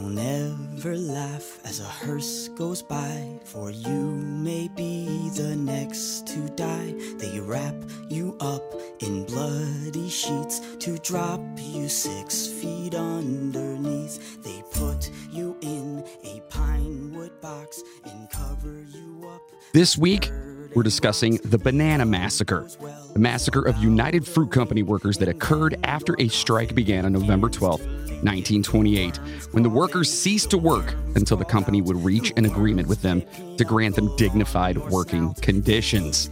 [0.00, 6.38] Don't ever laugh as a hearse goes by, for you may be the next to
[6.56, 6.94] die.
[7.18, 7.74] They wrap
[8.08, 8.62] you up
[9.00, 14.42] in bloody sheets to drop you six feet underneath.
[14.42, 19.42] They put you in a pine wood box and cover you up.
[19.74, 20.30] This week,
[20.74, 22.66] we're discussing the Banana Massacre,
[23.12, 27.48] the massacre of United Fruit Company workers that occurred after a strike began on November
[27.48, 29.16] 12, 1928,
[29.52, 33.22] when the workers ceased to work until the company would reach an agreement with them
[33.56, 36.30] to grant them dignified working conditions.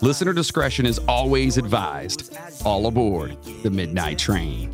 [0.00, 2.36] Listener discretion is always advised.
[2.64, 4.72] All aboard the Midnight Train.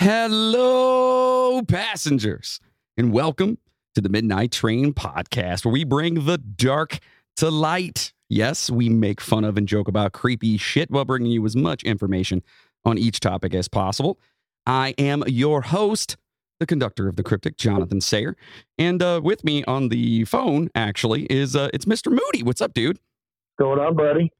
[0.00, 2.58] Hello, passengers,
[2.96, 3.58] and welcome
[3.94, 7.00] to the Midnight Train podcast, where we bring the dark
[7.36, 8.12] to light.
[8.30, 11.82] Yes, we make fun of and joke about creepy shit while bringing you as much
[11.82, 12.44] information
[12.84, 14.20] on each topic as possible.
[14.64, 16.16] I am your host,
[16.60, 18.36] the conductor of the cryptic, Jonathan Sayer,
[18.78, 22.12] and uh, with me on the phone actually is uh, it's Mr.
[22.12, 22.44] Moody.
[22.44, 23.00] What's up, dude?
[23.58, 24.32] going on, buddy?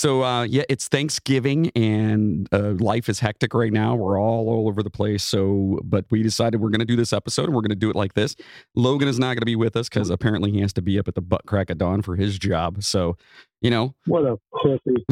[0.00, 3.94] So uh, yeah, it's Thanksgiving and uh, life is hectic right now.
[3.96, 5.22] We're all all over the place.
[5.22, 7.90] So, but we decided we're going to do this episode and we're going to do
[7.90, 8.34] it like this.
[8.74, 11.06] Logan is not going to be with us because apparently he has to be up
[11.06, 12.82] at the butt crack of dawn for his job.
[12.82, 13.18] So,
[13.60, 15.04] you know, What a pussy.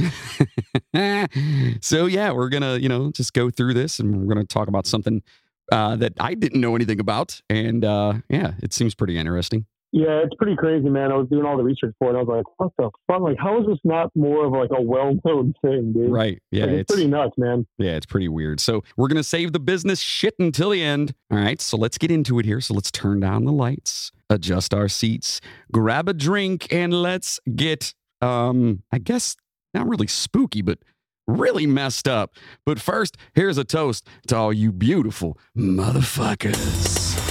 [1.83, 4.86] so yeah, we're gonna you know just go through this and we're gonna talk about
[4.86, 5.23] something
[5.70, 9.67] uh, that I didn't know anything about, and uh, yeah, it seems pretty interesting.
[9.91, 11.11] Yeah, it's pretty crazy, man.
[11.11, 12.17] I was doing all the research for it.
[12.19, 13.22] I was like, what the fuck?
[13.22, 16.11] Like, how is this not more of like a well-known thing, dude?
[16.11, 16.42] Right?
[16.50, 17.67] Yeah, Like, it's, pretty nuts, man.
[17.78, 18.61] Yeah, it's pretty weird.
[18.61, 21.14] So we're gonna save the business shit until the end.
[21.30, 22.61] All right, so let's get into it here.
[22.61, 25.40] So let's turn down the lights, adjust our seats,
[25.73, 29.36] grab a drink, and let's get um, I guess
[29.73, 30.80] not really spooky, but
[31.27, 32.35] really messed up.
[32.67, 37.27] But first, here's a toast to all you beautiful motherfuckers.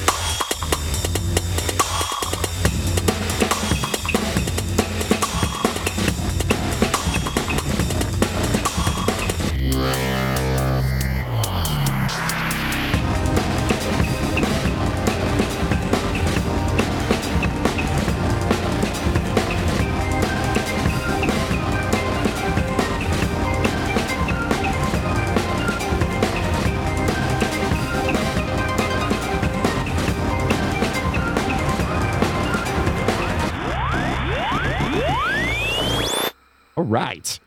[36.87, 37.39] Right.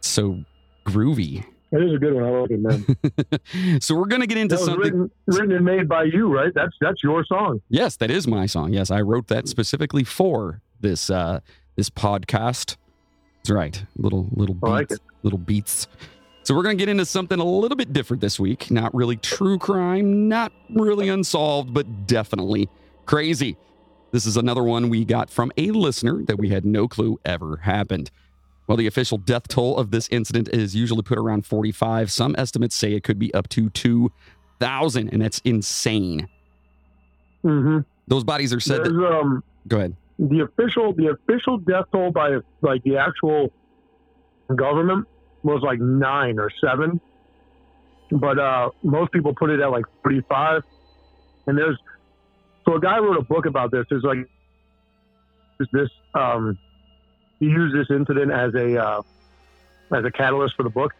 [0.00, 0.44] So
[0.86, 1.44] groovy.
[1.72, 2.24] That is a good one.
[2.24, 3.80] I it, man.
[3.80, 4.78] so we're gonna get into something.
[4.78, 6.52] written, written and made by you, right?
[6.54, 7.60] That's that's your song.
[7.68, 8.72] Yes, that is my song.
[8.72, 11.40] Yes, I wrote that specifically for this uh
[11.74, 12.76] this podcast.
[13.38, 13.84] That's right.
[13.96, 15.00] Little little I like beats.
[15.22, 15.88] little beats.
[16.44, 18.70] So we're gonna get into something a little bit different this week.
[18.70, 22.68] Not really true crime, not really unsolved, but definitely
[23.06, 23.56] crazy.
[24.12, 27.56] This is another one we got from a listener that we had no clue ever
[27.58, 28.12] happened.
[28.66, 32.74] While the official death toll of this incident is usually put around 45, some estimates
[32.74, 36.28] say it could be up to 2,000, and that's insane.
[37.44, 37.78] Mm-hmm.
[38.08, 38.84] Those bodies are said.
[38.84, 39.96] That, um go ahead.
[40.18, 43.52] the official the official death toll by like the actual
[44.54, 45.06] government
[45.42, 47.00] was like nine or seven,
[48.10, 50.62] but uh most people put it at like forty five.
[51.46, 51.78] And there's
[52.64, 53.86] so a guy wrote a book about this.
[53.90, 54.18] There's like
[55.60, 56.58] is this um
[57.38, 59.02] he used this incident as a uh,
[59.92, 60.94] as a catalyst for the book,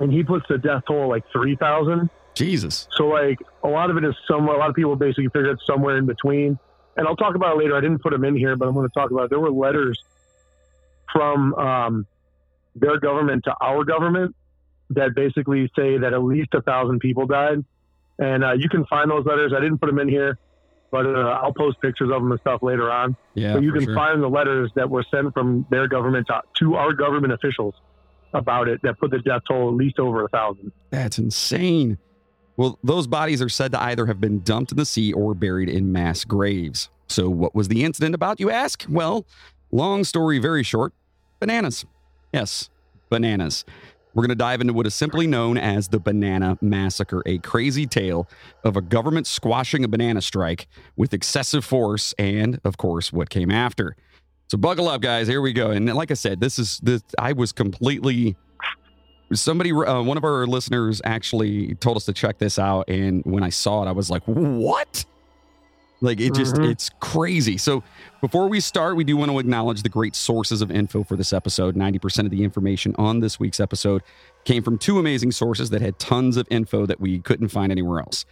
[0.00, 2.10] and he puts the death toll like three thousand.
[2.34, 2.88] Jesus.
[2.92, 4.56] So like a lot of it is somewhere.
[4.56, 6.58] A lot of people basically figure it's somewhere in between.
[6.96, 7.76] And I'll talk about it later.
[7.76, 9.30] I didn't put them in here, but I'm going to talk about it.
[9.30, 10.02] There were letters
[11.10, 12.06] from um,
[12.74, 14.34] their government to our government
[14.90, 17.64] that basically say that at least a thousand people died.
[18.18, 19.52] And uh, you can find those letters.
[19.56, 20.38] I didn't put them in here,
[20.92, 23.16] but uh, I'll post pictures of them and stuff later on.
[23.34, 23.54] Yeah.
[23.54, 23.94] but you can sure.
[23.94, 27.74] find the letters that were sent from their government to, to our government officials
[28.34, 30.70] about it that put the death toll at least over a thousand.
[30.90, 31.98] That's insane.
[32.56, 35.70] Well, those bodies are said to either have been dumped in the sea or buried
[35.70, 36.90] in mass graves.
[37.08, 38.84] So, what was the incident about, you ask?
[38.88, 39.26] Well,
[39.70, 40.92] long story very short
[41.40, 41.84] bananas.
[42.32, 42.68] Yes,
[43.08, 43.64] bananas.
[44.14, 47.86] We're going to dive into what is simply known as the Banana Massacre, a crazy
[47.86, 48.28] tale
[48.62, 53.50] of a government squashing a banana strike with excessive force and, of course, what came
[53.50, 53.96] after.
[54.50, 55.28] So buckle up, guys.
[55.28, 55.70] Here we go.
[55.70, 57.02] And like I said, this is this.
[57.18, 58.36] I was completely.
[59.32, 63.42] Somebody, uh, one of our listeners, actually told us to check this out, and when
[63.42, 65.06] I saw it, I was like, "What?
[66.02, 66.70] Like it just, Mhm.
[66.70, 67.56] it's crazy.
[67.56, 67.82] So
[68.20, 71.32] before we start, we do want to acknowledge the great sources of info for this
[71.32, 71.76] episode.
[71.76, 74.02] 90% of the information on this week's episode
[74.44, 78.00] came from two amazing sources that had tons of info that we couldn't find anywhere
[78.00, 78.24] else.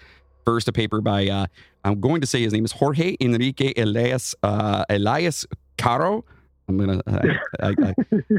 [0.44, 1.46] First, a paper by, uh,
[1.84, 5.46] I'm going to say his name is Jorge Enrique Elias, uh, Elias
[5.78, 6.24] Caro.
[6.68, 7.94] I'm going to, I, I,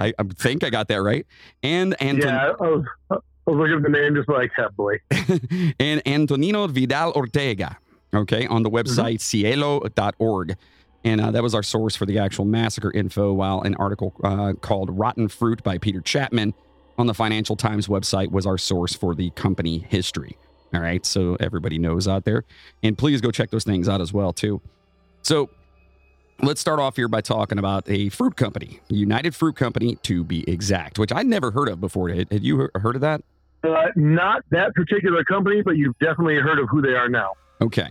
[0.08, 1.26] I, I think I got that right.
[1.64, 5.00] And Anton, Yeah, I was, I was looking at the name just like, boy.
[5.80, 7.78] and Antonino Vidal Ortega,
[8.14, 10.56] okay, on the website scielo.org.
[11.04, 14.54] And uh, that was our source for the actual massacre info, while an article uh,
[14.62, 16.54] called Rotten Fruit by Peter Chapman
[16.98, 20.38] on the Financial Times website was our source for the company history.
[20.74, 22.44] All right, so everybody knows out there.
[22.84, 24.62] And please go check those things out as well, too.
[25.24, 25.50] So
[26.42, 30.48] let's start off here by talking about a fruit company, United Fruit Company to be
[30.50, 32.10] exact, which I'd never heard of before.
[32.10, 33.22] Had, had you heard of that?
[33.64, 37.90] Uh, not that particular company, but you've definitely heard of who they are now, Okay.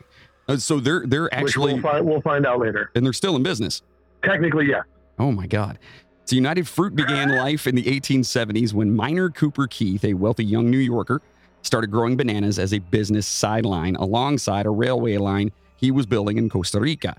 [0.51, 2.91] Uh, so they're they're actually we'll find, we'll find out later.
[2.95, 3.83] and they're still in business.
[4.25, 4.83] Technically, yeah.
[5.19, 5.79] Oh my God.
[6.25, 10.71] So United Fruit began life in the 1870s when Minor Cooper Keith, a wealthy young
[10.71, 11.23] New Yorker,
[11.63, 16.49] started growing bananas as a business sideline alongside a railway line he was building in
[16.49, 17.17] Costa Rica.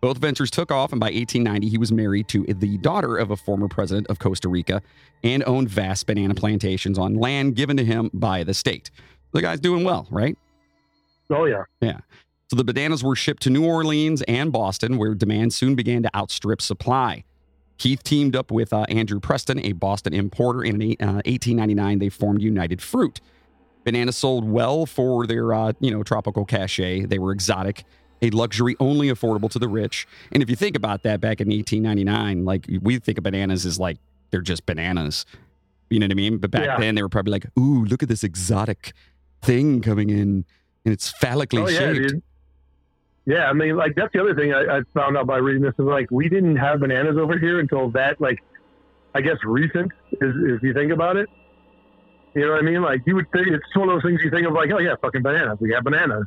[0.00, 3.36] Both ventures took off, and by 1890, he was married to the daughter of a
[3.36, 4.82] former president of Costa Rica
[5.22, 8.90] and owned vast banana plantations on land given to him by the state.
[9.30, 10.36] The guy's doing well, right?
[11.30, 11.62] Oh, yeah.
[11.80, 12.00] yeah.
[12.52, 16.14] So the bananas were shipped to New Orleans and Boston, where demand soon began to
[16.14, 17.24] outstrip supply.
[17.78, 22.10] Keith teamed up with uh, Andrew Preston, a Boston importer, and in uh, 1899 they
[22.10, 23.22] formed United Fruit.
[23.84, 27.06] Bananas sold well for their, uh, you know, tropical cachet.
[27.06, 27.84] They were exotic,
[28.20, 30.06] a luxury only affordable to the rich.
[30.30, 33.78] And if you think about that, back in 1899, like we think of bananas as
[33.78, 33.96] like
[34.30, 35.24] they're just bananas.
[35.88, 36.36] You know what I mean?
[36.36, 36.76] But back Yeah.
[36.78, 38.92] then they were probably like, "Ooh, look at this exotic
[39.40, 40.44] thing coming in,
[40.84, 42.22] and it's phallically Oh, yeah, shaped." dude.
[43.24, 45.74] Yeah, I mean, like, that's the other thing I, I found out by reading this
[45.78, 48.38] is like, we didn't have bananas over here until that, like,
[49.14, 51.28] I guess recent, is, if you think about it.
[52.34, 52.82] You know what I mean?
[52.82, 54.94] Like, you would think it's one of those things you think of, like, oh, yeah,
[55.00, 55.58] fucking bananas.
[55.60, 56.24] We have bananas.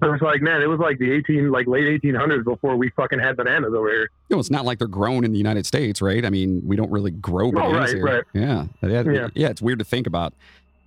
[0.00, 3.18] But it's like, man, it was like the 18, like late 1800s before we fucking
[3.18, 4.08] had bananas over here.
[4.30, 6.24] You know, it's not like they're grown in the United States, right?
[6.24, 8.04] I mean, we don't really grow Oh, bananas right, here.
[8.04, 8.24] right.
[8.32, 8.64] Yeah.
[8.82, 9.28] yeah, Yeah.
[9.34, 10.32] yeah, It's weird to think about.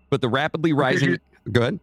[0.09, 1.19] But the rapidly rising.
[1.51, 1.79] Go ahead.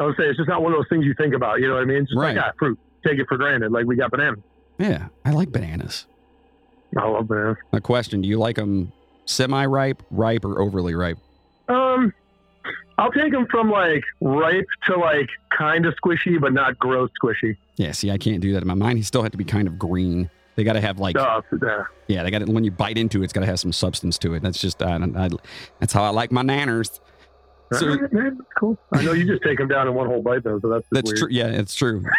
[0.00, 1.60] I would say it's just not one of those things you think about.
[1.60, 1.98] You know what I mean?
[1.98, 2.34] It's just Right.
[2.34, 2.78] like, ah, fruit.
[3.06, 3.70] Take it for granted.
[3.70, 4.40] Like, we got bananas.
[4.78, 6.06] Yeah, I like bananas.
[6.96, 7.58] I love bananas.
[7.72, 8.92] A question: Do you like them
[9.26, 11.18] semi-ripe, ripe, or overly ripe?
[11.68, 12.12] Um,
[12.98, 17.56] I'll take them from like ripe to like kind of squishy, but not gross squishy.
[17.76, 17.92] Yeah.
[17.92, 18.98] See, I can't do that in my mind.
[18.98, 20.28] He still had to be kind of green.
[20.56, 21.84] They got to have like, Uh, yeah.
[22.08, 24.34] yeah, they got when you bite into it, it's got to have some substance to
[24.34, 24.42] it.
[24.42, 25.28] That's just, I, I,
[25.78, 27.00] that's how I like my nanners.
[27.72, 28.76] So- right, man, cool.
[28.92, 31.08] I know you just take them down in one whole bite though, so that's, That's
[31.10, 31.18] weird.
[31.18, 31.28] true.
[31.30, 32.04] Yeah, it's true.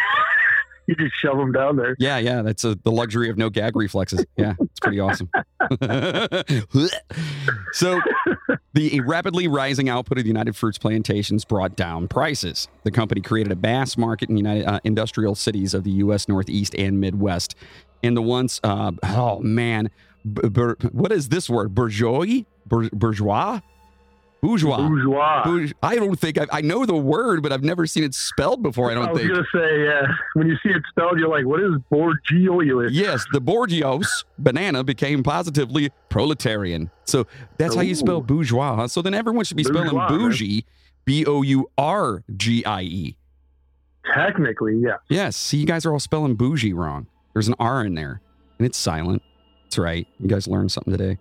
[0.88, 1.94] You just shove them down there.
[2.00, 4.26] Yeah, yeah, that's a, the luxury of no gag reflexes.
[4.36, 5.30] Yeah, it's pretty awesome.
[7.72, 8.00] so,
[8.74, 12.66] the rapidly rising output of the United Fruits plantations brought down prices.
[12.82, 16.28] The company created a mass market in United uh, industrial cities of the U.S.
[16.28, 17.54] Northeast and Midwest,
[18.02, 19.88] and the once, uh, oh man,
[20.24, 21.74] b- bur- what is this word?
[21.76, 23.60] Bourgeois, Bour- bourgeois,
[24.42, 24.76] bourgeois.
[24.88, 25.44] Bourgeois.
[25.44, 28.62] Bourge- I don't think I, I know the word, but I've never seen it spelled
[28.62, 28.90] before.
[28.90, 29.30] I don't think.
[29.32, 29.52] I was think.
[29.52, 30.02] gonna say, yeah.
[30.34, 34.06] When you see it spelled, you're like, "What is Borgio?" Yes, the Borgios
[34.38, 36.90] banana became positively proletarian.
[37.04, 38.22] So that's how you spell Ooh.
[38.22, 38.76] bourgeois.
[38.76, 38.88] huh?
[38.88, 40.18] So then everyone should be spelling Bourgeois, man.
[40.18, 40.66] bougie,
[41.04, 43.16] B O U R G I E.
[44.14, 44.96] Technically, yeah.
[45.08, 47.06] Yes, see, you guys are all spelling bougie wrong.
[47.34, 48.20] There's an R in there,
[48.58, 49.22] and it's silent.
[49.64, 50.06] That's right.
[50.18, 51.18] You guys learned something today.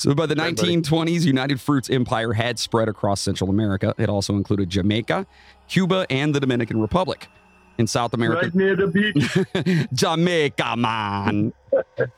[0.00, 3.94] So by the Right, 1920s, United Fruits empire had spread across Central America.
[3.98, 5.26] It also included Jamaica,
[5.68, 7.28] Cuba, and the Dominican Republic.
[7.76, 9.86] In South America, Right near the beach.
[9.92, 11.52] Jamaica, man.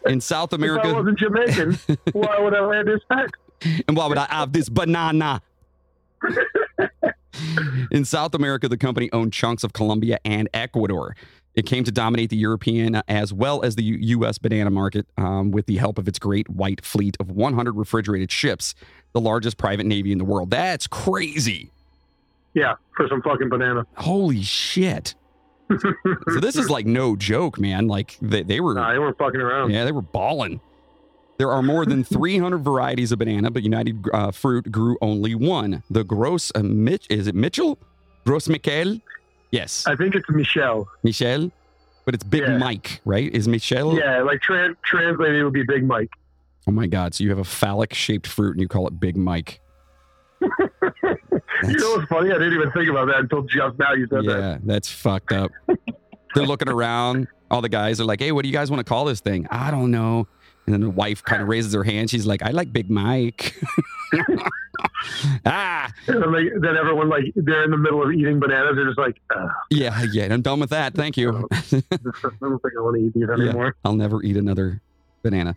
[0.07, 1.79] In South America, if I wasn't Jamaican,
[2.13, 3.31] why would I wear this hat?
[3.89, 5.43] and why would I have this banana?
[7.91, 11.17] In South America, the company owned chunks of Colombia and Ecuador.
[11.55, 14.39] It came to dominate the European uh, as well as the U- U.S.
[14.39, 18.75] banana market um, with the help of its great white fleet of 100 refrigerated ships,
[19.13, 20.51] the largest private navy in the world.
[20.51, 21.71] That's crazy.
[22.55, 23.87] Yeah, for some fucking banana.
[23.97, 25.15] Holy shit.
[25.71, 27.87] So this is like no joke, man.
[27.87, 29.71] Like they, they were Nah, they weren't fucking around.
[29.71, 30.61] Yeah, they were balling.
[31.39, 35.83] There are more than 300 varieties of banana, but United uh, Fruit grew only one.
[35.91, 37.79] The Gross uh, Mitch, is it Mitchell?
[38.27, 39.01] Gross Michael?
[39.53, 40.89] Yes, I think it's Michelle.
[41.05, 41.51] Michelle?
[42.05, 42.57] But it's Big Yeah.
[42.59, 43.33] Mike, right?
[43.33, 43.97] Is Michelle?
[43.97, 46.11] Yeah, like tran translated, it would be Big Mike.
[46.67, 47.15] Oh my God!
[47.15, 49.61] So you have a phallic-shaped fruit and you call it Big Mike?
[51.65, 52.31] You know what's funny?
[52.31, 54.39] I didn't even think about that until just now you said that.
[54.39, 55.53] yeah, that's fucked up.
[56.35, 57.29] They're looking around.
[57.53, 59.47] All the guys are like, "Hey, what do you guys want to call this thing?"
[59.49, 60.27] I don't know.
[60.67, 62.11] And then the wife kind of raises her hand.
[62.11, 63.55] She's like, "I like Big Mike."
[65.47, 68.77] ah, And then, then everyone like they're in the middle of eating bananas.
[68.77, 70.33] They're just like, uh, yeah, yeah.
[70.33, 70.95] I'm done with that.
[70.95, 71.49] Thank you.
[71.53, 73.77] I don't think I want to eat these anymore.
[73.85, 74.81] I'll never eat another
[75.23, 75.57] banana.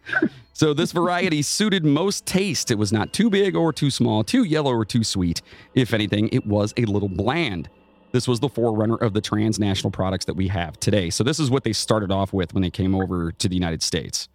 [0.54, 2.72] So this variety suited most taste.
[2.72, 5.42] It was not too big or too small, too yellow or too sweet.
[5.74, 7.70] If anything, it was a little bland.
[8.12, 11.10] This was the forerunner of the transnational products that we have today.
[11.10, 13.84] So this is what they started off with when they came over to the United
[13.84, 14.30] States.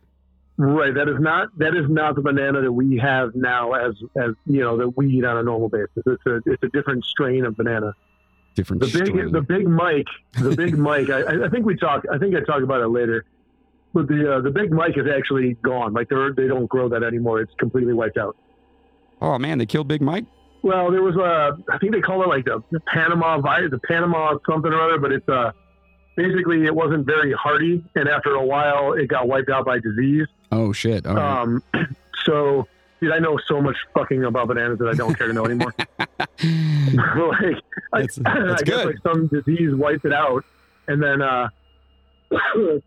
[0.63, 0.93] Right.
[0.93, 4.61] That is not that is not the banana that we have now as as you
[4.61, 6.03] know that we eat on a normal basis.
[6.05, 7.95] It's a it's a different strain of banana.
[8.57, 9.33] Different The big strain.
[9.33, 11.09] the big Mike the big Mike.
[11.09, 12.05] I, I think we talk.
[12.13, 13.25] I think I talk about it later.
[13.95, 15.95] But the uh, the big Mike is actually gone.
[15.95, 17.41] Like they're they don't grow that anymore.
[17.41, 18.37] It's completely wiped out.
[19.23, 20.27] oh man, they killed Big Mike.
[20.63, 23.79] Well, there was a I think they call it like the, the Panama virus, the
[23.79, 24.99] Panama something or other.
[24.99, 25.53] But it's uh
[26.19, 30.27] basically it wasn't very hardy, and after a while it got wiped out by disease.
[30.53, 31.07] Oh shit.
[31.07, 31.43] All right.
[31.43, 31.63] Um,
[32.25, 32.67] so,
[33.01, 35.75] dude, I know so much fucking about bananas that I don't care to know anymore.
[36.19, 37.57] like,
[37.93, 38.87] I, That's- I guess good.
[38.87, 40.45] like some disease wiped it out,
[40.89, 41.49] and then uh,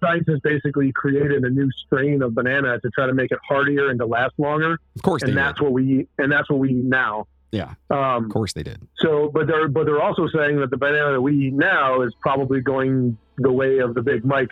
[0.03, 3.99] scientists basically created a new strain of banana to try to make it hardier and
[3.99, 5.43] to last longer, of course they and did.
[5.43, 7.27] that's what we eat, and that's what we eat now.
[7.51, 7.73] Yeah.
[7.91, 8.81] Um, Of course they did.
[8.97, 12.11] so, but they're but they're also saying that the banana that we eat now is
[12.19, 14.49] probably going the way of the Big Mike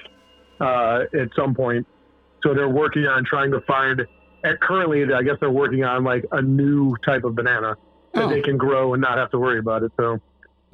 [0.60, 1.88] uh, at some point.
[2.44, 4.02] So they're working on trying to find.
[4.44, 7.76] At currently, I guess they're working on like a new type of banana
[8.14, 9.92] that Oh, they can grow and not have to worry about it.
[9.98, 10.20] So,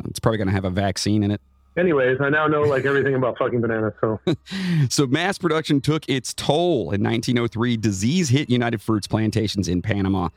[0.06, 1.42] it's probably gonna have a vaccine in it.
[1.76, 3.94] anyways, I now know like everything about fucking bananas.
[4.00, 4.20] So,
[4.90, 6.92] So mass production took its toll.
[6.92, 10.30] In 1903, disease hit United Fruits plantations in Panama.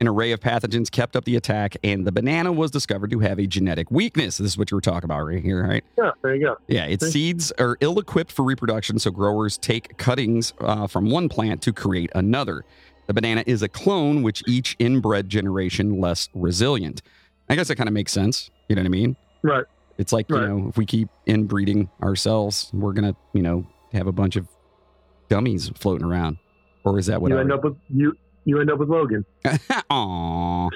[0.00, 3.40] An array of pathogens kept up the attack, and the banana was discovered to have
[3.40, 4.38] a genetic weakness.
[4.38, 5.82] This is what you were talking about right here, right?
[5.98, 6.56] yeah, there you go.
[6.68, 7.10] Yeah, its Okay.
[7.10, 11.72] seeds are ill equipped for reproduction, so growers take cuttings uh, from one plant to
[11.72, 12.64] create another.
[13.08, 17.02] The banana is a clone, which each inbred generation less resilient.
[17.48, 18.50] I guess that kind of makes sense.
[18.68, 19.16] You know what I mean?
[19.42, 19.64] Right.
[19.96, 20.42] It's like, Right.
[20.42, 24.36] you know, if we keep inbreeding ourselves, we're going to, you know, have a bunch
[24.36, 24.46] of
[25.28, 26.36] dummies floating around.
[26.84, 28.16] Or is that what you I end up with you.
[28.48, 29.26] You end up with Logan.
[29.44, 30.70] Aww.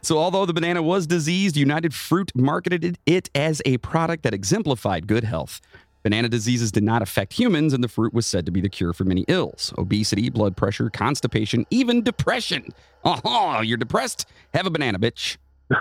[0.00, 4.32] So, although the banana was diseased, United Fruit marketed it- it as a product that
[4.32, 5.60] exemplified good health.
[6.04, 8.94] Banana diseases did not affect humans, and the fruit was said to be the cure
[8.94, 12.70] for many ills obesity, blood pressure, constipation, even depression.
[13.04, 14.24] Oh, you're depressed?
[14.54, 15.36] Have a banana, bitch.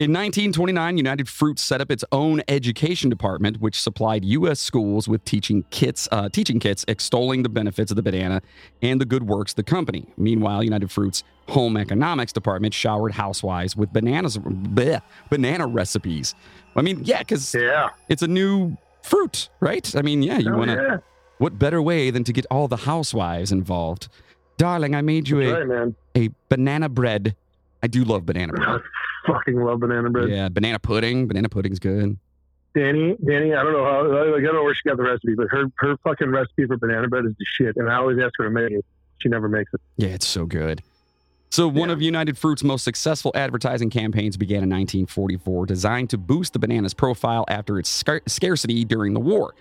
[0.00, 4.60] In 1929, United Fruit set up its own education department, which supplied U.S.
[4.60, 8.40] schools with teaching kits, uh, teaching kits extolling the benefits of the banana
[8.80, 10.06] and the good works of the company.
[10.16, 16.36] Meanwhile, United Fruit's home economics department showered housewives with bananas, bleh, banana recipes.
[16.76, 17.88] I mean, yeah, because yeah.
[18.08, 19.92] it's a new fruit, right?
[19.96, 20.76] I mean, yeah, you Oh, want to.
[20.76, 20.96] yeah.
[21.38, 24.06] What better way than to get all the housewives involved?
[24.58, 27.34] Darling, I made you That's a, right, a banana bread.
[27.82, 28.68] I do love banana bread.
[28.68, 28.78] I
[29.26, 30.30] fucking love banana bread.
[30.30, 31.26] Yeah, banana pudding.
[31.28, 32.18] Banana pudding's good.
[32.74, 35.34] Danny, Danny, I don't know how, like, I don't know where she got the recipe,
[35.34, 37.76] but her, her fucking recipe for banana bread is the shit.
[37.76, 38.84] And I always ask her to make it.
[39.18, 39.80] She never makes it.
[39.96, 40.82] Yeah, it's so good.
[41.50, 41.94] So, one Yeah.
[41.94, 46.92] of United Fruit's most successful advertising campaigns began in 1944, designed to boost the banana's
[46.94, 49.54] profile after its scar- scarcity during the war.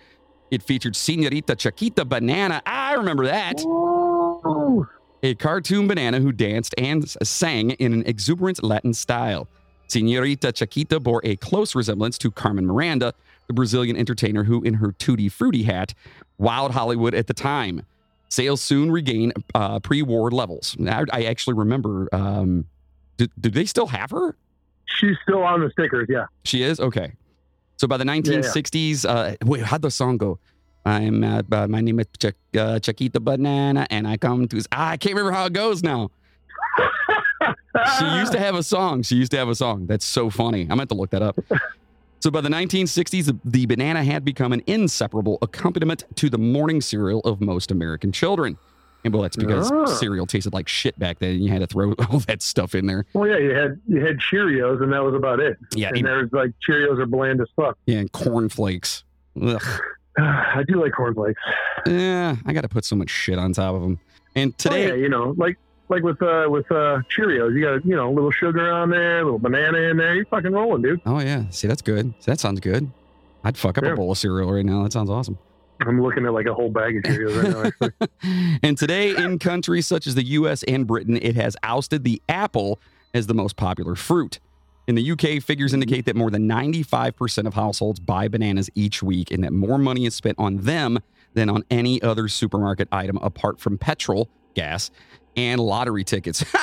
[0.52, 2.62] It featured Senorita Chiquita Banana.
[2.66, 3.62] I remember that.
[3.62, 4.88] Ooh.
[5.28, 9.50] A cartoon banana who danced and sang in an exuberant Latin style.
[9.88, 13.14] Senorita Chiquita bore a close resemblance to Carmen Miranda,
[13.48, 15.94] the Brazilian entertainer who, in her Tutti Frutti hat,
[16.40, 17.86] wowed Hollywood at the time.
[18.30, 20.78] Sales soon regained uh, pre war levels.
[20.80, 22.08] I, I actually remember.
[22.14, 22.64] Um,
[23.18, 24.38] do, do they still have her?
[24.86, 26.28] She's still on the stickers, yeah.
[26.46, 26.80] She is?
[26.80, 27.12] Okay.
[27.76, 28.14] So by the yeah.
[28.14, 30.40] 1960s, uh, wait, how'd the song go?
[30.88, 34.62] I'm, uh, uh, my name is Ch- uh, Chiquita Banana, and I come to.
[34.72, 36.10] Ah, I can't remember how it goes now.
[38.00, 39.04] She used to have a song.
[39.04, 39.86] She used to have a song.
[39.86, 40.62] That's so funny.
[40.70, 41.38] I'm going to look that up.
[42.20, 46.82] So by the 1960s, the, the banana had become an inseparable accompaniment to the morning
[46.82, 48.58] cereal of most American children.
[49.04, 49.86] And well, that's because Ah.
[49.86, 51.32] cereal tasted like shit back then.
[51.36, 53.06] and You had to throw all that stuff in there.
[53.14, 55.58] Well, yeah, you had you had Cheerios, and that was about it.
[55.76, 57.78] Yeah, And there's like Cheerios are bland as fuck.
[57.86, 59.04] yeah, and cornflakes.
[59.40, 59.62] Ugh.
[60.22, 61.42] I do like cornflakes.
[61.86, 64.00] Yeah, I got to put so much shit on top of them.
[64.36, 65.58] And Oh, today, yeah, you know, like
[65.90, 69.22] like with uh with uh Cheerios, you got you know a little sugar on there,
[69.22, 70.16] a little banana in there.
[70.16, 71.02] You're fucking rolling, dude.
[71.06, 72.14] oh yeah, see that's good.
[72.26, 72.92] That sounds good.
[73.44, 74.84] I'd fuck up a bowl of cereal right now.
[74.84, 75.38] That sounds awesome.
[75.82, 77.88] I'm looking at like a whole bag of Cheerios right now.
[77.88, 78.60] Actually.
[78.64, 80.64] and today, in countries such as the U.S.
[80.64, 82.80] and Britain, it has ousted the apple
[83.14, 84.40] as the most popular fruit.
[84.88, 89.32] In the UK, figures indicate that more than 95% of households buy bananas each week
[89.32, 91.00] and that more money is spent on them
[91.34, 94.90] than on any other supermarket item apart from petrol, gas,
[95.36, 96.44] and lottery tickets.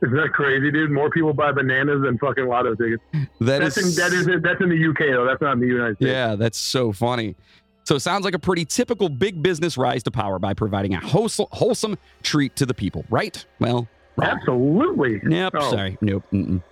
[0.00, 0.92] Isn't that crazy, dude?
[0.92, 3.02] More people buy bananas than fucking lotto tickets.
[3.40, 5.26] that That's is in, that is that's in the UK though.
[5.26, 6.08] That's not in the United States.
[6.08, 7.34] Yeah, that's so funny.
[7.82, 11.00] So it sounds like a pretty typical big business rise to power by providing a
[11.00, 13.44] wholesome, wholesome treat to the people, right?
[13.58, 13.88] Well.
[14.22, 15.20] Absolutely.
[15.22, 15.70] Nope, Oh.
[15.70, 15.98] sorry.
[16.00, 16.24] Nope.
[16.32, 16.62] Mm-mm.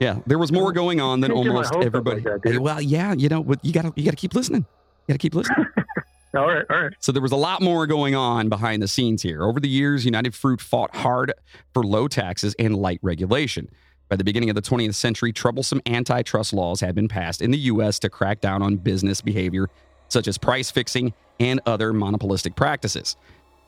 [0.00, 2.20] Yeah, there was more going on than Can't get my almost everybody.
[2.20, 4.66] like that, well, yeah, you know, you got to you got to keep listening.
[5.06, 5.66] You got to keep listening.
[6.34, 6.92] All right, all right.
[6.98, 9.42] So there was a lot more going on behind the scenes here.
[9.42, 11.32] Over the years, United Fruit fought hard
[11.72, 13.70] for low taxes and light regulation.
[14.10, 17.58] By the beginning of the 20th century, troublesome antitrust laws had been passed in the
[17.58, 17.98] U.S.
[18.00, 19.70] to crack down on business behavior
[20.08, 23.16] such as price fixing and other monopolistic practices.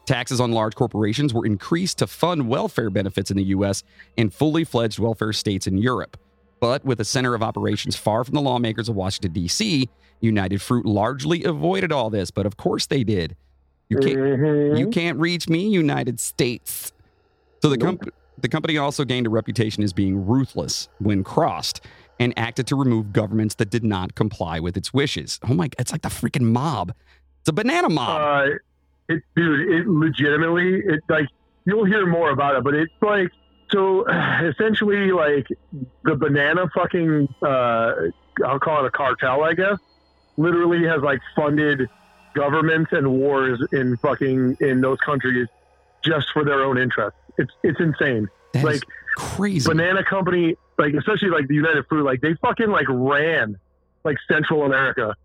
[0.08, 3.82] Taxes on large corporations were increased to fund welfare benefits in the U.S.
[4.16, 6.16] and fully fledged welfare states in Europe.
[6.60, 9.86] But with a center of operations far from the lawmakers of Washington, D.C.,
[10.22, 13.36] United Fruit largely avoided all this, but of course they did.
[13.90, 14.78] You can't, Mhm.
[14.78, 16.90] you can't reach me, United States.
[17.60, 21.82] So the, comp- the company also gained a reputation as being ruthless when crossed
[22.18, 25.38] and acted to remove governments that did not comply with its wishes.
[25.46, 26.94] Oh my, it's like the freaking mob.
[27.40, 28.20] It's a banana mob.
[28.48, 28.54] Uh,
[29.08, 31.28] it, dude, it legitimately, it like
[31.64, 33.30] you'll hear more about it, but it's like
[33.70, 34.06] so
[34.42, 35.46] essentially like
[36.04, 37.92] the banana fucking uh,
[38.44, 39.78] I'll call it a cartel, I guess.
[40.36, 41.88] Literally has like funded
[42.34, 45.48] governments and wars in fucking in those countries
[46.04, 47.18] just for their own interests.
[47.38, 48.28] It's it's insane.
[48.52, 48.82] That like
[49.16, 49.68] crazy.
[49.68, 53.58] banana company, like especially like the United Fruit, like they fucking like ran
[54.04, 55.16] like Central America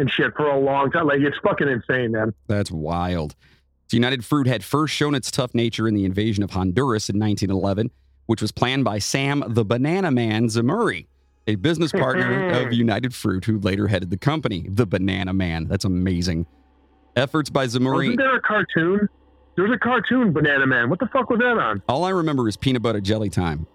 [0.00, 1.06] and shit for a long time.
[1.06, 2.34] Like it's fucking insane, man.
[2.48, 3.36] That's wild.
[3.92, 7.90] United Fruit had first shown its tough nature in the invasion of Honduras in 1911,
[8.26, 11.06] which was planned by Sam the Banana Man Zemurray,
[11.46, 14.66] a business partner of United Fruit who later headed the company.
[14.68, 15.66] The Banana Man.
[15.66, 16.46] That's amazing.
[17.16, 17.96] Efforts by Zemurray.
[17.96, 19.08] Wasn't there a cartoon?
[19.56, 20.88] There was a cartoon, Banana Man.
[20.88, 21.82] What the fuck was that on?
[21.88, 23.66] All I remember is peanut butter jelly time.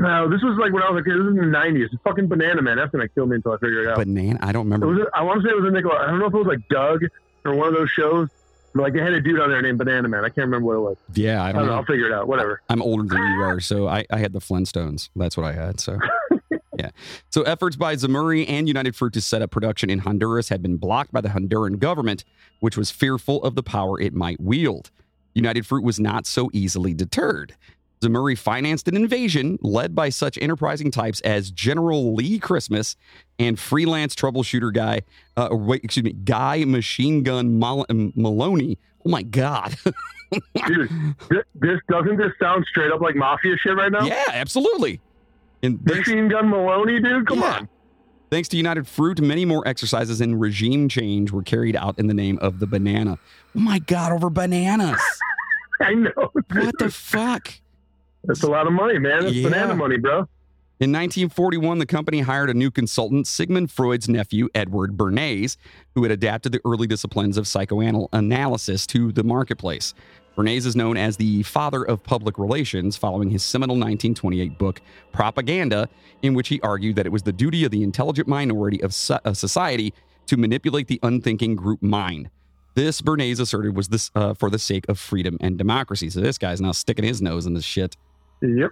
[0.00, 1.12] No, this was like when I was a kid.
[1.14, 1.88] This was in the '90s.
[2.04, 2.76] Fucking Banana Man.
[2.78, 3.96] That's gonna kill me until I figure it out.
[3.98, 4.38] Banana.
[4.42, 4.86] I don't it remember.
[4.88, 5.06] was.
[5.14, 6.00] I want to say it was a Nickelodeon.
[6.00, 7.04] I don't know if it was like Doug
[7.44, 8.28] or one of those shows.
[8.72, 10.20] But like they had a dude on there named Banana Man.
[10.24, 10.96] I can't remember what it was.
[11.14, 11.72] yeah, I I don't don't know.
[11.72, 11.78] know.
[11.78, 12.28] I'll figure it out.
[12.28, 12.62] Whatever.
[12.68, 15.10] I'm older than you are, so I, I had the Flintstones.
[15.16, 15.80] That's what I had.
[15.80, 15.98] So,
[16.78, 16.90] yeah.
[17.30, 20.76] So, efforts by Zemurray and United Fruit to set up production in Honduras had been
[20.76, 22.24] blocked by the Honduran government,
[22.60, 24.90] which was fearful of the power it might wield.
[25.34, 27.56] United Fruit was not so easily deterred.
[28.02, 32.96] Zemurray financed an invasion led by such enterprising types as General Lee Christmas
[33.38, 35.02] and freelance troubleshooter guy,
[35.36, 38.78] uh, wait, excuse me, Guy Machine Gun Mal- Molony.
[39.04, 39.76] Oh my God.
[40.66, 40.90] Dude,
[41.54, 44.04] this doesn't this sound straight up like mafia shit right now?
[44.06, 45.00] Yeah, absolutely.
[45.62, 47.26] And thanks, Machine Gun Molony, dude.
[47.26, 47.56] Come Yeah.
[47.58, 47.68] on.
[48.30, 52.14] thanks to United Fruit, many more exercises and regime change were carried out in the
[52.14, 53.18] name of the banana.
[53.56, 55.00] Oh my God, over bananas.
[55.82, 56.12] I know.
[56.32, 57.54] what the fuck?
[58.24, 59.22] That's a lot of money, man.
[59.24, 59.48] That's Yeah.
[59.48, 60.28] banana money, bro.
[60.80, 65.56] In 1941, the company hired a new consultant, Sigmund Freud's nephew, Edward Bernays,
[65.94, 69.92] who had adapted the early disciplines of psychoanalysis to the marketplace.
[70.38, 74.80] Bernays is known as the father of public relations following his seminal 1928 book,
[75.12, 75.86] Propaganda,
[76.22, 79.18] in which he argued that it was the duty of the intelligent minority of so-
[79.34, 79.92] society
[80.26, 82.30] to manipulate the unthinking group mind.
[82.74, 86.08] This, Bernays asserted, was this uh, for the sake of freedom and democracy.
[86.08, 87.96] So this guy's now sticking his nose in this shit.
[88.42, 88.70] Yep.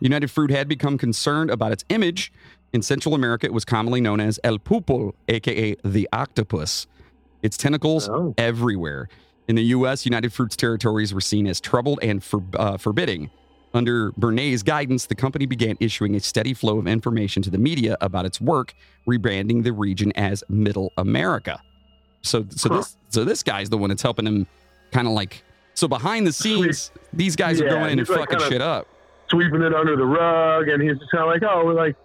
[0.00, 2.32] United Fruit had become concerned about its image.
[2.72, 6.86] In Central America, it was commonly known as El Pulpo, aka the octopus.
[7.42, 8.34] Its tentacles Oh.
[8.36, 9.08] everywhere.
[9.48, 13.30] In the U.S., United Fruit's territories were seen as troubled and for, uh, forbidding.
[13.72, 17.96] Under Bernays' guidance, the company began issuing a steady flow of information to the media
[18.00, 18.74] about its work,
[19.06, 21.60] rebranding the region as Middle America.
[22.22, 22.76] So, so Huh.
[22.78, 24.46] this, so this guy's the one that's helping him,
[24.90, 25.44] kind of like.
[25.74, 28.88] So behind the scenes, these guys are going in and like fucking kinda- shit up.
[29.28, 31.96] Sweeping it under the rug, and he's just kind of like, oh, we're like,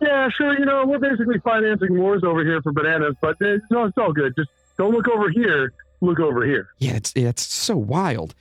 [0.00, 3.84] yeah, sure, you know, we're basically financing wars over here for bananas, but it's, no,
[3.84, 4.34] it's all good.
[4.36, 5.72] Just don't look over here.
[6.02, 6.68] Look over here.
[6.78, 8.34] Yeah, it's it's so wild.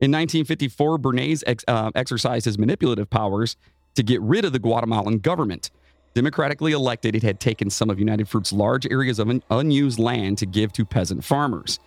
[0.00, 3.56] In 1954, Bernays ex, uh, exercised his manipulative powers
[3.94, 5.70] to get rid of the Guatemalan government.
[6.14, 10.38] Democratically elected, it had taken some of United Fruit's large areas of un- unused land
[10.38, 11.80] to give to peasant farmers.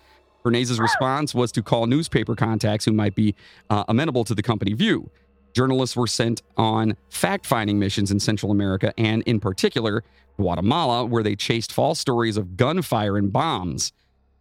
[0.43, 3.35] Bernays' response was to call newspaper contacts who might be
[3.69, 5.09] uh, amenable to the company view.
[5.55, 10.03] Journalists were sent on fact finding missions in Central America and, in particular,
[10.35, 13.93] Guatemala, where they chased false stories of gunfire and bombs.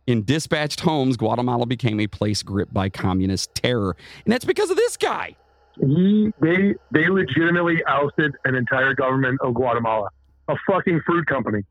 [0.09, 3.97] In dispatched homes, Guatemala became a place gripped by communist terror.
[4.25, 5.37] And that's because of this guy.
[5.81, 10.09] he they they legitimately ousted an entire government of Guatemala,
[10.49, 11.63] a fucking fruit company,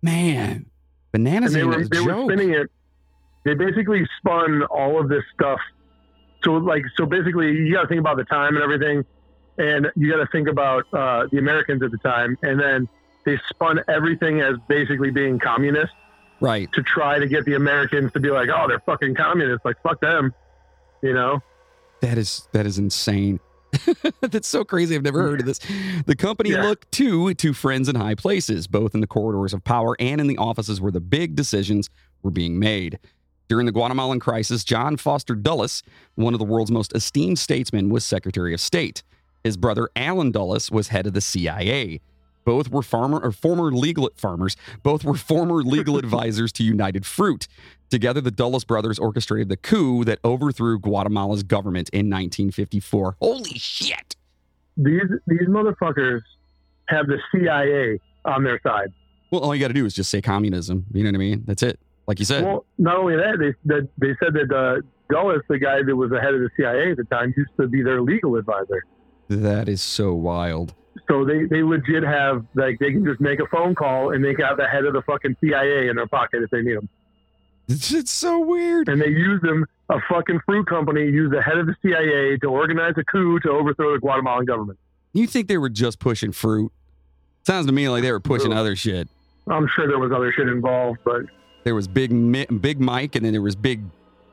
[0.00, 0.66] Man,
[1.10, 2.70] bananas and they were they were spinning it.
[3.44, 5.58] They basically spun all of this stuff.
[6.44, 9.04] So like so basically, you got to think about the time and everything,
[9.58, 12.88] and you got to think about uh, the Americans at the time, and then
[13.24, 15.92] they spun everything as basically being communist
[16.40, 16.68] Right.
[16.72, 20.00] to try to get the Americans to be like, oh, they're fucking communists, like fuck
[20.00, 20.34] them,
[21.02, 21.38] you know.
[22.00, 23.38] That is that is insane.
[24.20, 24.96] That's so crazy.
[24.96, 25.60] I've never heard of this.
[26.04, 26.62] The company Yeah.
[26.64, 30.26] looked to to friends in high places, both in the corridors of power and in
[30.26, 31.88] the offices where the big decisions
[32.22, 32.98] were being made.
[33.48, 35.82] During the Guatemalan crisis, John Foster Dulles,
[36.14, 39.02] one of the world's most esteemed statesmen, was Secretary of State.
[39.44, 42.00] His brother Allen Dulles was head of the CIA.
[42.44, 44.56] Both were farmer or former legal farmers.
[44.82, 47.46] Both were former legal advisors to United Fruit.
[47.90, 53.16] Together, the Dulles brothers orchestrated the coup that overthrew Guatemala's government in 1954.
[53.20, 54.16] Holy shit!
[54.76, 56.22] These these motherfuckers
[56.86, 58.92] have the CIA on their side.
[59.30, 60.86] Well, all you got to do is just say communism.
[60.92, 61.44] You know what I mean?
[61.46, 61.78] That's it.
[62.06, 62.44] Like you said.
[62.44, 66.10] Well, not only that, they that they said that uh, Dulles, the guy that was
[66.10, 68.84] the head of the CIA at the time, used to be their legal advisor.
[69.28, 70.74] that is so wild.
[71.08, 74.34] So they, they legit have like they can just make a phone call and they
[74.34, 76.88] got the head of the fucking CIA in their pocket if they need them.
[77.68, 78.88] It's, it's so weird.
[78.88, 79.64] And they use them.
[79.88, 83.50] A fucking fruit company used the head of the CIA to organize a coup to
[83.50, 84.78] overthrow the Guatemalan government.
[85.12, 86.72] You think they were just pushing fruit?
[87.46, 89.08] Sounds to me like they were pushing other shit.
[89.48, 91.22] I'm sure there was other shit involved, but
[91.64, 92.10] There was big,
[92.60, 93.82] big Mike, and then there was big,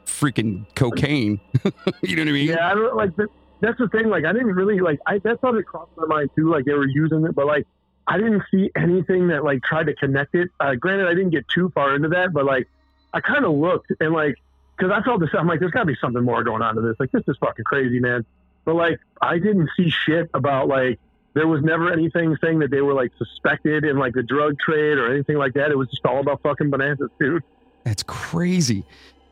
[0.05, 1.39] freaking cocaine.
[2.01, 2.47] you know what I mean?
[2.47, 3.27] yeah, I don't like that.
[3.61, 4.09] That's the thing.
[4.09, 4.99] Like, I didn't really like.
[5.05, 6.49] I that's how it crossed my mind too.
[6.49, 7.67] Like they were using it, but like
[8.07, 10.49] I didn't see anything that like tried to connect it.
[10.59, 12.67] Uh, granted, I didn't get too far into that, but like
[13.13, 14.35] I kind of looked and like
[14.75, 15.29] because I felt this.
[15.37, 16.95] I'm like, there's got to be something more going on to this.
[16.99, 18.25] Like this is fucking crazy, man.
[18.65, 20.99] But like I didn't see shit about like
[21.33, 24.97] there was never anything saying that they were like suspected in like the drug trade
[24.97, 25.71] or anything like that.
[25.71, 27.43] It was just all about fucking bananas, dude.
[27.83, 28.83] That's crazy.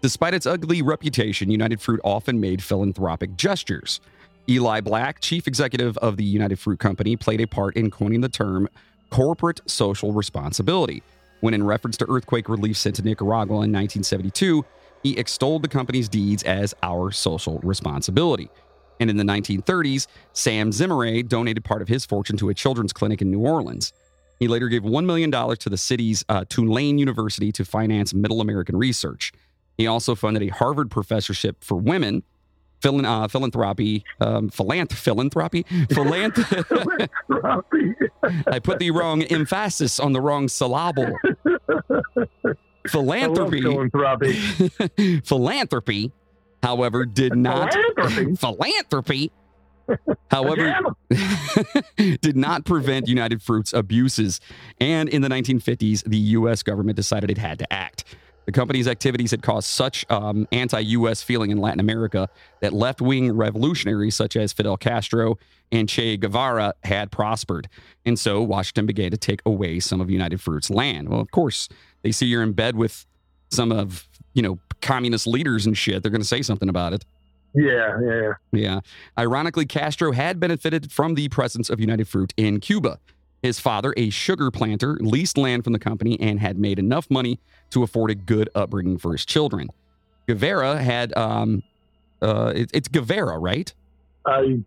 [0.02, 4.00] Despite its ugly reputation, United Fruit often made philanthropic gestures.
[4.50, 8.30] Eli Black, chief executive of the United Fruit Company, played a part in coining the
[8.30, 8.70] term
[9.10, 11.04] corporate social responsibility.
[11.42, 14.64] When in reference to earthquake relief sent to Nicaragua in 1972,
[15.04, 18.50] he extolled the company's deeds as our social responsibility.
[19.00, 23.22] And in the 1930s, Sam Zemurray donated part of his fortune to a children's clinic
[23.22, 23.94] in New Orleans.
[24.40, 28.78] He later gave $1 million to the city's uh, Tulane University to finance middle American
[28.78, 29.32] research.
[29.78, 32.24] He also funded a Harvard professorship for women,
[32.82, 37.10] philan- uh, philanthropy, um, philanth- philanthropy, philanth-
[38.48, 41.12] I put the wrong emphasis on the wrong syllable.
[42.88, 45.20] Philanthropy, philanthropy.
[45.26, 46.12] philanthropy,
[46.64, 48.36] however, did not Philanthropy?
[48.40, 49.32] philanthropy.
[50.30, 50.76] However,
[51.98, 54.42] did not prevent United Fruit's abuses.
[54.80, 56.62] And in the 1950s, the U.S.
[56.62, 58.04] government decided it had to act.
[58.48, 61.22] The company's activities had caused such um, anti U.S.
[61.22, 62.30] feeling in Latin America
[62.62, 65.38] that left wing revolutionaries such as Fidel Castro
[65.70, 67.68] and Che Guevara had prospered.
[68.06, 71.10] And so Washington began to take away some of United Fruit's land.
[71.10, 71.68] Well, of course,
[72.04, 73.06] they see you're in bed with
[73.50, 76.04] some of, you know, communist leaders and shit.
[76.04, 77.06] They're going to say something about it.
[77.54, 78.80] Yeah, yeah, yeah.
[79.18, 83.00] Ironically, Castro had benefited from the presence of United Fruit in Cuba.
[83.42, 87.40] His father, a sugar planter, leased land from the company and had made enough money
[87.72, 89.70] to afford a good upbringing for his children.
[90.28, 91.64] Guevara had, um,
[92.22, 93.74] uh, it- it's Guevara, right?
[94.26, 94.60] I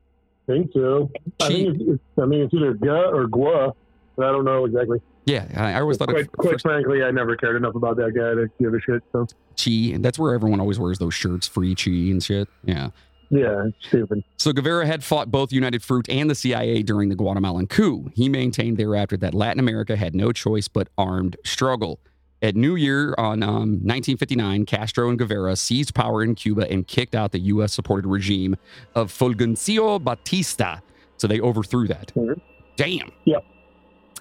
[0.46, 1.10] think so.
[1.40, 3.72] I think it's, it's, I mean, it's either Gu or Gua,
[4.16, 5.00] but I don't know exactly.
[5.30, 8.48] Yeah, I always thought Quite, quite frankly, I never cared enough about that guy to
[8.60, 9.02] give a shit.
[9.12, 9.26] So
[9.62, 12.48] Chi, and that's where everyone always wears those shirts, free Chi and shit.
[12.64, 12.88] Yeah.
[13.30, 14.24] yeah, stupid.
[14.38, 18.10] So Guevara had fought both United Fruit and the CIA during the Guatemalan coup.
[18.14, 22.00] He maintained thereafter that Latin America had no choice but armed struggle.
[22.42, 27.14] At New Year on um, 1959, Castro and Guevara seized power in Cuba and kicked
[27.14, 27.72] out the U.S.
[27.74, 28.56] supported regime
[28.94, 30.78] of Fulgencio Batista.
[31.18, 32.12] So they overthrew that.
[32.16, 32.40] Mhm.
[32.76, 33.12] Damn.
[33.26, 33.44] Yep.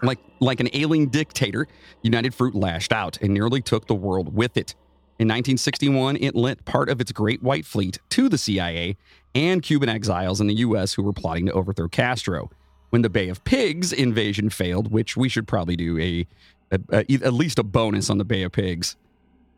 [0.02, 1.68] Like, like an ailing dictator,
[2.04, 4.76] United Fruit lashed out and nearly took the world with it.
[5.20, 8.96] In 1961, it lent part of its Great White Fleet to the CIA
[9.36, 10.94] and Cuban exiles in the U.S.
[10.94, 12.50] who were plotting to overthrow Castro.
[12.92, 16.26] When the Bay of Pigs invasion failed, which we should probably do a,
[16.72, 18.96] a, a at least a bonus on the Bay of Pigs.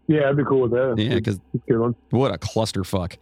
[0.08, 0.96] Yeah, I'd be cool with that.
[0.98, 1.96] Yeah, because It's a good one.
[2.10, 3.16] what a clusterfuck.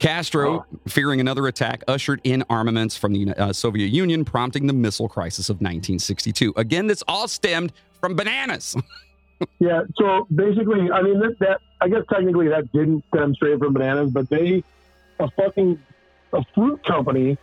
[0.00, 5.08] Castro, fearing another attack, ushered in armaments from the uh, Soviet Union, prompting the missile
[5.08, 6.54] crisis of 1962.
[6.56, 8.76] Again, this all stemmed from bananas.
[9.58, 13.72] Yeah, so basically, I mean, that, that I guess technically that didn't stem straight from
[13.72, 14.62] bananas, but they,
[15.18, 15.80] a fucking,
[16.34, 17.38] a fruit company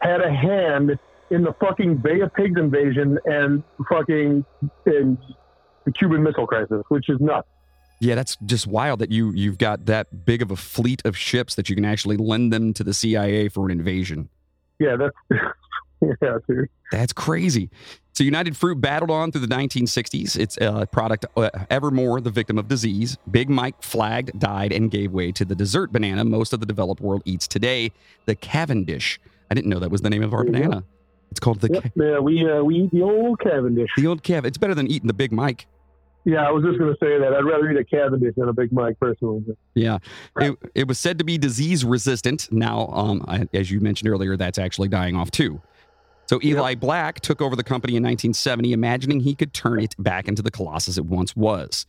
[0.00, 0.98] had a hand
[1.30, 4.44] in the fucking Bay of Pigs invasion and fucking
[4.86, 5.18] in
[5.84, 7.46] the Cuban Missile Crisis, which is nuts.
[8.00, 11.54] Yeah, that's just wild that you you've got that big of a fleet of ships
[11.56, 14.28] that you can actually lend them to the CIA for an invasion.
[14.78, 15.16] Yeah, that's
[16.22, 16.68] yeah, dude.
[16.90, 17.70] That's crazy.
[18.12, 20.38] So United Fruit battled on through the 1960s.
[20.38, 23.16] Its uh, product, uh, evermore the victim of disease.
[23.30, 27.00] Big Mike flagged, died, and gave way to the dessert banana most of the developed
[27.00, 27.92] world eats today,
[28.26, 29.20] the Cavendish.
[29.50, 30.84] I didn't know that was the name of our banana.
[31.30, 33.90] It's called the Yep, Ca- yeah, we uh, we eat the old Cavendish.
[33.96, 34.44] the old Cav.
[34.44, 35.66] It's better than eating the Big Mike.
[36.24, 37.32] Yeah, I was just gonna say that.
[37.32, 39.42] I'd rather eat a Cavendish than a Big Mike personally.
[39.74, 39.98] Yeah,
[40.38, 42.50] it, it was said to be disease resistant.
[42.52, 45.60] Now, um, I- as you mentioned earlier, that's actually dying off too.
[46.26, 50.28] So Eli Black took over the company in 1970, imagining he could turn it back
[50.28, 51.86] into the colossus it once was.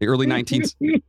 [0.00, 0.74] The early 19s.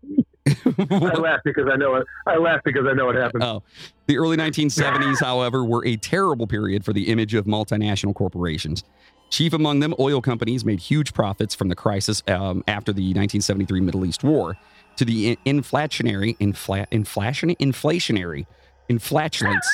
[0.48, 2.06] I laugh because I know it.
[2.28, 3.44] I laugh because I know it happened.
[3.44, 3.64] Oh,
[4.06, 8.84] the early 1970s, however, were a terrible period for the image of multinational corporations.
[9.30, 13.82] Chief among them, oil companies made huge profits from the crisis um, after the 1973
[13.82, 14.56] Middle East War
[14.98, 18.46] to the in- inflationary, infla- inflation, inflationary,
[18.90, 19.66] inflatulence.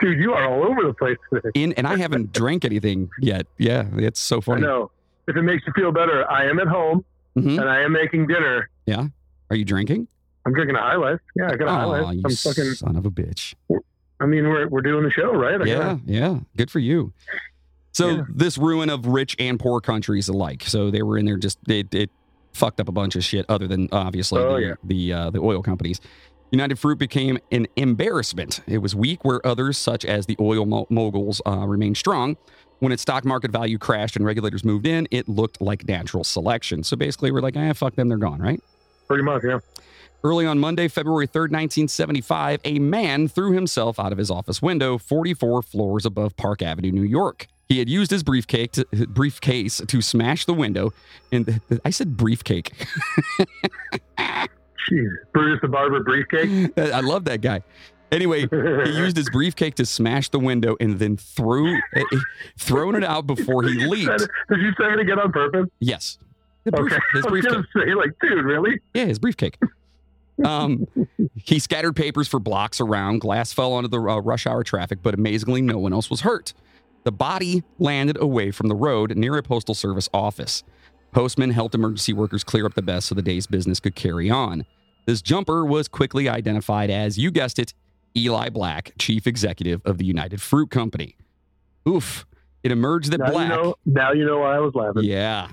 [0.00, 1.48] Dude, you are all over the place today.
[1.54, 3.46] In and I haven't drank anything yet.
[3.58, 4.62] Yeah, it's so I funny.
[4.62, 4.90] know.
[5.26, 7.04] If it makes you feel better, I am at home
[7.36, 7.58] Mhm.
[7.60, 8.68] and I am making dinner.
[8.86, 9.06] Yeah.
[9.50, 10.06] Are you drinking?
[10.46, 11.18] I'm drinking a high life.
[11.34, 12.14] Yeah, I got a high Oh, life.
[12.16, 12.64] you I'm fucking.
[12.74, 13.54] son of a bitch.
[14.20, 15.60] I mean, we're we're doing the show, right?
[15.60, 16.38] I yeah, yeah.
[16.56, 17.12] Good for you.
[17.94, 18.22] So Yeah.
[18.28, 20.64] this ruin of rich and poor countries alike.
[20.66, 22.10] So they were in there just it, it
[22.52, 24.74] fucked up a bunch of shit other than obviously Oh, the yeah.
[24.84, 26.00] the uh, the oil companies.
[26.50, 28.60] United Fruit became an embarrassment.
[28.66, 32.36] It was weak where others, such as the oil mo- moguls, uh, remained strong.
[32.78, 36.84] When its stock market value crashed and regulators moved in, it looked like natural selection.
[36.84, 38.60] So basically, we're like, ah, fuck them, they're gone, right?
[39.08, 39.58] Pretty much, yeah.
[40.22, 44.96] Early on Monday, February 3rd, 1975, a man threw himself out of his office window
[44.96, 47.46] 44 floors above Park Avenue, New York.
[47.68, 50.92] He had used his briefcase to, briefcase to smash the window.
[51.32, 52.72] And I said briefcake.
[54.18, 56.70] Jeez, Brutus the Barber briefcase.
[56.76, 57.62] I love that guy.
[58.12, 61.76] Anyway, he used his briefcase to smash the window and then threw
[62.58, 64.18] thrown it out before he leaped.
[64.50, 65.68] Did you say it again on purpose?
[65.80, 66.18] Yes.
[66.18, 66.98] Brief- Okay.
[67.12, 67.64] His I was briefcase.
[67.76, 68.78] say, like, dude, really?
[68.94, 69.52] Yeah, his briefcase.
[70.44, 70.86] Um,
[71.36, 73.20] he scattered papers for blocks around.
[73.20, 76.52] Glass fell onto the uh, rush hour traffic, but amazingly, no one else was hurt.
[77.04, 80.64] The body landed away from the road near a postal service office.
[81.12, 84.64] Postmen helped emergency workers clear up the mess so the day's business could carry on.
[85.06, 87.74] This jumper was quickly identified as, you guessed it,
[88.16, 91.16] Eli Black, chief executive of the United Fruit Company.
[91.86, 92.24] Oof.
[92.62, 93.50] It emerged that Now Black.
[93.50, 93.74] you know.
[93.84, 95.04] Now you know why I was laughing.
[95.04, 95.48] Yeah.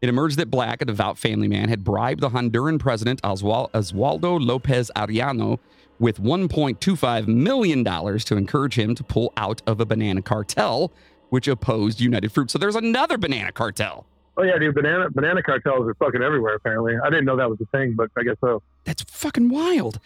[0.00, 4.90] It emerged that Black, a devout family man, had bribed the Honduran president Oswaldo Lopez
[4.96, 5.58] Arellano
[5.98, 10.92] with $1.25 million to encourage him to pull out of a banana cartel,
[11.30, 12.50] which opposed United Fruit.
[12.50, 14.06] So there's another banana cartel.
[14.38, 14.74] Oh yeah, dude.
[14.74, 16.54] Banana banana cartels are fucking everywhere.
[16.56, 18.62] Apparently, I didn't know that was a thing, but I guess so.
[18.84, 19.98] That's fucking wild.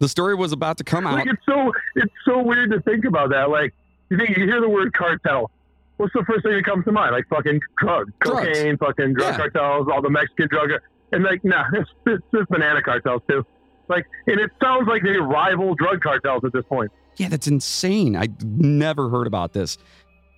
[0.00, 1.14] The story was about to come out.
[1.14, 3.48] Like, it's so it's so weird to think about that.
[3.48, 3.72] Like,
[4.10, 5.52] you think you hear the word cartel.
[5.98, 7.12] What's the first thing that comes to mind?
[7.12, 8.44] Like fucking drugs, Drugs.
[8.48, 9.36] cocaine, fucking drug Yeah.
[9.36, 10.70] cartels, all the Mexican drug,
[11.12, 13.46] and like, nah, it's, it's just banana cartels too.
[13.92, 16.90] Like, and it sounds like they rival drug cartels at this point.
[17.18, 18.16] Yeah, that's insane.
[18.16, 19.76] I never heard about this.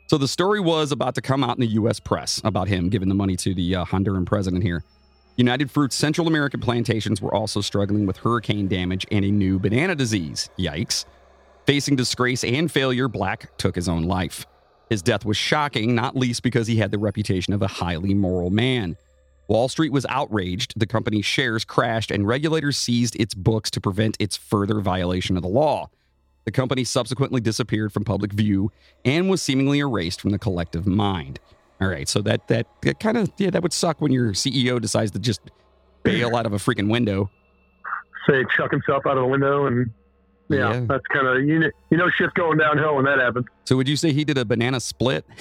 [0.09, 2.01] So the story was about to come out in the U.S.
[2.01, 4.83] press about him giving the money to the uh, Honduran president here.
[5.37, 9.95] United Fruit's Central American plantations were also struggling with hurricane damage and a new banana
[9.95, 10.51] disease.
[10.59, 11.05] Yikes.
[11.67, 14.47] Facing disgrace and failure, Black took his own life.
[14.91, 18.51] His death was shocking, not least because he had the reputation of a highly moral
[18.51, 18.97] man.
[19.49, 24.17] Wall Street was outraged, the company's shares crashed, and regulators seized its books to prevent
[24.19, 25.91] its further violation of the law.
[26.47, 28.71] The company subsequently disappeared from public view
[29.05, 31.41] and was seemingly erased from the collective mind.
[31.81, 34.81] All right, so that that, that kind of yeah, that would suck when your CEO
[34.81, 35.41] decides to just
[36.03, 37.31] bail out of a freaking window.
[38.29, 39.91] Say chuck himself out of the window, and
[40.49, 40.81] yeah, Yeah.
[40.89, 43.47] that's kind of you know you know shit's going downhill when that happens.
[43.65, 45.25] So would you say he did a banana split?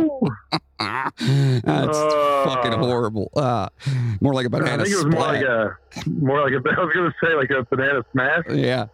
[0.78, 2.44] That's Uh.
[2.44, 3.30] fucking horrible.
[3.36, 3.68] Uh,
[4.20, 5.76] more like a banana I think it was more like a
[6.08, 6.56] more like a.
[6.80, 8.44] I was gonna say like a banana smash.
[8.50, 8.86] Yeah.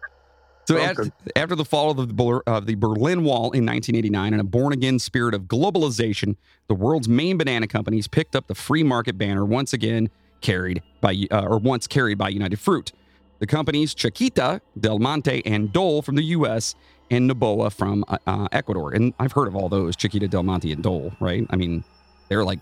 [0.67, 1.05] So after,
[1.37, 4.99] after the fall of the, uh, the Berlin Wall in 1989 and a born again
[4.99, 6.35] spirit of globalization,
[6.67, 10.09] the world's main banana companies picked up the free market banner once again
[10.41, 12.91] carried by uh, or once carried by United Fruit.
[13.39, 16.75] The companies Chiquita, Del Monte, and Dole from the U.S.
[17.11, 18.93] and Noboa from uh, uh, Ecuador.
[18.93, 21.11] And I've heard of all those Chiquita, Del Monte, and Dole.
[21.19, 21.45] Right?
[21.49, 21.83] I mean,
[22.29, 22.59] they're like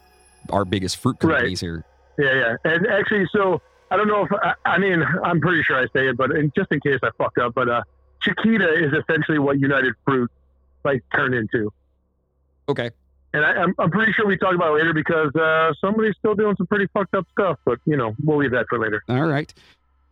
[0.51, 1.36] our biggest fruit Right.
[1.38, 1.84] companies here.
[2.17, 2.71] Yeah, yeah.
[2.71, 6.08] And actually, so I don't know if I, I mean I'm pretty sure I say
[6.08, 7.81] it, but in, just in case I fucked up, but uh,
[8.21, 10.31] Chiquita is essentially what United Fruit
[10.84, 11.71] like turned into.
[12.69, 12.91] Okay.
[13.34, 16.36] And I, I'm, I'm pretty sure we talk about it later because uh, somebody's still
[16.36, 17.60] doing some pretty fucked up stuff.
[17.65, 19.03] But you know, we'll leave that for later.
[19.10, 19.53] All right.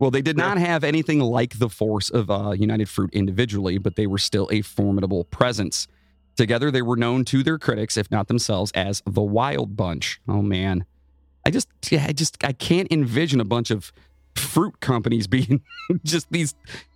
[0.04, 3.96] Well, they did not have anything like the force of uh, United Fruit individually, but
[3.96, 5.88] they were still a formidable presence.
[6.36, 10.20] Together, they were known to their critics, if not themselves, as the Wild Bunch.
[10.28, 10.84] Oh man,
[11.46, 13.94] I just, yeah, I just, I can't envision a bunch of
[14.34, 15.62] fruit companies being
[16.04, 16.54] just these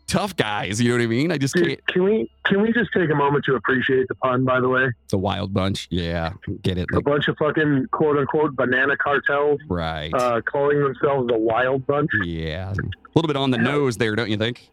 [0.09, 0.81] tough guys.
[0.81, 1.31] You know what I mean?
[1.31, 1.87] I just can't.
[1.87, 4.45] can we can we just take a moment to appreciate the pun?
[4.45, 6.87] By the way, The Wild Bunch, yeah, get it?
[6.93, 10.13] a Like, bunch of fucking quote unquote banana cartels right?
[10.15, 12.11] uh, calling themselves the Wild Bunch.
[12.25, 12.75] yeah, a
[13.15, 13.63] little bit on the Yeah.
[13.65, 14.69] nose there, don't you think?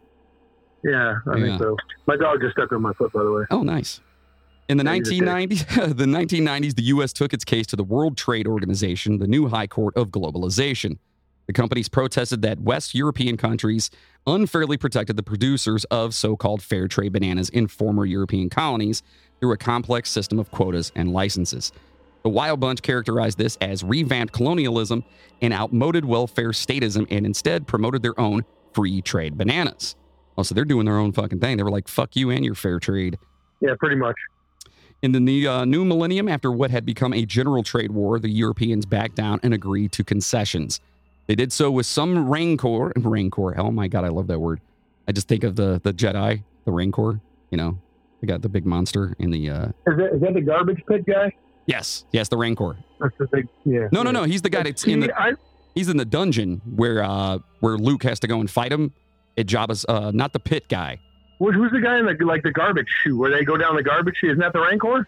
[0.84, 1.44] Yeah, I Yeah.
[1.46, 1.76] think so.
[2.06, 3.44] My dog just stepped on my foot, by the way.
[3.50, 4.00] Oh, nice.
[4.68, 7.12] In the Yeah, he's 1990s, the 1990s, the U.S.
[7.12, 10.98] took its case to the World Trade Organization, the new high court of globalization.
[11.46, 13.90] The companies protested that West European countries
[14.26, 19.02] unfairly protected the producers of so-called fair trade bananas in former European colonies
[19.38, 21.72] through a complex system of quotas and licenses.
[22.24, 25.04] The Wild Bunch characterized this as revamped colonialism
[25.40, 29.94] and outmoded welfare statism and instead promoted their own free trade bananas.
[30.36, 31.56] Also, they're doing their own fucking thing.
[31.56, 33.16] They were like, fuck you and your fair trade.
[33.60, 34.16] Yeah, pretty much.
[35.02, 38.28] In the new, uh, new millennium, after what had become a general trade war, the
[38.28, 40.80] Europeans backed down and agreed to concessions.
[41.26, 42.92] They did so with some rancor.
[42.96, 43.58] Rancor.
[43.58, 44.60] Oh my god, I love that word.
[45.08, 47.20] I just think of the the Jedi, the rancor.
[47.50, 47.78] You know,
[48.20, 49.50] they got the big monster in the.
[49.50, 51.32] Uh, Is that, is that the garbage pit guy?
[51.66, 52.76] yes, yes, the rancor.
[53.00, 53.48] That's the big.
[53.64, 53.88] Yeah.
[53.92, 54.24] No, no, no.
[54.24, 55.20] He's the guy that's in the.
[55.20, 55.32] I,
[55.74, 58.92] He's in the dungeon where uh where Luke has to go and fight him.
[59.38, 60.98] At Jabba's, uh, not the pit guy.
[61.38, 63.82] who's who's the guy in the like the garbage chute where they go down the
[63.82, 64.30] garbage chute?
[64.30, 65.06] Isn't that the Rancor?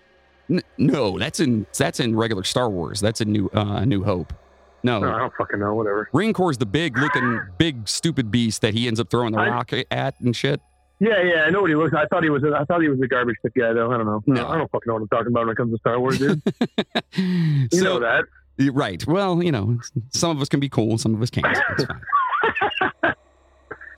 [0.51, 3.01] N- no, that's in that's in regular Star Wars.
[3.01, 4.35] That's in New uh, New Hope.
[4.83, 5.75] No, No, I don't fucking know.
[5.75, 6.09] Whatever.
[6.13, 9.73] Rancor's the big looking, big, stupid beast that he ends up throwing the I- rock
[9.91, 10.61] at and shit.
[11.01, 11.95] Yeah, yeah, I know what he looks.
[11.95, 12.43] I thought he was.
[12.43, 13.93] I thought he was the garbage pit guy, though.
[13.93, 14.21] I don't know.
[14.27, 14.49] No.
[14.49, 16.43] I don't fucking know what I'm talking about when it comes to Star Wars, dude.
[17.17, 18.25] You know so, that.
[18.73, 19.07] right.
[19.07, 19.79] Well, you know,
[20.11, 21.57] some of us can be cool, some of us can't.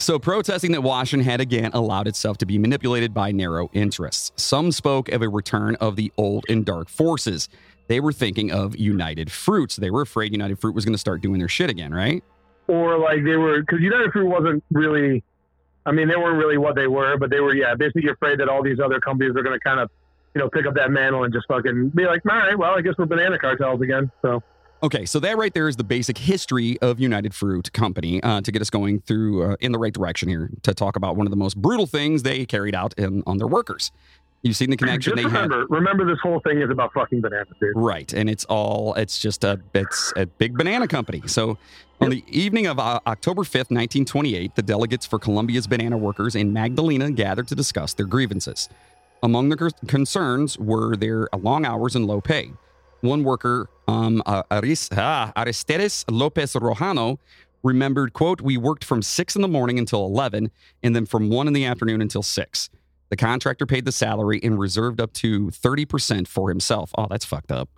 [0.03, 4.33] So, protesting that Washington had again allowed itself to be manipulated by narrow interests.
[4.37, 7.51] Some spoke of a return of the old and dark forces.
[7.91, 9.75] They were thinking of United Fruits.
[9.75, 12.23] They were afraid United Fruit was going to start doing their shit again, right?
[12.69, 15.25] Or like they were because United Fruit wasn't really.
[15.85, 17.53] I mean, they weren't really what they were, but they were.
[17.53, 19.91] Yeah, basically afraid that all these other companies are going to kind of,
[20.37, 22.81] you know, pick up that mantle and just fucking be like, all right, well, I
[22.81, 24.09] guess we're banana cartels again.
[24.23, 24.41] So
[24.83, 28.51] Okay, so that right there is the basic history of United Fruit Company uh, to
[28.51, 31.31] get us going through uh, in the right direction here to talk about one of
[31.31, 33.93] the most brutal things they carried out in, on their workers.
[34.43, 35.51] You've seen the connection just they had.
[35.51, 37.73] remember, remember this whole thing is about fucking bananas, dude.
[37.75, 41.23] Right, and it's all it's just a it's a big banana company.
[41.27, 41.59] So
[42.01, 46.55] on the evening of uh, October 5th, 1928, the delegates for Colombia's banana workers in
[46.55, 48.71] Magdalena gathered to discuss their grievances.
[49.23, 52.53] Among the concerns were their long hours and low pay.
[53.03, 57.19] One worker, um, uh, Aris, ah, Aristides Lopez Rojano,
[57.63, 60.51] remembered, quote, we worked from 6 in the morning until 11
[60.83, 62.71] and then from 1 in the afternoon until 6.
[63.11, 66.91] The contractor paid the salary and reserved up to 30% for himself.
[66.97, 67.69] Oh, that's fucked up.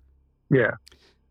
[0.51, 0.73] Yeah,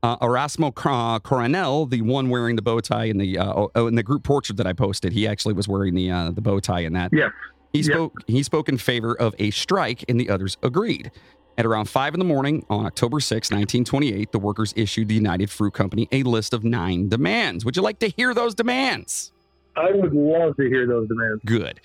[0.03, 4.01] Uh, Erasmo Coronel, the one wearing the bow tie in the uh, oh, in the
[4.01, 6.93] group portrait that I posted, he actually was wearing the uh, the bow tie in
[6.93, 7.11] that.
[7.13, 7.29] Yeah.
[7.71, 8.13] He spoke.
[8.27, 11.11] He spoke in favor of a strike, and the others agreed.
[11.57, 15.51] At around five in the morning on October 6, 1928, the workers issued the United
[15.51, 17.63] Fruit Company a list of nine demands.
[17.63, 19.31] Would you like to hear those demands?
[19.75, 21.41] I would love to hear those demands.
[21.45, 21.79] Good.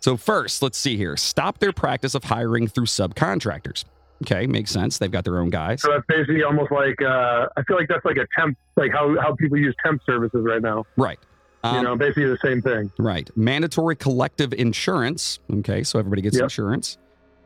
[0.00, 1.16] So first, let's see here.
[1.16, 3.84] Stop their practice of hiring through subcontractors.
[4.22, 4.98] Okay, makes sense.
[4.98, 5.80] They've got their own guys.
[5.82, 9.18] So that's basically almost like uh, I feel like that's like a temp, like how
[9.20, 10.84] how people use temp services right now.
[10.96, 11.18] Right.
[11.64, 12.90] you Um, know, basically the same thing.
[12.98, 13.30] Right.
[13.36, 15.38] Mandatory collective insurance.
[15.50, 16.44] Okay, so everybody gets Yep.
[16.44, 16.98] insurance.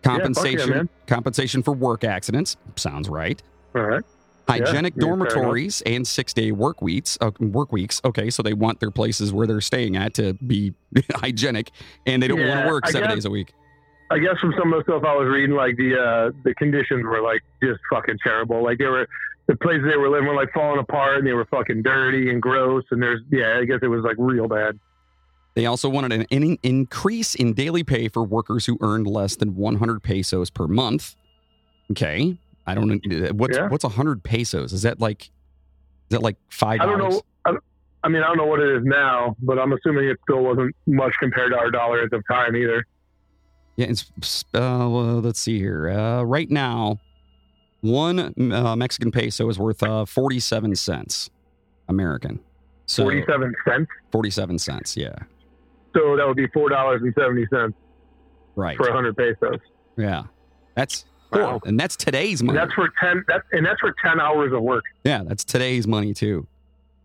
[0.03, 0.89] fuck yeah, Compensation.
[1.07, 2.57] compensation for work accidents.
[2.77, 3.41] Sounds right.
[3.77, 4.03] All right.
[4.49, 7.17] Hygienic yeah, dormitories and six-day work weeks.
[7.21, 8.01] Uh, work weeks.
[8.05, 10.75] Okay, so they want their places where they're staying at to be
[11.15, 11.71] hygienic,
[12.07, 13.53] and they don't want to work I seven guess- days a week.
[14.11, 17.05] I guess from some of the stuff I was reading, like the uh, the conditions
[17.05, 18.63] were like just fucking terrible.
[18.63, 19.09] Like they were
[19.47, 22.41] the places they were living were like falling apart, and they were fucking dirty and
[22.41, 22.85] gross.
[22.91, 24.79] And there's yeah, I guess it was like real bad.
[25.55, 29.57] They also wanted an in- increase in daily pay for workers who earned less than
[29.57, 31.17] 100 pesos per month.
[31.91, 32.37] Okay,
[32.67, 33.69] I don't know what's Yeah.
[33.69, 34.73] what's 100 pesos.
[34.73, 35.31] Is that like is
[36.11, 36.81] that like five?
[36.81, 37.23] I don't know.
[37.45, 37.53] I,
[38.03, 40.75] I mean, I don't know what it is now, but I'm assuming it still wasn't
[40.87, 42.87] much compared to our dollar at the time either.
[43.77, 45.89] Yeah, it's, uh, well, let's see here.
[45.91, 47.01] Uh, right now,
[47.81, 51.29] one uh, Mexican peso is worth uh, 47 cents
[51.89, 52.41] American.
[52.87, 53.91] So Forty-seven cents.
[54.13, 55.15] 47 cents, yeah.
[55.97, 57.75] So that would be four dollars and seventy cents.
[58.57, 58.77] Right.
[58.77, 59.59] for 100 pesos.
[59.97, 60.25] Yeah.
[60.75, 61.05] That's
[61.43, 61.61] Wow.
[61.65, 62.59] and that's today's money.
[62.59, 63.25] And that's for 10.
[63.29, 64.85] That's and that's for 10 hours of work.
[65.05, 66.47] yeah, that's today's money too.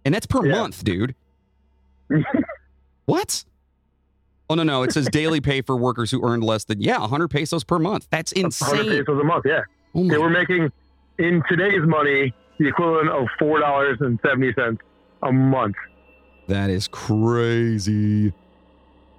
[0.05, 0.55] And that's per Yeah.
[0.55, 1.15] month, dude.
[3.05, 3.43] what?
[4.49, 4.83] Oh no, no.
[4.83, 8.07] It says daily pay for workers who earned less than yeah, 100 pesos per month.
[8.09, 8.89] That's 100 insane.
[9.05, 9.45] pesos a month.
[9.45, 9.61] Yeah,
[9.95, 10.71] Oh they were making
[11.19, 14.81] in today's money the equivalent of four dollars and seventy cents
[15.23, 15.75] a month.
[16.47, 18.33] That is crazy.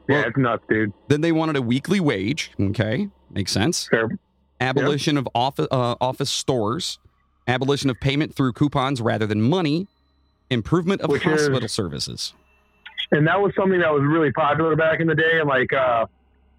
[0.08, 0.92] Yeah, Well- it's nuts, dude.
[1.08, 2.50] Then they wanted a weekly wage.
[2.58, 3.88] Okay, makes sense.
[4.60, 6.98] Abolition of office uh, office stores.
[7.48, 9.86] Abolition of payment through coupons rather than money.
[10.50, 12.34] Improvement of Which is- hospital services.
[13.12, 16.06] and that was something that was really popular back in the day and like uh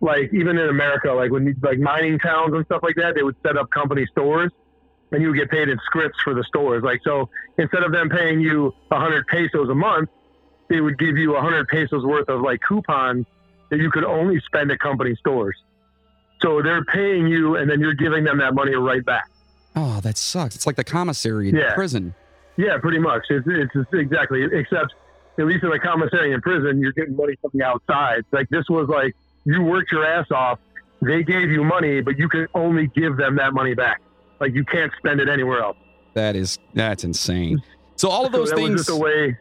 [0.01, 3.35] like even in america like when like mining towns and stuff like that they would
[3.45, 4.51] set up company stores
[5.11, 8.09] and you would get paid in scripts for the stores like so instead of them
[8.09, 10.09] paying you a 100 pesos a month
[10.69, 13.25] they would give you a 100 pesos worth of like coupons
[13.69, 15.55] that you could only spend at company stores
[16.41, 19.29] so they're paying you and then you're giving them that money right back
[19.73, 20.53] Oh, that sucks.
[20.55, 21.73] It's like the commissary in Yeah.
[21.73, 22.13] prison.
[22.57, 23.23] Yeah, pretty much.
[23.29, 24.43] It's, it's exactly.
[24.43, 24.93] Except,
[25.39, 28.25] at least in the commissary in prison, you're getting money from the outside.
[28.33, 29.15] Like this was like
[29.45, 30.59] you worked your ass off.
[31.01, 34.01] They gave you money, but you can only give them that money back.
[34.41, 35.77] Like you can't spend it anywhere else.
[36.15, 37.63] That is that's insane.
[37.95, 38.77] So all of So those was things.
[38.81, 39.37] just a way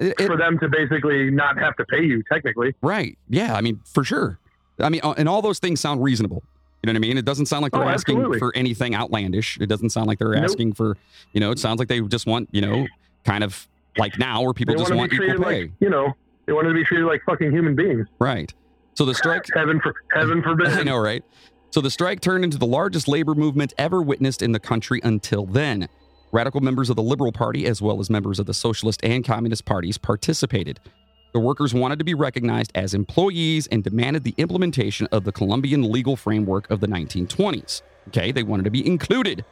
[0.00, 2.22] it- it- for them to basically not have to pay you.
[2.32, 3.18] Technically, right?
[3.28, 3.54] Yeah.
[3.54, 4.38] I mean, for sure.
[4.80, 6.42] I mean, uh, and all those things sound reasonable.
[6.82, 7.16] You know what I mean?
[7.18, 8.38] It doesn't sound like they're Oh, asking absolutely.
[8.38, 9.56] for anything outlandish.
[9.60, 10.44] It doesn't sound like they're Nope.
[10.44, 10.96] asking for,
[11.32, 12.86] you know, it sounds like they just want, you know,
[13.24, 13.66] kind of
[13.96, 15.62] like now where people they just want to want equal pay.
[15.62, 16.12] like you know
[16.46, 18.06] they wanted to be treated like fucking human beings.
[18.18, 18.52] Right.
[18.94, 20.68] So the strike Heaven for heaven forbid.
[20.68, 21.24] I know, right?
[21.70, 25.46] So the strike turned into the largest labor movement ever witnessed in the country until
[25.46, 25.88] then.
[26.32, 29.64] Radical members of the Liberal Party, as well as members of the Socialist and Communist
[29.64, 30.80] parties, participated.
[31.34, 35.90] The workers wanted to be recognized as employees and demanded the implementation of the Colombian
[35.90, 37.82] legal framework of the 1920s.
[38.08, 39.44] Okay, they wanted to be included.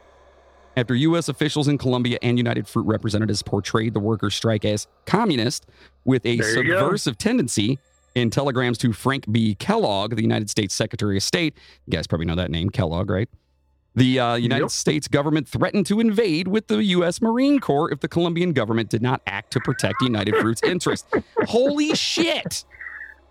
[0.77, 1.27] After U.S.
[1.27, 5.65] officials in Colombia and United Fruit representatives portrayed the workers' strike as communist
[6.05, 6.79] with a you go.
[6.79, 7.77] subversive tendency,
[8.15, 9.53] in telegrams to Frank B.
[9.55, 13.27] Kellogg, the United States Secretary of State, you guys probably know that name, Kellogg, right?
[13.95, 14.71] The uh, United Yep.
[14.71, 17.21] States government threatened to invade with the U.S.
[17.21, 21.07] Marine Corps if the Colombian government did not act to protect United Fruit's interests.
[21.45, 22.65] Holy shit!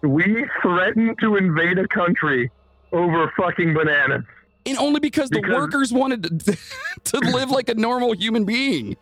[0.02, 2.50] We threatened to invade a country
[2.92, 4.22] over fucking bananas.
[4.64, 6.56] And only because the workers wanted to,
[7.04, 8.96] to live like a normal human being.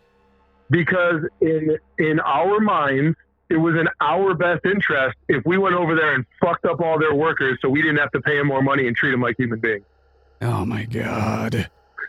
[0.70, 3.16] because in in our minds
[3.50, 6.98] it was in our best interest if we went over there and fucked up all
[6.98, 9.36] their workers so we didn't have to pay them more money and treat them like
[9.36, 9.84] human beings
[10.42, 11.52] Oh my God.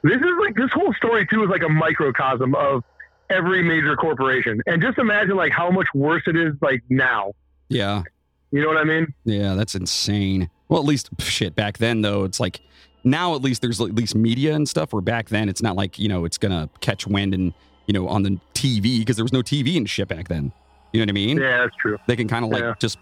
[0.04, 2.84] this is like this whole story too is like a microcosm of
[3.30, 7.32] every major corporation and just imagine like how much worse it is like now
[7.70, 8.04] Yeah.
[8.52, 10.50] you know what i mean Yeah, that's insane.
[10.70, 12.62] Well, at least shit back then though, it's like
[13.04, 14.94] now at least there's at least media and stuff.
[14.94, 17.54] Where back then it's not like you know it's gonna catch wind and
[17.88, 20.52] you know on the TV because there was no TV and shit back then.
[20.94, 21.38] You know what I mean?
[21.38, 22.74] yeah that's true They can kind of like Yeah.
[22.80, 22.98] just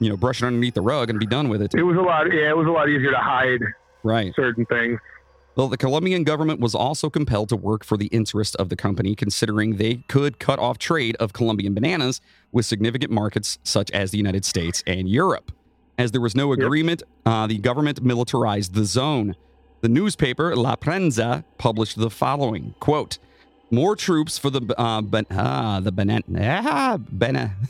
[0.00, 1.74] you know brush it underneath the rug and be done with it.
[1.74, 3.60] it was a lot yeah it was a lot easier to hide
[4.04, 4.34] Right.
[4.34, 4.98] certain things
[5.54, 9.14] Well, the Colombian government was also compelled to work for the interest of the company,
[9.14, 14.18] considering they could cut off trade of Colombian bananas with significant markets such as the
[14.18, 15.52] United States and Europe.
[15.98, 19.36] As there was no agreement, uh, the government militarized the zone.
[19.82, 23.18] The newspaper La Prensa published the following quote:
[23.72, 27.56] "More troops for the uh, ban- ah, the banan ah, bana-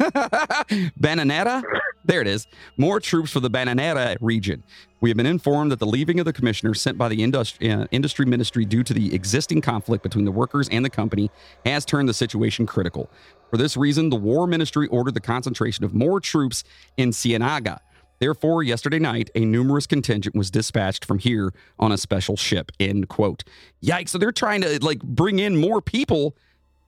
[1.01, 1.63] bananera.
[2.05, 2.47] There it is.
[2.77, 4.63] More troops for the Bananera region.
[5.01, 7.87] We have been informed that the leaving of the commissioner sent by the industry, uh,
[7.91, 11.31] industry ministry due to the existing conflict between the workers and the company
[11.65, 13.09] has turned the situation critical.
[13.51, 16.65] For this reason, the war ministry ordered the concentration of more troops
[16.97, 17.79] in Cienaga.
[18.23, 22.71] Therefore, yesterday night, a numerous contingent was dispatched from here on a special ship.
[22.79, 23.43] End quote.
[23.83, 24.11] Yikes!
[24.11, 26.37] So they're trying to like bring in more people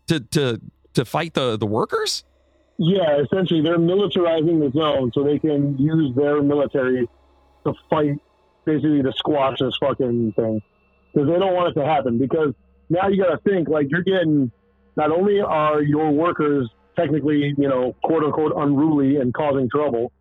[0.06, 0.60] to to
[0.92, 2.22] to fight the the workers.
[2.78, 7.08] Yeah, essentially, they're militarizing the zone so they can use their military
[7.66, 8.16] to fight,
[8.64, 10.62] basically, to squash this fucking thing.
[11.12, 12.16] Because they don't want it to happen.
[12.16, 12.54] Because
[12.90, 14.52] now you got to think, like, you're getting,
[14.94, 20.12] not only are your workers technically, you know, quote unquote, unruly and causing trouble,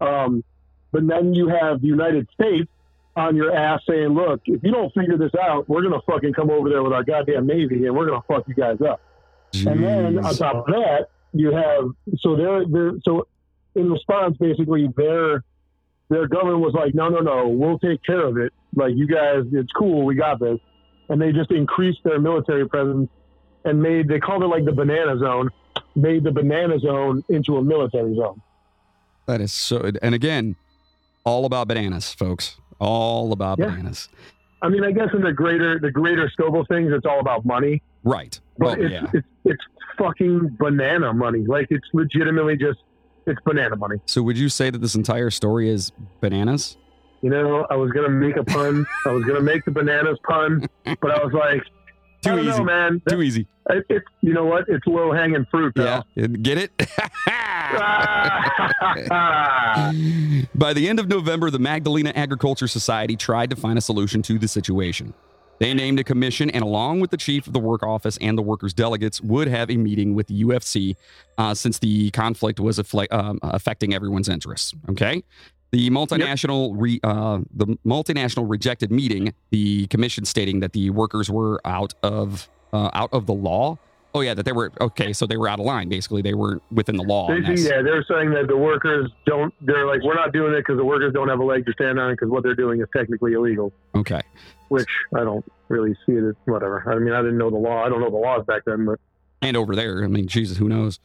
[0.00, 0.44] um,
[0.92, 2.70] but then you have the United States
[3.16, 6.32] on your ass saying, look, if you don't figure this out, we're going to fucking
[6.32, 9.00] come over there with our goddamn Navy and we're going to fuck you guys up.
[9.66, 13.26] And then on top of that, you have so they're they're so
[13.74, 15.44] in response, basically their
[16.08, 18.52] their government was like, no, no, no, we'll take care of it.
[18.74, 20.58] Like you guys, it's cool, we got this.
[21.08, 23.10] And they just increased their military presence
[23.64, 25.50] and made they called it like the banana zone,
[25.94, 28.40] made the banana zone into a military zone.
[29.26, 29.90] That is so.
[30.02, 30.56] And again,
[31.24, 32.56] all about bananas, folks.
[32.78, 33.66] All about Yeah.
[33.66, 34.08] bananas.
[34.62, 37.44] I mean, I guess in the greater the greater scope of things, it's all about
[37.44, 37.82] money.
[38.04, 38.38] Right.
[38.58, 39.06] But Well, it's, yeah.
[39.14, 39.62] it's it's
[39.98, 41.40] fucking banana money.
[41.46, 42.78] Like it's legitimately just
[43.26, 43.96] it's banana money.
[44.06, 46.76] So would you say that this entire story is bananas?
[47.22, 48.86] You know, I was gonna make a pun.
[49.06, 51.62] I was gonna make the bananas pun, but I was like,
[52.22, 52.48] Too easy.
[52.48, 53.02] know, man.
[53.08, 53.46] Too easy.
[53.70, 54.68] It, it's you know what?
[54.68, 55.72] It's low hanging fruit.
[55.76, 56.02] Yeah.
[56.14, 56.76] Get it?
[60.54, 64.38] By the end of November, the Magdalena Agriculture Society tried to find a solution to
[64.38, 65.14] the situation.
[65.60, 68.42] They named a commission, and along with the chief of the work office and the
[68.42, 70.96] workers' delegates, would have a meeting with the UFC
[71.36, 74.72] uh, since the conflict was affli- um, affecting everyone's interests.
[74.88, 75.22] Okay,
[75.72, 79.32] the multinational re- uh, the multinational rejected meeting.
[79.50, 83.78] The commission stating that the workers were out of uh, out of the law.
[84.12, 85.12] Oh yeah, that they were okay.
[85.12, 85.88] So they were out of line.
[85.88, 87.28] Basically, they were within the law.
[87.28, 89.54] Basically, yeah, they're saying that the workers don't.
[89.60, 92.00] They're like, we're not doing it because the workers don't have a leg to stand
[92.00, 93.72] on because what they're doing is technically illegal.
[93.94, 94.20] Okay.
[94.68, 96.82] Which I don't really see it as whatever.
[96.92, 97.84] I mean, I didn't know the law.
[97.84, 98.98] I don't know the laws back then, but
[99.42, 100.98] And over there, I mean, Jesus, who knows?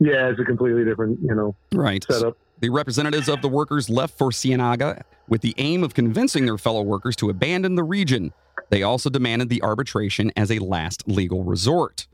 [0.00, 2.04] yeah, it's a completely different, you know, Right.
[2.08, 2.36] setup.
[2.64, 6.80] The representatives of the workers left for Cienaga with the aim of convincing their fellow
[6.80, 8.32] workers to abandon the region.
[8.70, 12.06] They also demanded the arbitration as a last legal resort.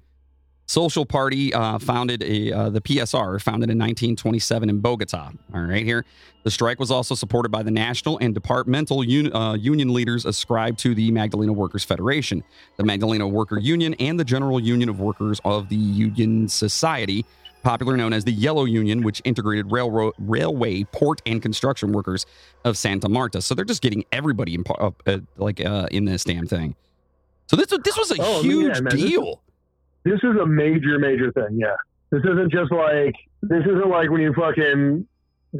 [0.66, 5.30] Social Party uh, founded a uh, the PSR founded in 1927 in Bogota.
[5.54, 6.04] All right, here
[6.42, 10.80] the strike was also supported by the national and departmental un- uh, union leaders ascribed
[10.80, 12.42] to the Magdalena Workers Federation,
[12.76, 17.24] the Magdalena Worker Union, and the General Union of Workers of the Union Society,
[17.62, 22.26] popular known as the Yellow Union, which integrated railroad, railway, port, and construction workers
[22.64, 23.42] of Santa Marta.
[23.42, 26.74] So they're just getting everybody in, uh, uh, like uh, in this damn thing.
[27.46, 29.42] So this this was a Oh, yeah, huge this deal.
[30.04, 31.58] This is a major, major thing.
[31.58, 31.74] Yeah,
[32.10, 35.06] this isn't just like this isn't like when you fucking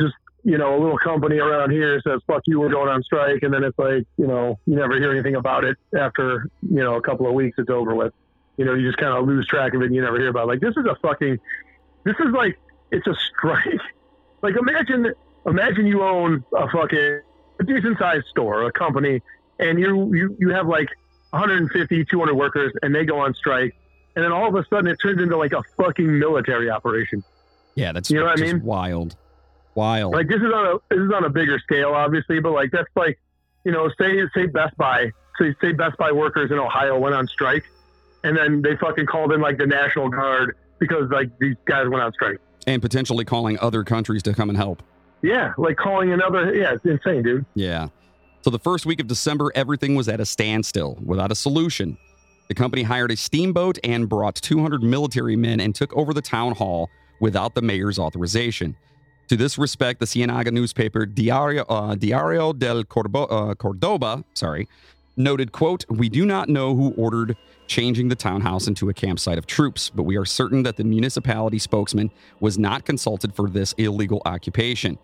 [0.00, 3.42] just you know a little company around here says fuck you, we're going on strike,
[3.42, 6.94] and then it's like you know you never hear anything about it after you know
[6.94, 8.14] a couple of weeks it's over with.
[8.56, 10.44] You know, you just kind of lose track of it and you never hear about
[10.44, 10.48] it.
[10.48, 11.38] Like this is a fucking
[12.04, 12.58] this is like
[12.90, 13.64] it's a strike.
[14.42, 15.12] Like imagine
[15.44, 17.20] imagine you own a fucking
[17.60, 19.20] a decent sized store, a company,
[19.58, 20.88] and you you you have like
[21.30, 23.74] 150, 200 workers, and they go on strike,
[24.16, 27.22] and then all of a sudden it turns into like a fucking military operation.
[27.74, 28.62] Yeah, that's You know what I mean?
[28.62, 29.14] wild.
[29.74, 30.14] Wild.
[30.14, 32.88] Like this is on a this is on a bigger scale, obviously, but like that's
[32.96, 33.20] like
[33.64, 37.28] you know say say Best Buy, say say Best Buy workers in Ohio went on
[37.28, 37.64] strike,
[38.24, 42.02] and then they fucking called in like the National Guard because like these guys went
[42.02, 42.38] on strike.
[42.66, 44.82] and potentially calling other countries to come and help.
[45.22, 46.52] Yeah, like calling another.
[46.54, 47.44] Yeah, it's insane, dude.
[47.54, 47.88] Yeah.
[48.42, 51.98] So the first week of December, everything was at a standstill without a solution.
[52.48, 56.52] The company hired a steamboat and brought 200 military men and took over the town
[56.54, 56.88] hall
[57.20, 58.74] without the mayor's authorization.
[59.28, 64.66] To this respect, the Cienaga newspaper Diario, uh, Diario del Corbo, uh, Cordoba, sorry,
[65.16, 67.36] noted, quote, "We do not know who ordered
[67.70, 71.58] changing the townhouse into a campsite of troops, but we are certain that the municipality
[71.58, 72.10] spokesman
[72.40, 74.98] was not consulted for this illegal occupation.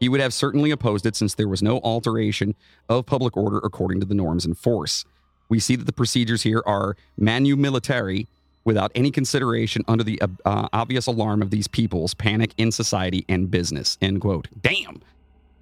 [0.00, 2.56] He would have certainly opposed it since there was no alteration
[2.88, 5.04] of public order according to the norms in force.
[5.48, 8.26] We see that the procedures here are manu militari
[8.64, 13.48] without any consideration under the uh, obvious alarm of these people's panic in society and
[13.48, 13.96] business.
[14.02, 14.48] End quote.
[14.60, 15.00] Damn.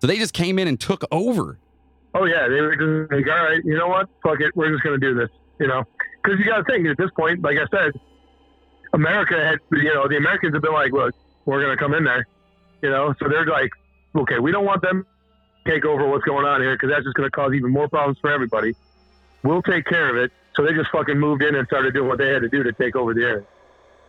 [0.00, 1.58] So they just came in and took over.
[2.14, 4.08] Oh yeah, they were just like, all right, you know what?
[4.22, 5.28] Fuck it, we're just gonna do this.
[5.58, 5.84] You know,
[6.22, 7.92] because you got to think at this point, like I said,
[8.92, 12.26] America had, you know, the Americans have been like, look, we're gonna come in there.
[12.82, 13.70] You know, so they're like,
[14.14, 15.06] okay, we don't want them
[15.64, 18.18] to take over what's going on here because that's just gonna cause even more problems
[18.20, 18.74] for everybody.
[19.42, 20.32] We'll take care of it.
[20.56, 22.72] So they just fucking moved in and started doing what they had to do to
[22.72, 23.44] take over the area.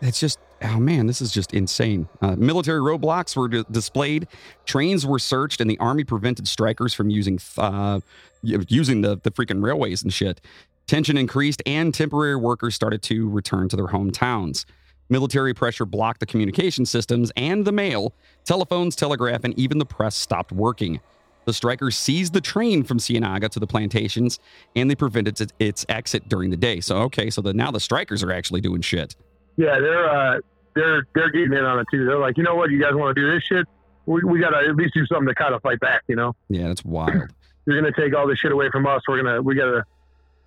[0.02, 2.08] It's just, oh man, this is just insane.
[2.22, 4.28] Uh, military roadblocks were di- displayed,
[4.66, 8.00] trains were searched, and the army prevented strikers from using uh,
[8.42, 10.40] using the, the freaking railways and shit.
[10.88, 14.64] Tension increased, and temporary workers started to return to their hometowns.
[15.10, 18.14] Military pressure blocked the communication systems and the mail,
[18.46, 21.00] telephones, telegraph, and even the press stopped working.
[21.44, 24.40] The strikers seized the train from Cienaga to the plantations,
[24.78, 26.80] and they prevented its- its exit during the day.
[26.80, 29.16] So, okay, so the, now the strikers are actually doing shit.
[29.58, 30.40] Yeah, they're uh,
[30.76, 32.06] they're they're getting in on it too.
[32.06, 33.66] They're like, you know what, you guys want to do this shit?
[34.06, 36.04] We, we got to at least do something to kind of fight back.
[36.08, 37.34] You know, Yeah, that's wild.
[37.66, 39.02] you're gonna take all this shit away from us.
[39.08, 39.84] We're gonna we gotta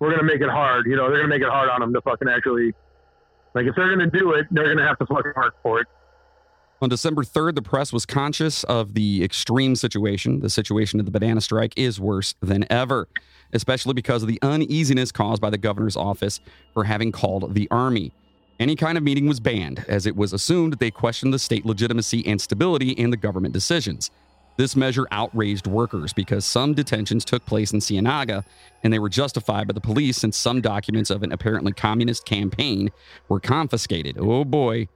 [0.01, 0.87] we're gonna make it hard.
[0.87, 2.73] You know, they're gonna make it hard on them to fucking actually.
[3.53, 5.87] Like if they're gonna do it, they're gonna have to fucking work for it.
[6.81, 10.39] On December 3rd, the press was conscious of the extreme situation.
[10.39, 13.07] The situation of the banana strike is worse than ever,
[13.53, 16.39] especially because of the uneasiness caused by the governor's office
[16.73, 18.11] for having called the army.
[18.59, 22.25] Any kind of meeting was banned, as it was assumed they questioned the state legitimacy
[22.25, 24.09] and stability in the government decisions.
[24.61, 28.43] This measure outraged workers because some detentions took place in Ciénaga
[28.83, 32.91] and they were justified by the police since some documents of an apparently communist campaign
[33.27, 34.19] were confiscated.
[34.19, 34.87] Oh boy.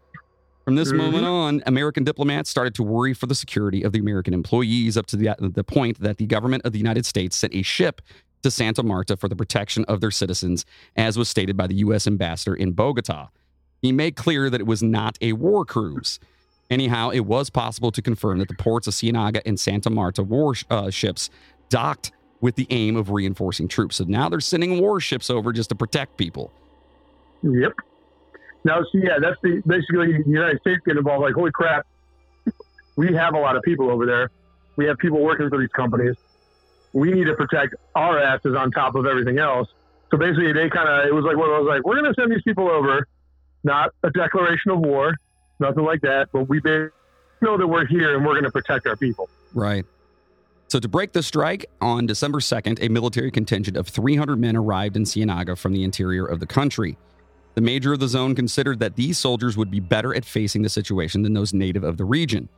[0.66, 1.26] From this moment mm-hmm.
[1.26, 5.18] on, American diplomats started to worry for the security of the American employees up to
[5.18, 8.04] the, the point that the government of the United States sent a ship
[8.44, 10.64] to Santa Marta for the protection of their citizens,
[10.96, 12.06] as was stated by the U.S.
[12.06, 13.30] ambassador in Bogota.
[13.82, 16.20] He made clear that it was not a war cruise.
[16.70, 21.30] Anyhow, it was possible to confirm that the ports of Ciénaga and Santa Marta warships
[21.30, 21.36] uh,
[21.70, 22.12] docked
[22.42, 23.98] with the aim of reinforcing troops.
[23.98, 26.52] So now they're sending warships over just to protect people.
[27.44, 27.74] Yep.
[28.64, 31.22] Now, see, yeah, that's the basically the United States get involved.
[31.22, 31.86] Like, holy crap,
[32.96, 34.32] we have a lot of people over there.
[34.76, 36.16] We have people working for these companies.
[36.94, 39.68] We need to protect our asses on top of everything else.
[40.10, 42.20] So basically, they kind of it was like one of those like we're going to
[42.20, 43.08] send these people over,
[43.64, 45.16] not a declaration of war,
[45.60, 46.62] nothing like that, but we
[47.42, 49.30] know that we're here and we're going to protect our people.
[49.54, 49.86] Right.
[50.68, 54.98] So, to break the strike, on December 2nd, a military contingent of 300 men arrived
[54.98, 56.98] in Ciénaga from the interior of the country.
[57.54, 60.70] The major of the zone considered that these soldiers would be better at facing the
[60.70, 62.50] situation than those native of the region.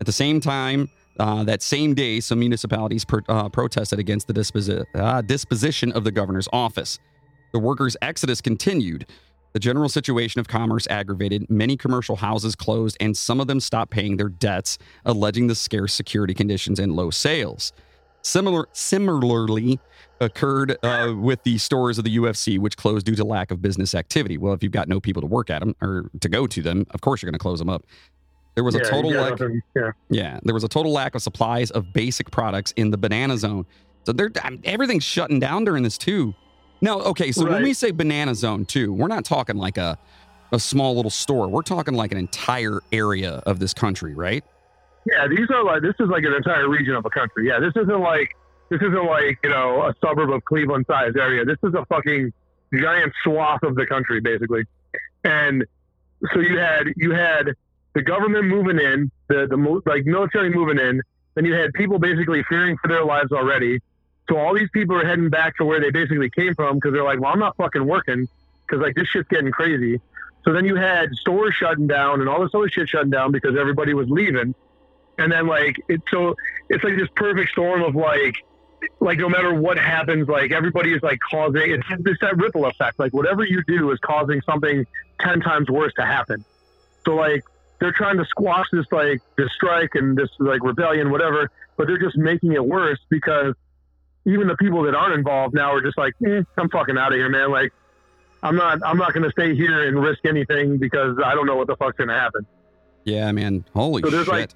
[0.00, 4.34] At the same time, uh, that same day, some municipalities per, uh, protested against the
[4.34, 6.98] disposi- uh, disposition of the governor's office.
[7.52, 9.06] The workers' exodus continued.
[9.52, 11.50] The general situation of commerce aggravated.
[11.50, 15.92] Many commercial houses closed, and some of them stopped paying their debts, alleging the scarce
[15.92, 17.72] security conditions and low sales.
[18.22, 19.80] Similar, similarly,
[20.20, 23.94] occurred uh, with the stores of the UFC, which closed due to lack of business
[23.94, 24.38] activity.
[24.38, 26.86] Well, if you've got no people to work at them or to go to them,
[26.90, 27.84] of course you're going to close them up.
[28.54, 29.38] There was a total lack.
[29.74, 29.90] yeah.
[30.10, 33.66] Yeah, there was a total lack of supplies of basic products in the banana zone.
[34.04, 34.30] So they're
[34.64, 36.34] everything's shutting down during this too.
[36.82, 39.96] Now, okay, so when we say banana zone too, we're not talking like a
[40.50, 41.48] a small little store.
[41.48, 44.44] We're talking like an entire area of this country, right?
[45.06, 47.46] Yeah, these are like this is like an entire region of a country.
[47.46, 48.36] Yeah, this isn't like
[48.68, 51.44] this isn't like you know a suburb of Cleveland sized area.
[51.44, 52.32] This is a fucking
[52.74, 54.64] giant swath of the country basically.
[55.24, 55.64] And
[56.32, 57.54] so you had you had
[57.94, 61.00] the government moving in, the the like military moving in.
[61.36, 63.80] Then you had people basically fearing for their lives already.
[64.32, 67.04] So all these people are heading back to where they basically came from because they're
[67.04, 68.26] like, well, I'm not fucking working
[68.66, 70.00] because like this shit's getting crazy.
[70.46, 73.58] So then you had stores shutting down and all this other shit shutting down because
[73.58, 74.54] everybody was leaving.
[75.18, 76.34] And then like it's so
[76.70, 78.36] it's like this perfect storm of like
[79.00, 82.98] like no matter what happens, like everybody is like causing it's it's that ripple effect.
[82.98, 84.86] Like whatever you do is causing something
[85.20, 86.42] ten times worse to happen.
[87.04, 87.44] So like
[87.80, 91.98] they're trying to squash this like this strike and this like rebellion, whatever, but they're
[91.98, 93.54] just making it worse because
[94.24, 97.18] even the people that aren't involved now are just like, eh, I'm fucking out of
[97.18, 97.50] here, man.
[97.50, 97.72] Like
[98.42, 101.66] I'm not I'm not gonna stay here and risk anything because I don't know what
[101.66, 102.46] the fuck's gonna happen.
[103.04, 103.64] Yeah, man.
[103.74, 104.32] Holy So there's shit.
[104.32, 104.50] like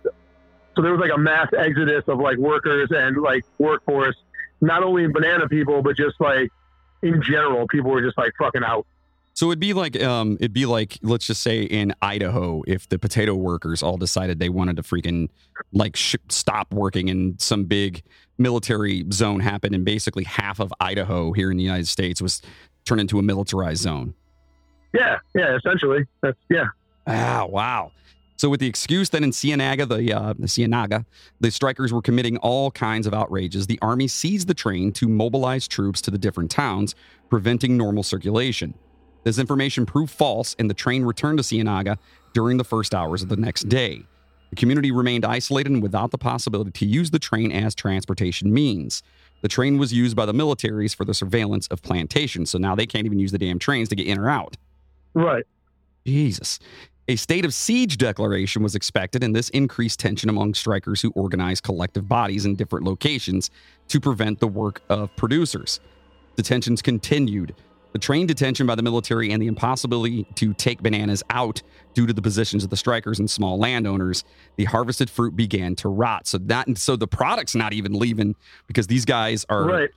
[0.76, 4.16] so there was like a mass exodus of like workers and like workforce,
[4.60, 6.50] not only in banana people, but just like
[7.02, 8.86] in general, people were just like fucking out.
[9.37, 12.99] So it'd be like um it'd be like let's just say in Idaho if the
[12.99, 15.28] potato workers all decided they wanted to freaking
[15.72, 18.03] like sh- stop working and some big
[18.39, 22.41] military zone happened and basically half of Idaho here in the United States was
[22.87, 24.14] turned into a militarized zone.
[24.95, 26.07] Yeah, yeah, essentially.
[26.22, 26.68] That's yeah.
[27.07, 27.93] Ah, wow.
[28.39, 31.05] So with the excuse that in Ciénaga, the uh, the Ciénaga,
[31.41, 35.68] the strikers were committing all kinds of outrages, the army seized the train to mobilize
[35.68, 36.95] troops to the different towns,
[37.28, 38.72] preventing normal circulation.
[39.27, 41.99] This information proved false, and the train returned to Ciénaga
[42.33, 44.05] during the first hours of the next day.
[44.51, 49.03] The community remained isolated and without the possibility to use the train as transportation means.
[49.41, 52.87] The train was used by the militaries for the surveillance of plantations, so now they
[52.87, 54.57] can't even use the damn trains to get in or out.
[55.12, 55.45] Right.
[56.07, 56.61] Jesus.
[57.09, 61.64] A state of siege declaration was expected, and this increased tension among strikers who organized
[61.64, 63.51] collective bodies in different locations
[63.89, 65.81] to prevent the work of producers.
[66.37, 67.57] Detentions continued.
[67.93, 71.62] The train detention by the military and the impossibility to take bananas out
[71.95, 74.22] due to the positions of the strikers and small landowners,
[74.57, 76.26] the harvested fruit began to rot.
[76.26, 78.34] So that so the product's not even leaving
[78.66, 79.91] because these guys are Right.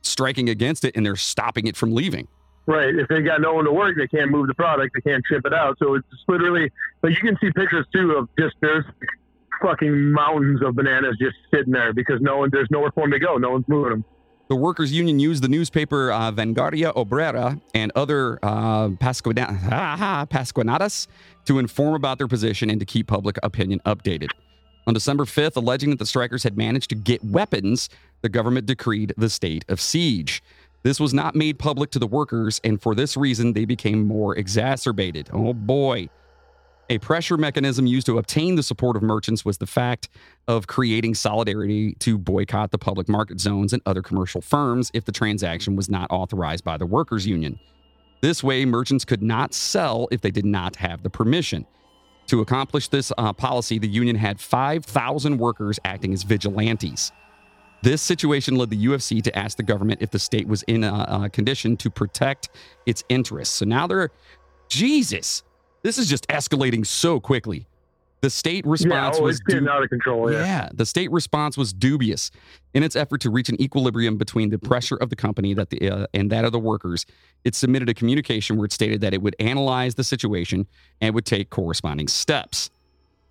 [0.00, 2.26] striking against it and they're stopping it from leaving.
[2.64, 2.94] Right.
[2.94, 4.94] If they got no one to work, they can't move the product.
[4.94, 5.76] They can't ship it out.
[5.78, 6.70] So it's literally
[7.02, 8.84] like you can see pictures too of just there's
[9.60, 13.18] fucking mountains of bananas just sitting there because no one there's nowhere for them to
[13.18, 13.36] go.
[13.36, 14.04] No one's moving them.
[14.52, 21.06] The workers' union used the newspaper uh, Vanguardia Obrera and other uh, Pasquinadas
[21.46, 24.28] to inform about their position and to keep public opinion updated.
[24.86, 27.88] On December 5th, alleging that the strikers had managed to get weapons,
[28.20, 30.42] the government decreed the state of siege.
[30.82, 34.36] This was not made public to the workers, and for this reason, they became more
[34.36, 35.30] exacerbated.
[35.32, 36.10] Oh boy.
[36.92, 40.10] A pressure mechanism used to obtain the support of merchants was the fact
[40.46, 45.10] of creating solidarity to boycott the public market zones and other commercial firms if the
[45.10, 47.58] transaction was not authorized by the workers' union.
[48.20, 51.64] This way, merchants could not sell if they did not have the permission.
[52.26, 57.10] To accomplish this uh, policy, the union had 5,000 workers acting as vigilantes.
[57.80, 61.22] This situation led the UFC to ask the government if the state was in a,
[61.22, 62.50] a condition to protect
[62.84, 63.54] its interests.
[63.54, 64.10] So now they're,
[64.68, 65.42] Jesus,
[65.82, 67.66] this is just escalating so quickly.
[68.22, 70.30] The state response yeah, oh, was du- out of control.
[70.30, 70.44] Yeah.
[70.44, 72.30] yeah, the state response was dubious
[72.72, 75.90] in its effort to reach an equilibrium between the pressure of the company that the
[75.90, 77.04] uh, and that of the workers.
[77.42, 80.68] It submitted a communication where it stated that it would analyze the situation
[81.00, 82.70] and would take corresponding steps.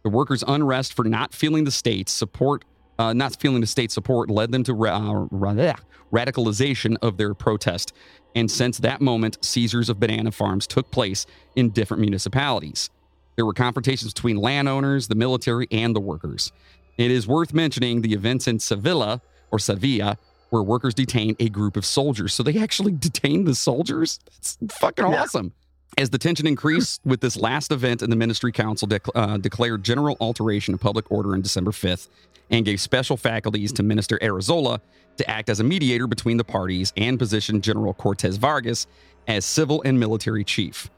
[0.03, 2.65] The workers' unrest for not feeling the state's support,
[3.01, 5.73] uh, not feeling the state support, led them to ra- uh, ra-
[6.13, 7.93] radicalization of their protest.
[8.35, 11.25] And since that moment, seizures of banana farms took place
[11.55, 12.89] in different municipalities.
[13.35, 16.51] There were confrontations between landowners, the military, and the workers.
[16.97, 19.21] It is worth mentioning the events in Sevilla
[19.51, 20.17] or Sevilla
[20.49, 22.33] where workers detained a group of soldiers.
[22.33, 24.19] So they actually detained the soldiers?
[24.25, 25.23] That's fucking Yeah.
[25.23, 25.53] awesome.
[25.97, 29.83] As the tension increased with this last event, and the Ministry Council dec- uh, declared
[29.83, 32.07] general alteration of public order on December 5th
[32.51, 34.79] and gave special faculties to Minister Arizola
[35.17, 38.87] to act as a mediator between the parties and positioned General Cortez Vargas
[39.27, 40.89] as civil and military chief.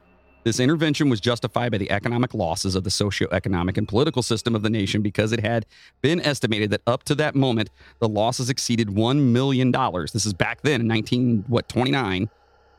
[0.43, 4.61] This intervention was justified by the economic losses of the socioeconomic and political system of
[4.61, 5.65] the nation because it had
[6.01, 9.71] been estimated that up to that moment the losses exceeded $1 million.
[9.71, 12.29] This is back then in 19 what 29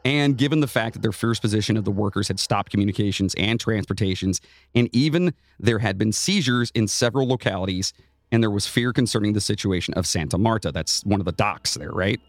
[0.07, 3.59] and given the fact that their fierce position of the workers had stopped communications and
[3.59, 4.43] transportations
[4.75, 7.95] and even there had been seizures in several localities
[8.35, 10.73] and there was fear concerning the situation of Santa Marta.
[10.73, 12.21] That's one of the docks there, right?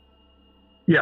[0.85, 1.01] Yeah.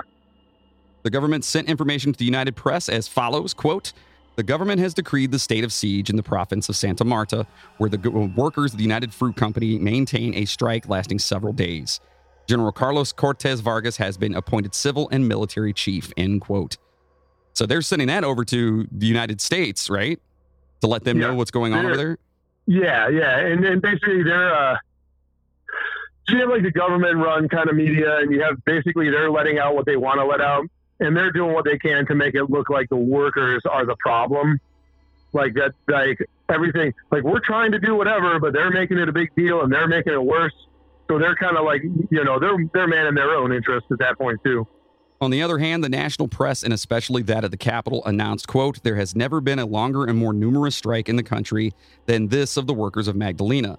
[1.03, 3.91] The government sent information to the United Press as follows, quote,
[4.37, 7.45] the government has decreed the state of siege in the province of Santa Marta,
[7.77, 7.99] where the
[8.35, 11.99] workers of the United Fruit Company maintain a strike lasting several days.
[12.47, 16.77] General Carlos Cortez Vargas has been appointed civil and military chief, end quote.
[17.51, 20.19] So they're sending that over to the United States, right?
[20.79, 22.17] To let them know what's going on over there?
[22.65, 24.77] Yeah, yeah, and then basically they're uh,
[26.27, 29.31] so you have like the government run kind of media, and you have basically they're
[29.31, 30.65] letting out what they want to let out,
[30.99, 33.95] and they're doing what they can to make it look like the workers are the
[33.97, 34.59] problem,
[35.33, 36.17] like that, like
[36.49, 39.71] everything, like we're trying to do whatever, but they're making it a big deal and
[39.71, 40.53] they're making it worse.
[41.09, 44.17] So they're kind of like, you know, they're they're manning their own interest at that
[44.17, 44.65] point too.
[45.19, 48.83] On the other hand, the national press, and especially that of the Capitol, announced, quote,
[48.83, 51.73] there has never been a longer and more numerous strike in the country
[52.07, 53.77] than this of the workers of Magdalena.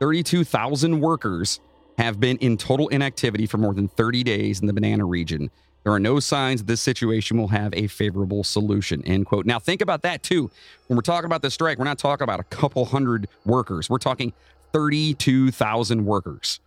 [0.00, 1.60] 32,000 workers
[1.98, 5.50] have been in total inactivity for more than 30 days in the banana region.
[5.84, 9.46] There are no signs this situation will have a favorable solution, end quote.
[9.46, 10.50] Now, think about that too.
[10.86, 13.90] When we're talking about the strike, we're not talking about a couple hundred workers.
[13.90, 14.32] We're talking
[14.72, 16.60] 32,000 workers.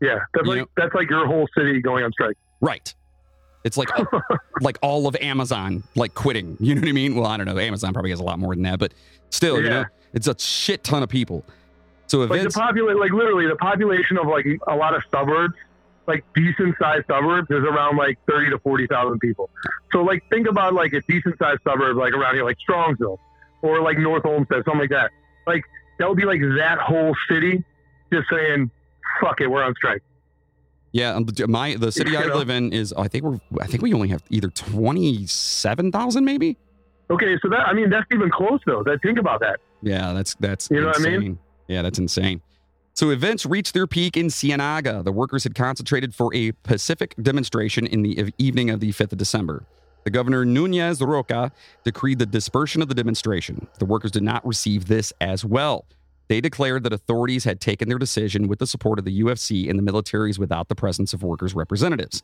[0.00, 2.36] Yeah, that's You like know- that's like your whole city going on strike.
[2.60, 2.94] Right.
[3.64, 3.88] It's like
[4.60, 6.56] like all of Amazon like quitting.
[6.60, 7.14] You know what I mean?
[7.14, 7.58] Well, I don't know.
[7.58, 8.92] Amazon probably has a lot more than that, but
[9.30, 9.84] still, you know, Yeah.
[10.12, 11.44] it's a shit ton of people.
[12.06, 15.54] So like the population, like literally the population of like a lot of suburbs,
[16.06, 19.50] like decent sized suburbs, is around like thirty to forty thousand people.
[19.92, 23.18] So like think about like a decent sized suburb like around here, like Strongsville
[23.62, 25.10] or like North Olmsted, something like that.
[25.46, 25.64] Like
[25.98, 27.64] that would be like that whole city
[28.12, 28.70] just saying,
[29.20, 30.02] "Fuck it, we're on strike."
[30.92, 32.36] yeah, um, the- my the city You I know?
[32.36, 36.24] live in is I think we're I think we only have either twenty seven thousand
[36.24, 36.56] maybe.
[37.10, 38.82] Okay, so that I mean that's even close though.
[38.84, 39.58] That think about that.
[39.82, 41.38] Yeah, that's that's You know what I mean?
[41.68, 42.42] Yeah, that's insane.
[42.94, 45.04] So events reached their peak in Ciénaga.
[45.04, 49.18] The workers had concentrated for a pacific demonstration in the evening of the 5th of
[49.18, 49.64] December.
[50.04, 51.52] The governor Nunez Roca
[51.84, 53.66] decreed the dispersion of the demonstration.
[53.80, 55.84] The workers did not receive this as well.
[56.28, 59.78] They declared that authorities had taken their decision with the support of the UFC and
[59.78, 62.22] the militaries without the presence of workers' representatives.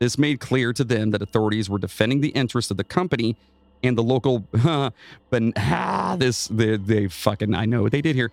[0.00, 3.36] This made clear to them that authorities were defending the interests of the company
[3.82, 4.40] and the local,
[5.30, 8.30] but ah, this they, they fucking I know what they did here,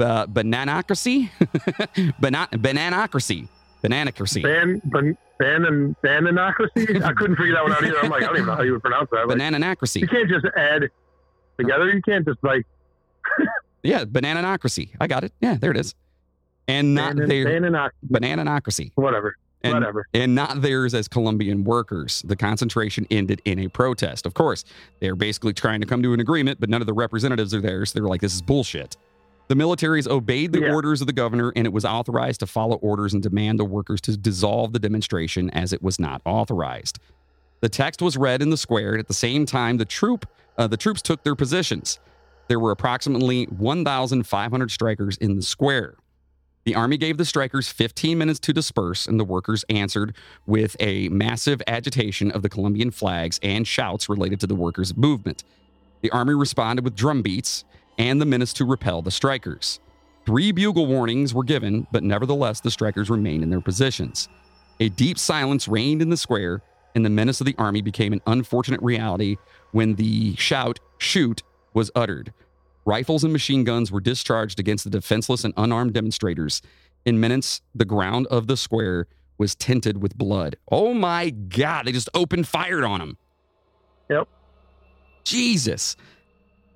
[0.00, 1.30] uh, bananocracy,
[2.20, 3.48] Bana- bananocracy,
[3.82, 7.02] bananocracy, Ban, ban, ban bananocracy.
[7.02, 7.98] I couldn't figure that one out either.
[8.02, 9.26] I'm like, I don't even know how you would pronounce that.
[9.28, 10.00] Like, bananocracy.
[10.02, 10.90] you can't just add
[11.58, 11.88] together.
[11.90, 12.66] You can't just like
[13.82, 14.90] Yeah, bananocracy.
[15.00, 15.32] I got it.
[15.40, 15.94] Yeah, there it is.
[16.68, 18.92] And not banan, bananoc- bananocracy.
[18.94, 20.06] whatever, And, whatever.
[20.14, 22.22] and not theirs as Colombian workers.
[22.26, 24.26] The concentration ended in a protest.
[24.26, 24.64] Of course,
[25.00, 27.84] they're basically trying to come to an agreement, but none of the representatives are there.
[27.86, 28.96] So they're like, this is bullshit.
[29.50, 30.72] The militaries obeyed the Yeah.
[30.72, 34.00] orders of the governor, and it was authorized to follow orders and demand the workers
[34.02, 37.00] to dissolve the demonstration as it was not authorized.
[37.60, 38.92] The text was read in the square.
[38.92, 40.24] and At the same time, the troop,
[40.56, 41.98] uh, the troops took their positions.
[42.46, 45.96] There were approximately 1,500 strikers in the square.
[46.62, 50.14] The army gave the strikers 15 minutes to disperse, and the workers answered
[50.46, 55.42] with a massive agitation of the Colombian flags and shouts related to the workers' movement.
[56.02, 57.64] The army responded with drum beats
[57.98, 59.80] and the menace to repel the strikers.
[60.26, 64.28] Three bugle warnings were given, but nevertheless, the strikers remained in their positions.
[64.78, 66.62] A deep silence reigned in the square,
[66.94, 69.36] and the menace of the army became an unfortunate reality
[69.72, 71.42] when the shout, shoot,
[71.74, 72.32] was uttered.
[72.84, 76.62] Rifles and machine guns were discharged against the defenseless and unarmed demonstrators.
[77.04, 79.06] In minutes, the ground of the square
[79.38, 80.56] was tinted with blood.
[80.70, 83.18] Oh my God, they just opened fire on them.
[84.10, 84.28] Yep.
[85.24, 85.96] Jesus.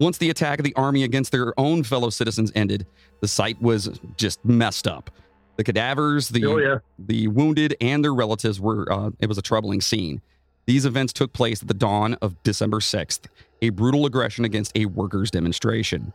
[0.04, 2.86] Once the attack of the army against their own fellow citizens ended,
[3.22, 5.10] the site was just messed up.
[5.56, 6.80] The cadavers, the Oh yeah.
[6.98, 10.20] the wounded, and their relatives were, uh, it was a troubling scene.
[10.66, 13.28] These events took place at the dawn of December 6th,
[13.62, 16.12] a brutal aggression against a workers' demonstration.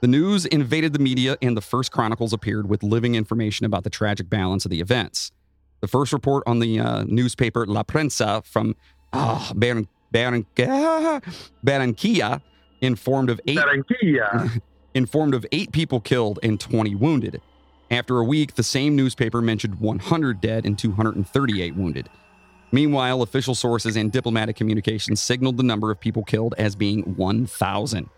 [0.00, 3.90] The news invaded the media, and the first chronicles appeared with living information about the
[3.90, 5.32] tragic balance of the events.
[5.80, 8.76] The first report on the uh, newspaper La Prensa from
[9.12, 9.52] oh, ah,
[11.64, 12.42] Barranquilla
[12.80, 13.56] informed of eight
[14.94, 17.40] informed of eight people killed and 20 wounded.
[17.90, 22.10] After a week, the same newspaper mentioned 100 dead and 238 wounded.
[22.70, 28.10] Meanwhile, official sources and diplomatic communications signaled the number of people killed as being 1,000.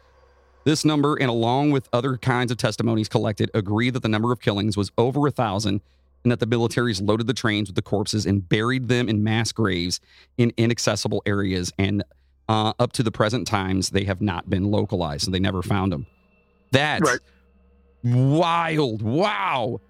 [0.64, 4.40] This number, and along with other kinds of testimonies collected, agree that the number of
[4.40, 5.80] killings was over a thousand
[6.24, 9.52] and that the militaries loaded the trains with the corpses and buried them in mass
[9.52, 10.00] graves
[10.36, 11.72] in inaccessible areas.
[11.78, 12.04] And
[12.50, 15.92] uh, up to the present times, they have not been localized, so they never found
[15.92, 16.04] them.
[16.72, 17.20] That's Right.
[18.02, 19.02] wild.
[19.02, 19.80] Wow.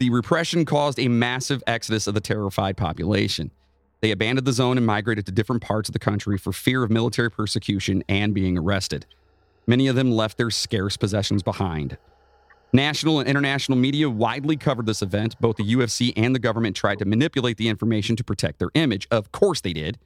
[0.00, 3.50] The repression caused a massive exodus of the terrified population.
[4.00, 6.90] They abandoned the zone and migrated to different parts of the country for fear of
[6.90, 9.06] military persecution and being arrested.
[9.66, 11.96] Many of them left their scarce possessions behind.
[12.72, 15.40] National and international media widely covered this event.
[15.40, 19.06] Both the UFC and the government tried to manipulate the information to protect their image.
[19.10, 19.98] Of course, they did.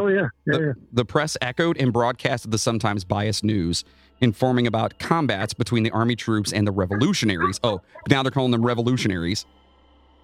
[0.00, 0.28] Oh yeah.
[0.46, 0.52] Yeah.
[0.52, 0.58] yeah.
[0.58, 3.84] The, the press echoed and broadcasted the sometimes biased news,
[4.20, 7.60] informing about combats between the army troops and the revolutionaries.
[7.62, 9.46] Oh, now they're calling them revolutionaries.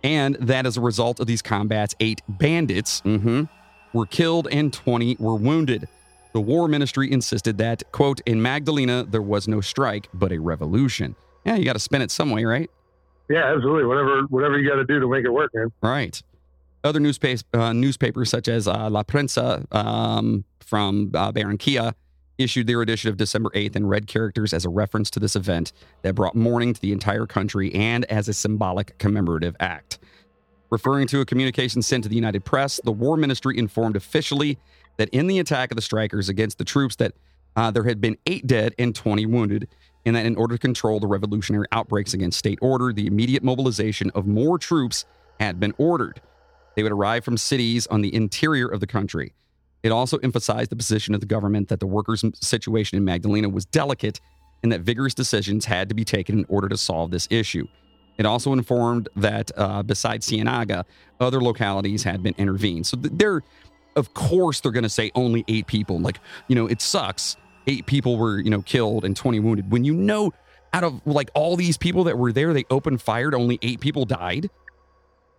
[0.03, 3.49] And that as a result of these combats, eight bandits mhm,
[3.93, 5.89] were killed and 20 were wounded.
[6.33, 11.17] The war ministry insisted that, quote, in Magdalena, there was no strike, but a revolution.
[11.45, 12.71] Yeah, you got to spin it some way, right?
[13.29, 13.85] Yeah, absolutely.
[13.85, 15.73] Whatever, whatever you got to do to make it work, man.
[15.83, 16.23] Right.
[16.83, 21.95] Other newspaper, uh, newspapers such as uh, La Prensa um, from uh, Barranquilla
[22.39, 25.73] issued their edition of December 8th in red characters as a reference to this event
[26.03, 29.99] that brought mourning to the entire country and as a symbolic commemorative act.
[30.71, 34.59] Referring to a communication sent to the United Press, the War Ministry informed officially
[34.97, 37.13] that in the attack of the strikers against the troops that
[37.57, 39.69] uh, there had been eight dead and 20 wounded,
[40.07, 44.11] and that in order to control the revolutionary outbreaks against state order, the immediate mobilization
[44.15, 45.05] of more troops
[45.41, 46.21] had been ordered.
[46.77, 49.35] They would arrive from cities on the interior of the country.
[49.83, 53.65] It also emphasized the position of the government that the workers' situation in Magdalena was
[53.65, 54.21] delicate
[54.63, 57.67] and that vigorous decisions had to be taken in order to solve this issue.
[58.19, 60.85] It also informed that uh, besides Ciénaga,
[61.21, 62.87] other localities had been intervened.
[62.87, 63.41] So th- they're,
[63.97, 65.99] of course, they're going to say only eight people.
[65.99, 67.37] Like, you know, it sucks.
[67.67, 69.71] Eight people were, you know, killed and 20 wounded.
[69.73, 70.35] When you know
[70.75, 74.05] out of like all these people that were there, they opened fire, only eight people
[74.05, 74.51] died.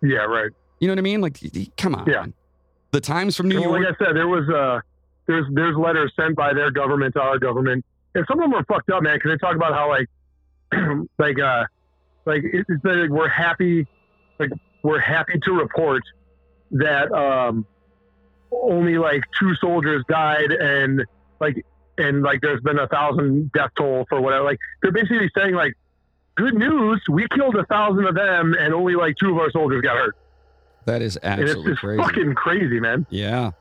[0.02, 0.50] Yeah, right.
[0.82, 1.20] You know what I mean?
[1.20, 1.38] Like,
[1.76, 2.06] come on.
[2.08, 2.26] Yeah.
[2.90, 3.84] The Times from New well, York.
[3.84, 4.80] like I said, there was uh,
[5.28, 7.84] there's there's letters sent by their government to our government,
[8.16, 9.14] and some of them are fucked up, man.
[9.14, 10.08] Because they talk about how like
[11.20, 11.66] like uh
[12.26, 13.86] like it- it's like we're happy
[14.40, 14.50] like
[14.82, 16.02] we're happy to report
[16.72, 17.64] that um
[18.50, 21.04] only like two soldiers died and
[21.40, 21.64] like
[21.96, 25.74] and like there's been a thousand death toll for whatever like they're basically saying like
[26.34, 29.80] good news we killed a thousand of them and only like two of our soldiers
[29.80, 30.16] got hurt
[30.86, 32.02] that is absolutely crazy.
[32.02, 33.52] fucking crazy man Yeah.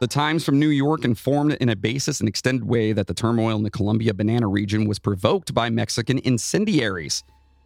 [0.00, 3.56] The Times from New York informed in a basis and extended way that the turmoil
[3.56, 7.24] in the Colombia Banana region was provoked by Mexican incendiaries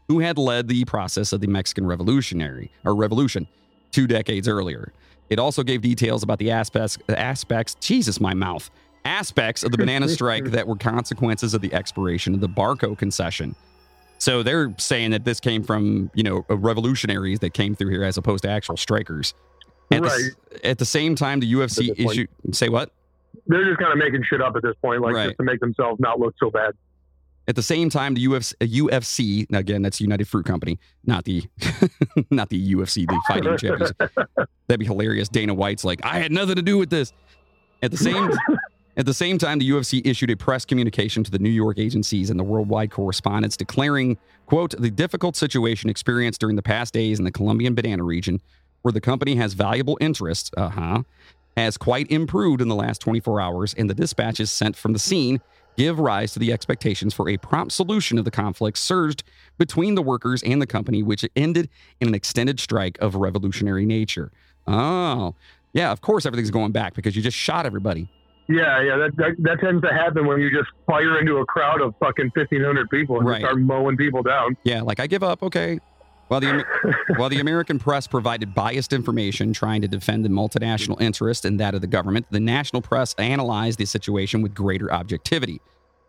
[0.09, 3.47] who had led the process of the Mexican Revolutionary or Revolution
[3.90, 4.93] two decades earlier.
[5.30, 8.70] It also gave details about the aspects aspects, Jesus my mouth,
[9.05, 13.55] aspects of the banana strike that were consequences of the expiration of the Barco concession.
[14.23, 18.05] So they're saying that this came from, you know, uh, revolutionaries that came through here
[18.05, 19.35] as opposed to actual strikers.
[19.91, 20.31] At, the,
[20.62, 22.29] at the same time, the UFC issued.
[22.53, 22.93] Say what?
[23.49, 25.27] they're just kind of making shit up at this point, like Right.
[25.27, 26.73] just to make themselves not look so bad.
[27.49, 31.25] At the same time, the UFC, UFC uh, now again, that's United Fruit Company, not
[31.25, 31.43] the,
[32.31, 33.91] not the UFC, the fighting champions.
[34.68, 35.29] That'd be hilarious.
[35.29, 37.12] Dana White's like, I had nothing to do with this.
[37.83, 38.31] At the same,
[38.95, 42.28] At the same time, the UFC issued a press communication to the New York agencies
[42.28, 47.24] and the worldwide correspondents declaring, quote, the difficult situation experienced during the past days in
[47.24, 48.43] the Colombian banana region,
[48.82, 51.05] where the company has valuable interests, uh-huh,
[51.57, 55.40] has quite improved in the last 24 hours, and the dispatches sent from the scene
[55.78, 59.24] give rise to the expectations for a prompt solution of the conflict surged
[59.57, 61.70] between the workers and the company, which ended
[62.03, 64.30] in an extended strike of revolutionary nature.
[64.66, 65.34] Oh,
[65.72, 68.11] yeah, of course everything's going back because you just shot everybody.
[68.49, 71.80] Yeah, yeah, that, that that tends to happen when you just fire into a crowd
[71.80, 73.40] of fucking fifteen hundred people and Right.
[73.40, 74.57] start mowing people down.
[74.64, 75.43] Yeah, like I give up.
[75.43, 75.78] Okay.
[76.28, 76.64] While the
[77.16, 81.74] while the American press provided biased information trying to defend the multinational interest and that
[81.74, 85.61] of the government, the national press analyzed the situation with greater objectivity.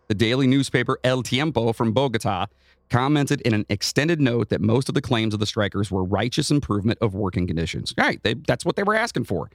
[0.08, 2.48] The daily newspaper El Tiempo from Bogota
[2.90, 6.52] commented in an extended note that most of the claims of the strikers were righteous
[6.52, 7.94] improvement of working conditions.
[7.98, 9.50] Right, they, that's what they were asking for.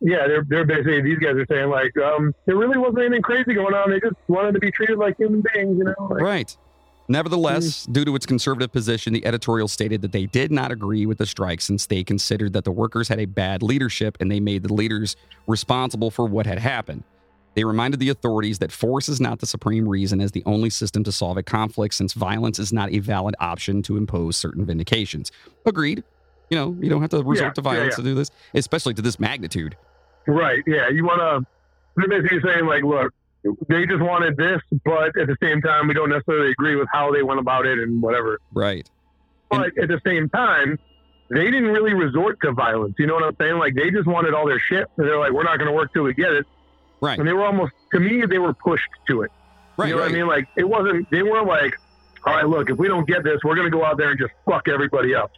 [0.00, 3.54] Yeah, they're they're basically these guys are saying like, um, there really wasn't anything crazy
[3.54, 3.90] going on.
[3.90, 5.94] They just wanted to be treated like human beings, you know.
[6.10, 6.56] Like, Right.
[7.08, 11.18] Nevertheless, due to its conservative position, the editorial stated that they did not agree with
[11.18, 14.62] the strike since they considered that the workers had a bad leadership and they made
[14.62, 15.16] the leaders
[15.48, 17.02] responsible for what had happened.
[17.56, 21.02] They reminded the authorities that force is not the supreme reason as the only system
[21.02, 25.32] to solve a conflict since violence is not a valid option to impose certain vindications.
[25.66, 26.04] Agreed.
[26.48, 27.96] You know, you don't have to resort Yeah, to yeah, violence yeah.
[27.96, 29.76] to do this, especially to this magnitude.
[30.30, 30.62] Right.
[30.66, 30.88] Yeah.
[30.88, 31.46] You want to.
[31.96, 33.12] They're basically saying like, look,
[33.68, 37.10] they just wanted this, but at the same time, we don't necessarily agree with how
[37.12, 38.38] they went about it and whatever.
[38.52, 38.88] Right.
[39.50, 40.78] And- But at the same time,
[41.30, 42.94] they didn't really resort to violence.
[42.98, 43.58] You know what I'm saying?
[43.58, 45.92] Like they just wanted all their shit, and they're like, we're not going to work
[45.92, 46.46] till we get it.
[47.00, 47.18] Right.
[47.18, 49.30] And they were almost, to me, they were pushed to it.
[49.76, 49.88] Right.
[49.88, 50.10] you know right.
[50.10, 50.26] what I mean?
[50.26, 51.10] Like it wasn't.
[51.10, 51.74] They weren't like,
[52.26, 54.18] all right, look, if we don't get this, we're going to go out there and
[54.18, 55.32] just fuck everybody up.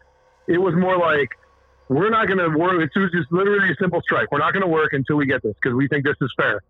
[0.48, 1.30] It was more like,
[1.94, 2.80] we're not going to work.
[2.80, 4.30] It was just literally a simple strike.
[4.32, 6.62] We're not going to work until we get this because we think this is fair.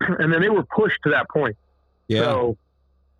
[0.00, 1.56] And then they were pushed to that point.
[2.08, 2.22] Yeah.
[2.22, 2.56] So,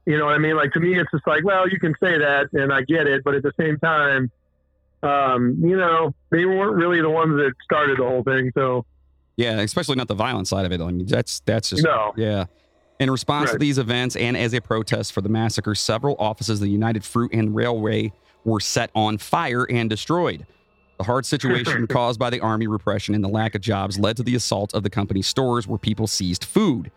[0.06, 0.56] you know what I mean?
[0.56, 3.22] Like to me, it's just like, well, you can say that, and I get it,
[3.22, 4.30] but at the same time,
[5.02, 8.50] um, you know, they weren't really the ones that started the whole thing.
[8.54, 8.86] So,
[9.36, 10.80] Yeah, especially not the violent side of it.
[10.80, 12.46] I mean, that's that's just no, yeah.
[12.98, 16.66] In response to these events and as a protest for the massacre, several offices of
[16.66, 18.12] the United Fruit and Railway
[18.44, 20.46] were set on fire and destroyed.
[21.00, 24.22] The hard situation caused by the army repression and the lack of jobs led to
[24.22, 26.92] the assault of the company's stores where people seized food.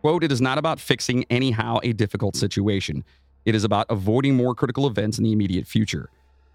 [0.00, 3.04] Quote, it is not about fixing anyhow a difficult situation.
[3.44, 6.08] It is about avoiding more critical events in the immediate future.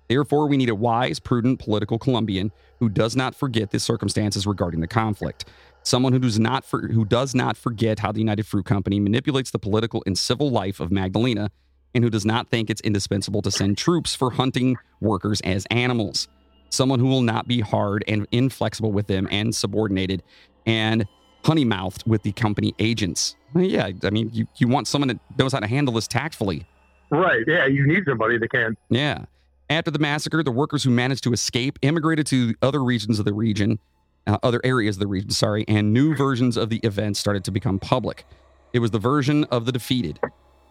[0.08, 4.80] Therefore, we need a wise, prudent political Colombian who does not forget the circumstances regarding
[4.80, 5.46] the conflict.
[5.84, 9.52] Someone who does not for, who does not forget how the United Fruit Company manipulates
[9.52, 11.52] the political and civil life of Magdalena,
[11.94, 16.28] and who does not think it's indispensable to send troops for hunting workers as animals.
[16.70, 20.24] Someone who will not be hard and inflexible with them and subordinated
[20.66, 21.06] and
[21.44, 23.36] honey mouthed with the company agents.
[23.54, 26.68] Well, yeah, I mean, you, you want someone that knows how to handle this tactfully.
[27.10, 27.44] right?
[27.48, 28.78] Yeah, you need somebody that can.
[28.90, 29.26] Yeah.
[29.70, 33.34] After the massacre, the workers who managed to escape immigrated to other regions of the
[33.34, 33.80] region,
[34.28, 37.52] uh, other areas of the region, sorry, and new versions of the event started to
[37.52, 38.26] become public.
[38.74, 40.20] It was the version of the defeated.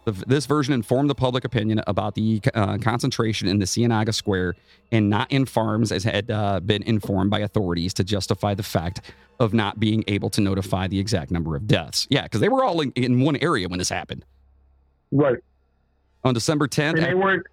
[0.08, 4.54] The, this version informed the public opinion about the uh, concentration in the Ciénaga Square
[4.90, 9.02] and not in farms as had uh, been informed by authorities to justify the fact
[9.38, 12.06] of not being able to notify the exact number of deaths.
[12.08, 14.24] Yeah, because they were all in, in one area when this happened.
[15.12, 15.38] Right.
[16.24, 17.46] On December 10th, and they weren't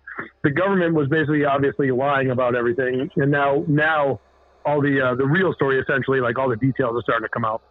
[0.45, 4.22] the government was basically obviously lying about everything and now now
[4.66, 7.43] all the uh, the real story essentially like all the details are starting to come
[7.43, 7.62] out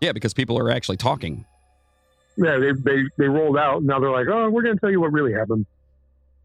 [0.00, 1.44] yeah, because people are actually talking.
[2.38, 5.00] Yeah they they, they rolled out now they're like oh we're going to tell you
[5.00, 5.66] what really happened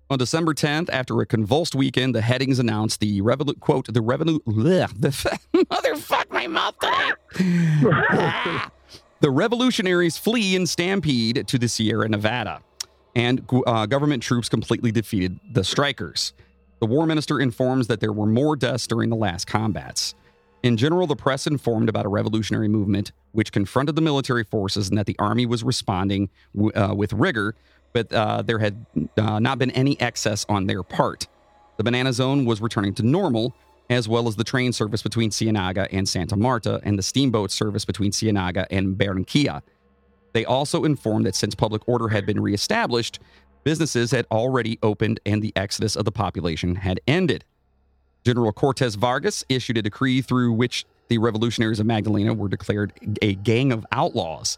[0.10, 3.22] On December 10th, after a convulsed weekend, the headings announced the
[3.62, 5.10] quote the revenue the
[5.56, 7.14] motherfuck my mouth today.
[9.22, 12.62] The revolutionaries flee in stampede to the Sierra Nevada,
[13.16, 16.34] and uh, government troops completely defeated the strikers.
[16.82, 20.14] The war minister informs that there were more deaths during the last combats.
[20.64, 24.98] In general, the press informed about a revolutionary movement which confronted the military forces and
[24.98, 27.54] that the army was responding w- uh, with rigor,
[27.92, 28.86] but uh, there had
[29.18, 31.28] uh, not been any excess on their part.
[31.76, 33.54] The Banana Zone was returning to normal,
[33.90, 37.84] as well as the train service between Ciénaga and Santa Marta and the steamboat service
[37.84, 39.62] between Ciénaga and Barranquilla.
[40.32, 43.20] They also informed that since public order had been reestablished,
[43.66, 47.44] businesses had already opened and the exodus of the population had ended.
[48.26, 53.36] General Cortés Vargas issued a decree through which the revolutionaries of Magdalena were declared a
[53.36, 54.58] gang of outlaws.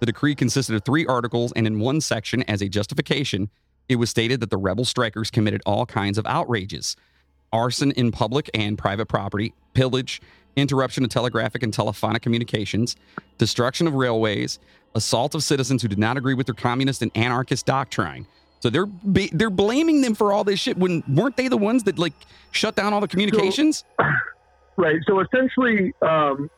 [0.00, 3.50] The decree consisted of three articles, and in one section, as a justification,
[3.88, 6.96] it was stated that the rebel strikers committed all kinds of outrages
[7.52, 10.20] arson in public and private property, pillage,
[10.56, 12.96] interruption of telegraphic and telephonic communications,
[13.38, 14.58] destruction of railways,
[14.96, 18.26] assault of citizens who did not agree with their communist and anarchist doctrine.
[18.64, 21.82] So they're ba- they're blaming them for all this shit when weren't they the ones
[21.82, 22.14] that like
[22.50, 23.84] shut down all the communications?
[24.76, 24.96] Right.
[25.06, 26.50] So essentially, um,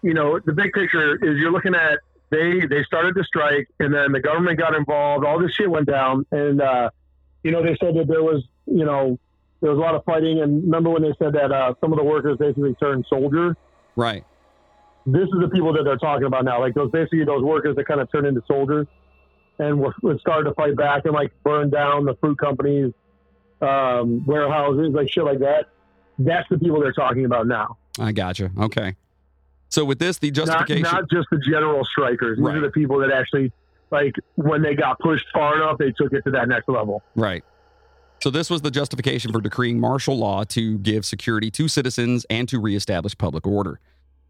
[0.00, 1.98] you know, the big picture is you're looking at
[2.30, 5.26] they they started the strike, and then the government got involved.
[5.26, 6.90] All this shit went down, and uh,
[7.42, 9.18] you know they said that there was you know
[9.62, 10.42] there was a lot of fighting.
[10.42, 13.56] And remember when they said that uh, some of the workers basically turned soldier?
[13.96, 14.24] right.
[15.04, 16.60] This is the people that they're talking about now.
[16.60, 18.86] Like those basically those workers that kind of turned into soldiers
[19.58, 22.92] and were, were started to fight back and like burn down the fruit companies,
[23.60, 25.66] um, warehouses, like shit like that.
[26.18, 27.78] That's the people they're talking about now.
[27.98, 28.50] I gotcha.
[28.58, 28.96] Okay.
[29.68, 30.82] So with this, the not, justification.
[30.82, 32.38] not just the general strikers.
[32.38, 32.56] These Right.
[32.56, 33.52] are the people that actually,
[33.90, 37.02] like, when they got pushed far enough, they took it to that next level.
[37.14, 37.44] Right.
[38.22, 42.48] So this was the justification for decreeing martial law to give security to citizens and
[42.48, 43.78] to reestablish public order.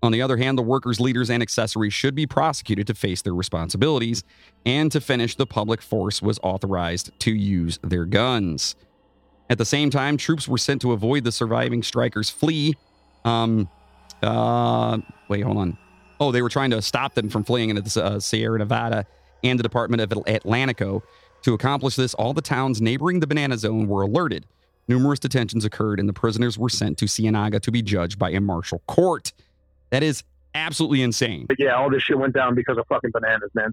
[0.03, 3.35] On the other hand, the workers, leaders, and accessories should be prosecuted to face their
[3.35, 4.25] responsibilities,
[4.65, 8.77] and to finish, the public force was authorized to use their guns.
[9.49, 12.75] At the same time, troops were sent to avoid the surviving strikers' flee.
[13.25, 13.69] Um,
[14.23, 15.79] uh, wait, hold on.
[16.19, 19.07] Oh, they were trying to stop them from fleeing into the uh, Sierra Nevada
[19.45, 21.03] and the Department of Atlantico.
[21.43, 24.47] To accomplish this, all the towns neighboring the banana zone were alerted.
[24.89, 28.41] Numerous detentions occurred, and the prisoners were sent to Ciénaga to be judged by a
[28.41, 29.33] martial court.
[29.97, 30.25] That is
[30.55, 31.47] absolutely insane.
[31.49, 33.73] But yeah, all this shit went down because of fucking bananas, man.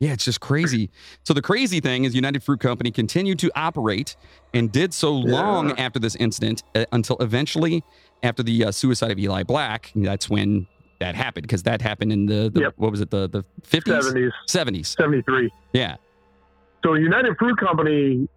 [0.00, 0.90] Yeah, it's just crazy.
[1.22, 4.16] So the crazy thing is, United Fruit Company continued to operate
[4.52, 5.74] and did so long Yeah.
[5.78, 7.84] after this incident uh, until eventually,
[8.24, 10.66] after the uh, suicide of Eli Black, that's when
[10.98, 12.72] that happened because that happened in the, the Yep.
[12.78, 14.88] what was it the the fifties, 70s, seventies.
[14.98, 15.52] 73.
[15.72, 15.98] Yeah,
[16.82, 18.28] So United Fruit Company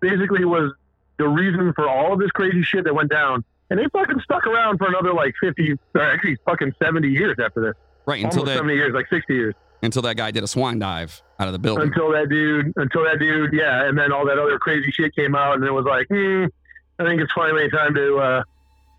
[0.00, 0.72] basically was
[1.18, 3.44] the reason for all of this crazy shit that went down.
[3.70, 7.60] And they fucking stuck around for another like 50, or actually fucking 70 years after
[7.60, 7.74] this.
[8.06, 9.54] right until Almost that 70 years, like 60 years.
[9.82, 11.88] until that guy did a swan dive out of the building.
[11.88, 15.34] until that dude, until that dude, yeah, and then all that other crazy shit came
[15.34, 16.44] out, and it was like, hmm,
[16.98, 18.42] I think it's finally time to, uh,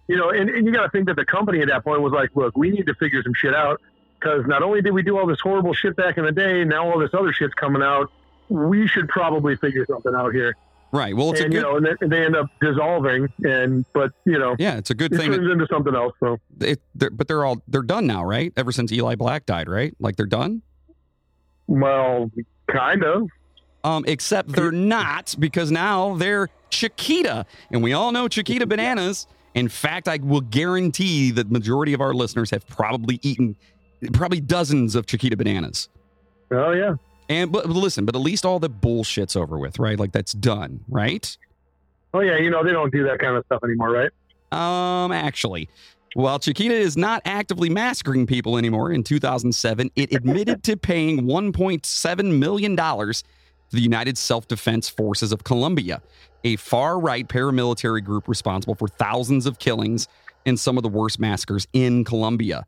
[0.07, 2.11] you know, and, and you got to think that the company at that point was
[2.13, 3.81] like, look, we need to figure some shit out
[4.19, 6.89] because not only did we do all this horrible shit back in the day, now
[6.89, 8.11] all this other shit's coming out.
[8.49, 10.55] We should probably figure something out here,
[10.91, 11.15] right.
[11.15, 11.83] Well, it's and a you good.
[11.83, 15.17] know, and they, end up dissolving, and but you know, yeah, it's a good it
[15.17, 15.31] thing.
[15.31, 16.13] That turns into something else.
[16.19, 18.51] So it, they're, but they're all they're done now, right?
[18.57, 19.95] Ever since Eli Black died, right?
[19.99, 20.61] Like they're done.
[21.67, 22.31] well,
[22.71, 23.29] kind of.
[23.83, 29.27] Um, except they're not because now they're Chiquita, and we all know Chiquita bananas.
[29.53, 33.55] In fact, I will guarantee that majority of our listeners have probably eaten
[34.13, 35.89] probably dozens of Chiquita bananas.
[36.51, 36.95] Oh yeah,
[37.29, 39.99] And but, listen, but at least all the bullshit's over with, right?
[39.99, 41.37] Like that's done, right?
[42.13, 42.37] oh yeah.
[42.37, 44.11] You know, they don't do that kind of stuff anymore, right?
[44.51, 45.69] Um, actually,
[46.13, 52.39] while Chiquita is not actively massacring people anymore, in 2007, it admitted to paying 1.7
[52.39, 53.23] million dollars
[53.69, 56.01] to the United Self-Defense Forces of Colombia,
[56.45, 60.07] a far-right paramilitary group responsible for thousands of killings
[60.45, 62.65] and some of the worst massacres in Colombia.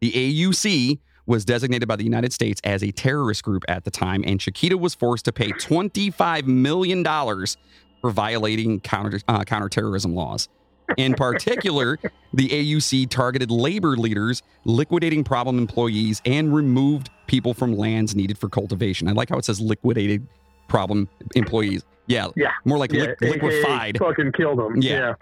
[0.00, 4.24] The AUC was designated by the United States as a terrorist group at the time,
[4.26, 10.48] and Chiquita was forced to pay $25 million for violating counter, uh, counterterrorism laws.
[10.96, 11.98] In particular,
[12.34, 18.48] the AUC targeted labor leaders, liquidating problem employees, and removed people from lands needed for
[18.48, 19.08] cultivation.
[19.08, 20.26] I like how it says liquidated
[20.68, 21.84] problem employees.
[22.08, 22.50] Yeah, Yeah.
[22.64, 23.98] more like Yeah, AKA liquefied.
[23.98, 24.82] fucking killed them.
[24.82, 24.90] Yeah.
[24.92, 25.14] yeah.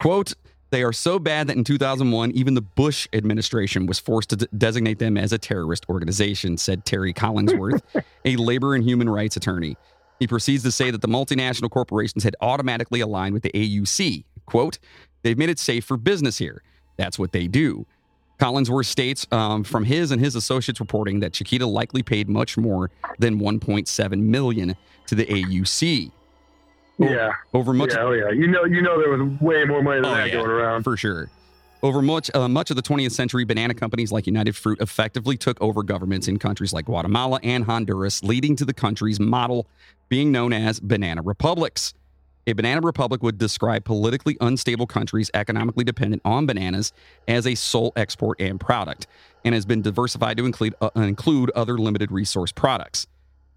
[0.00, 0.32] Quote,
[0.70, 4.46] they are so bad that in 2001, even the Bush administration was forced to de-
[4.56, 7.82] designate them as a terrorist organization, said Terry Collingsworth,
[8.24, 9.76] a labor and human rights attorney.
[10.18, 14.24] He proceeds to say that the multinational corporations had automatically aligned with the AUC.
[14.46, 14.78] Quote,
[15.22, 16.62] they've made it safe for business here.
[16.96, 17.86] That's what they do.
[18.38, 22.90] Collingsworth states um, from his and his associates reporting that Chiquita likely paid much more
[23.18, 24.76] than 1.7 million
[25.06, 26.12] to the AUC.
[26.98, 27.32] Yeah.
[27.52, 28.30] Over much yeah, oh yeah.
[28.30, 30.34] You know, you know, there was way more money than Oh, that yeah.
[30.34, 30.82] going around.
[30.84, 31.30] for sure.
[31.82, 35.60] Over much uh, much of the 20th century, banana companies like United Fruit effectively took
[35.60, 39.66] over governments in countries like Guatemala and Honduras, leading to the country's model
[40.08, 41.92] being known as banana republics.
[42.48, 46.92] A banana republic would describe politically unstable countries economically dependent on bananas
[47.28, 49.06] as a sole export and product,
[49.44, 53.06] and has been diversified to include uh, include other limited resource products.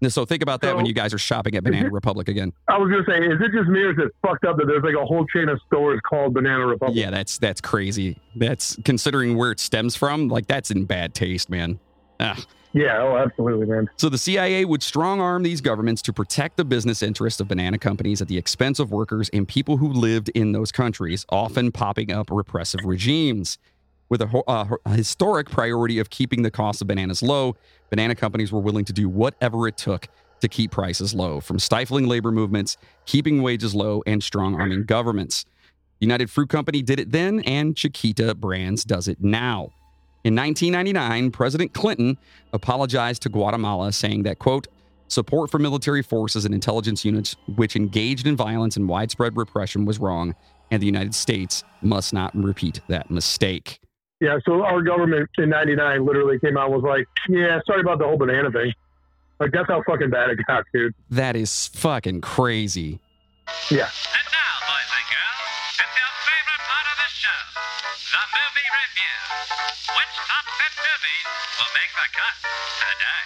[0.08, 2.52] So think about that when you guys are shopping at Banana Republic again.
[2.68, 4.82] I was gonna say, is it just me or is it fucked up that there's
[4.82, 6.96] like a whole chain of stores called Banana Republic?
[6.96, 8.16] Yeah, that's that's crazy.
[8.34, 10.28] That's considering where it stems from.
[10.28, 11.78] Like that's in bad taste, man.
[12.18, 12.42] Ah.
[12.72, 13.02] Yeah.
[13.02, 13.90] Oh, absolutely, man.
[13.96, 17.78] So the CIA would strong arm these governments to protect the business interests of banana
[17.78, 22.12] companies at the expense of workers and people who lived in those countries, often popping
[22.12, 23.58] up repressive regimes.
[24.08, 27.54] With a, uh, a historic priority of keeping the cost of bananas low,
[27.90, 30.08] banana companies were willing to do whatever it took
[30.40, 35.44] to keep prices low, from stifling labor movements, keeping wages low, and strong arming governments.
[36.00, 39.70] United Fruit Company did it then, and Chiquita Brands does it now.
[40.24, 42.16] In 1999, President Clinton
[42.52, 44.68] apologized to Guatemala, saying that, quote,
[45.08, 49.98] support for military forces and intelligence units which engaged in violence and widespread repression was
[49.98, 50.34] wrong,
[50.70, 53.80] and the United States must not repeat that mistake.
[54.20, 54.38] Yeah.
[54.46, 58.04] So our government in '99 literally came out and was like, "Yeah, sorry about the
[58.06, 58.72] whole banana thing."
[59.38, 60.94] Like that's how fucking bad it got, dude.
[61.10, 63.00] That is fucking crazy.
[63.70, 63.88] Yeah.
[63.88, 65.40] And now, boys and girls,
[65.80, 67.40] it's your favorite part of the show,
[68.12, 69.16] the movie review.
[69.96, 71.26] Which top 10 movies
[71.56, 72.36] will make the cut
[72.84, 73.22] today?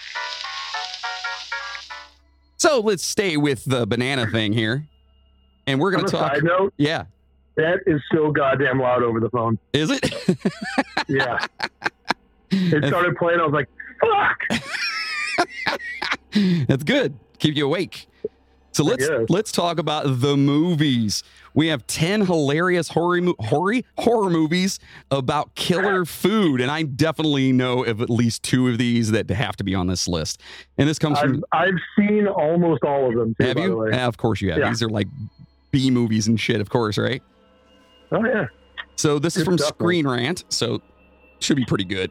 [2.59, 4.87] So let's stay with the banana thing here.
[5.67, 6.35] And we're going a to talk.
[6.37, 7.05] side note, Yeah.
[7.57, 9.59] That is so goddamn loud over the phone.
[9.73, 10.13] Is it?
[11.09, 11.39] Yeah.
[12.51, 13.39] it started playing.
[13.41, 13.69] I was like,
[14.01, 15.79] "Fuck!"
[16.67, 17.19] That's good.
[17.39, 18.07] Keep you awake.
[18.73, 21.23] So let's let's talk about the movies.
[21.55, 24.81] We have 10 hilarious horror, horror, horror movies
[25.13, 26.61] about killer food.
[26.61, 29.87] And I definitely know of at least two of these that have to be on
[29.87, 30.41] this list.
[30.79, 33.37] And this comes I've, from, I've seen almost all of them.
[33.39, 33.77] Too, have The you?
[33.77, 33.91] way.
[33.93, 34.59] Yeah, of course you have.
[34.59, 34.71] Yeah.
[34.71, 35.07] These are like
[35.71, 37.23] B movies and shit, of course, right?
[38.15, 38.47] Oh yeah.
[38.97, 39.77] So this is from stuff, man.
[39.87, 40.45] Screen Rant.
[40.49, 40.81] So
[41.41, 42.11] should be pretty good.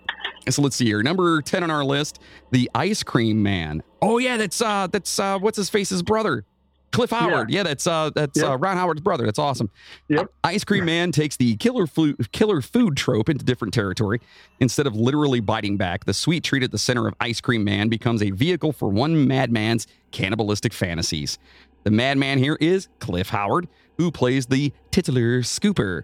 [0.50, 1.02] So let's see here.
[1.02, 2.20] Number 10 on our list,
[2.52, 3.82] The Ice Cream Man.
[4.02, 6.44] Oh yeah, that's uh that's uh what's his face's brother?
[6.92, 7.50] Clint Howard.
[7.50, 8.48] Yeah, that's uh that's Yep.
[8.50, 9.26] uh Ron Howard's brother.
[9.26, 9.72] That's awesome.
[10.10, 10.28] Yep.
[10.44, 14.20] Ice Cream Man takes the killer food killer food trope into different territory.
[14.60, 17.88] Instead of literally biting back, the sweet treat at the center of Ice Cream Man
[17.88, 21.40] becomes a vehicle for one madman's cannibalistic fantasies.
[21.84, 23.68] The madman here is Clint Howard,
[23.98, 26.04] who plays the titular scooper.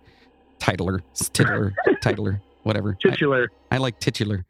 [0.60, 1.02] Titler,
[1.34, 2.98] titular, titler, whatever.
[3.06, 3.50] I- Titular.
[3.72, 4.46] I like titular.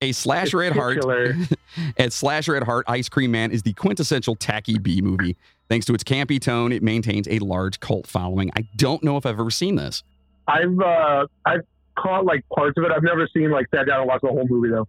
[0.00, 0.94] A slasher at heart.
[0.96, 1.34] Titular.
[1.96, 5.36] At slasher at heart, Ice Cream Man is the quintessential tacky B movie.
[5.70, 8.50] Thanks to its campy tone, it maintains a large cult following.
[8.56, 10.02] I don't know if I've ever seen this.
[10.48, 11.60] I've uh, I've
[11.96, 12.90] caught like parts of it.
[12.90, 14.86] I've never seen like sat down and watched the whole movie though.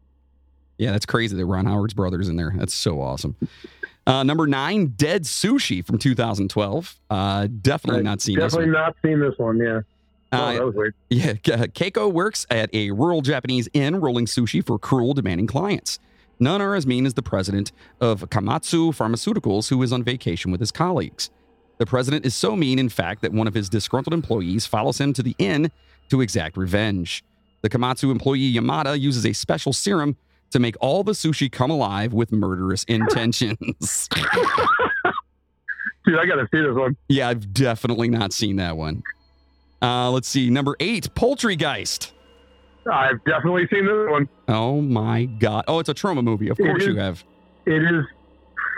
[0.77, 2.51] Yeah, that's crazy that Ron Howard's brother's in there.
[2.57, 3.35] That's so awesome.
[4.05, 6.99] Uh, number nine, Dead Sushi from 2012.
[7.09, 8.81] Uh, definitely I've not seen this Definitely one.
[8.81, 9.57] not seen this one.
[9.59, 9.81] Yeah.
[10.33, 10.95] oh, Uh, that was weird.
[11.09, 15.99] Yeah, Keiko works at a rural Japanese inn rolling sushi for cruel, demanding clients.
[16.39, 17.71] None are as mean as the president
[18.01, 21.29] of Komatsu Pharmaceuticals, who is on vacation with his colleagues.
[21.77, 25.13] The president is so mean, in fact, that one of his disgruntled employees follows him
[25.13, 25.71] to the inn
[26.09, 27.23] to exact revenge.
[27.61, 30.17] The Komatsu employee Yamada uses a special serum
[30.53, 34.07] to make all the sushi come alive with murderous intentions.
[36.05, 36.95] Dude, I gotta see this one.
[37.09, 39.03] yeah, I've definitely not seen that one.
[39.81, 40.49] Uh, let's see.
[40.49, 42.11] Number eight, Poultrygeist.
[42.91, 44.27] I've definitely seen this one.
[44.47, 45.65] Oh my god!
[45.67, 46.49] Oh, it's a Troma movie.
[46.49, 46.89] Of course is.
[46.89, 47.23] you have.
[47.65, 48.03] It is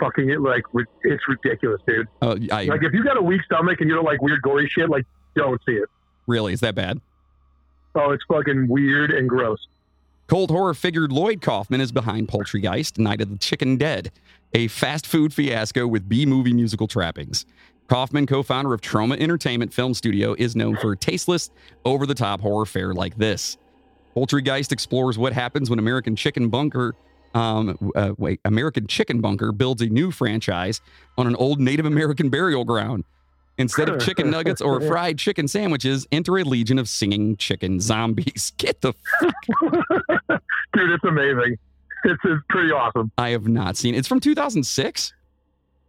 [0.00, 0.62] fucking it like
[1.02, 2.06] it's ridiculous, dude.
[2.22, 4.68] Oh, I Like if you got a weak stomach and you don't like weird gory
[4.68, 5.04] shit, like
[5.34, 5.88] don't see it.
[6.26, 7.00] really is that bad?
[7.94, 9.58] Oh, it's fucking weird and gross.
[10.28, 14.10] Cold horror figure Lloyd Kaufman is behind Poultrygeist, Night of the Chicken Dead,
[14.54, 17.46] a fast food fiasco with B movie musical trappings.
[17.86, 21.50] Kaufman, co-founder of Troma Entertainment Film Studio, is known for tasteless,
[21.84, 23.56] over-the-top horror fare like this.
[24.16, 26.96] Poultrygeist explores what happens when American Chicken Bunker,
[27.32, 30.80] um, uh, wait, American Chicken Bunker builds a new franchise
[31.16, 33.04] on an old Native American burial ground.
[33.58, 38.52] Instead of chicken nuggets or fried chicken sandwiches, enter a legion of singing chicken zombies.
[38.58, 39.34] Get the fuck.
[40.74, 41.56] Dude, it's amazing.
[42.04, 43.10] It's, it's pretty awesome.
[43.16, 43.94] I have not seen.
[43.94, 45.12] It's from 2006.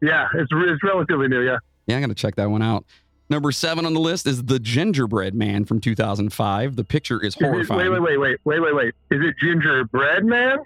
[0.02, 1.42] Yeah, it's it's relatively new.
[1.42, 1.58] Yeah.
[1.88, 2.86] Yeah, I'm going to check that one out.
[3.30, 6.76] Number seven on the list is The Gingerbread Man from 2005.
[6.78, 7.92] The picture is Is it- horrifying.
[7.92, 8.94] wait, wait, wait, wait, wait, wait, wait.
[9.12, 10.60] Is it gingerbread man?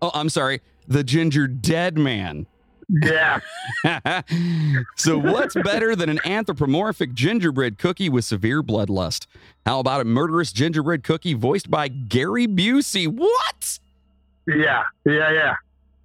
[0.00, 0.60] Oh, I'm sorry.
[0.86, 2.46] The Ginger Dead Man.
[2.88, 3.40] Yeah.
[4.96, 9.26] so, what's better than an anthropomorphic gingerbread cookie with severe bloodlust?
[9.66, 13.06] How about a murderous gingerbread cookie voiced by Gary Busey?
[13.06, 13.78] What?
[14.46, 14.84] Yeah.
[15.04, 15.32] Yeah.
[15.32, 15.54] Yeah.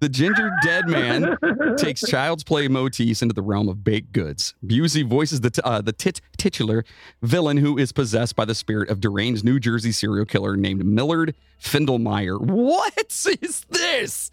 [0.00, 1.38] The Ginger Dead Man
[1.78, 4.54] takes child's play motifs into the realm of baked goods.
[4.62, 6.84] Busey voices the, t- uh, the tit- titular
[7.22, 11.34] villain who is possessed by the spirit of deranged New Jersey serial killer named Millard
[11.58, 12.38] Findlemeyer.
[12.38, 13.06] What
[13.40, 14.30] is this?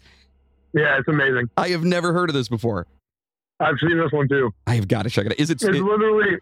[0.74, 1.50] Yeah, it's amazing.
[1.56, 2.86] I have never heard of this before.
[3.60, 4.52] I've seen this one too.
[4.66, 5.38] I have got to check it out.
[5.38, 6.38] Is it, It's literally,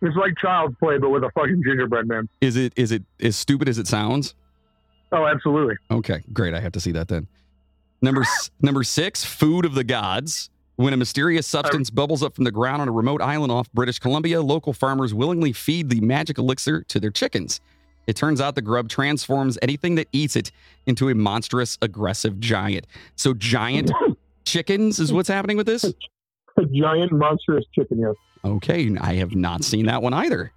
[0.00, 2.28] it's like child's play, but with a fucking gingerbread man.
[2.40, 4.34] is it is it as stupid as it sounds?
[5.10, 5.76] Oh, absolutely.
[5.90, 6.54] Okay, great.
[6.54, 7.26] I have to see that then.
[8.00, 8.24] Number
[8.60, 10.48] number six, food of the gods.
[10.76, 11.94] When a mysterious substance oh.
[11.94, 15.52] bubbles up from the ground on a remote island off British Columbia, local farmers willingly
[15.52, 17.60] feed the magic elixir to their chickens.
[18.06, 20.50] It turns out the grub transforms anything that eats it
[20.86, 22.86] into a monstrous, aggressive giant.
[23.16, 23.90] So, giant
[24.44, 25.84] chickens is what's happening with this?
[25.84, 28.00] A giant monstrous chicken.
[28.00, 28.14] Yes.
[28.44, 30.52] Okay, I have not seen that one either.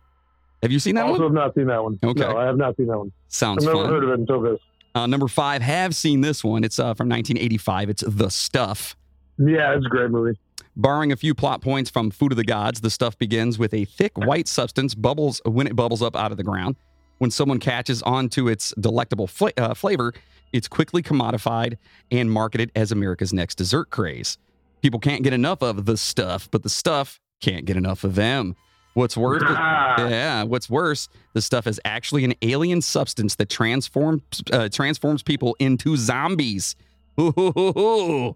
[0.64, 1.38] Have you seen that also one?
[1.38, 2.00] I have not seen that one.
[2.04, 2.20] Okay.
[2.22, 3.12] No, I have not seen that one.
[3.28, 3.94] Sounds I've never fun.
[3.94, 4.60] heard of it until this.
[4.96, 6.64] Uh, number five, have seen this one.
[6.64, 7.90] It's uh, from 1985.
[7.90, 8.96] It's The Stuff.
[9.38, 10.40] Yeah, it's a great movie.
[10.78, 13.86] Borrowing a few plot points from Food of the Gods, the stuff begins with a
[13.86, 16.76] thick white substance bubbles when it bubbles up out of the ground.
[17.18, 20.14] When someone catches onto its delectable fla- uh, flavor,
[20.52, 21.78] it's quickly commodified
[22.12, 24.38] and marketed as America's next dessert craze.
[24.82, 28.56] People can't get enough of the stuff, but the stuff can't get enough of them.
[28.94, 29.42] What's worse?
[29.46, 34.22] Ah, Yeah, what's worse, the stuff is actually an alien substance that transforms
[34.54, 36.76] uh, transforms people into zombies.
[37.20, 38.36] Ooh.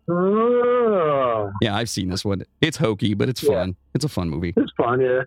[1.61, 2.43] Yeah, I've seen this one.
[2.61, 3.49] It's hokey, but it's Yeah.
[3.49, 3.75] fun.
[3.93, 4.53] It's a fun movie.
[4.55, 4.99] it's fun.
[5.01, 5.23] Yeah.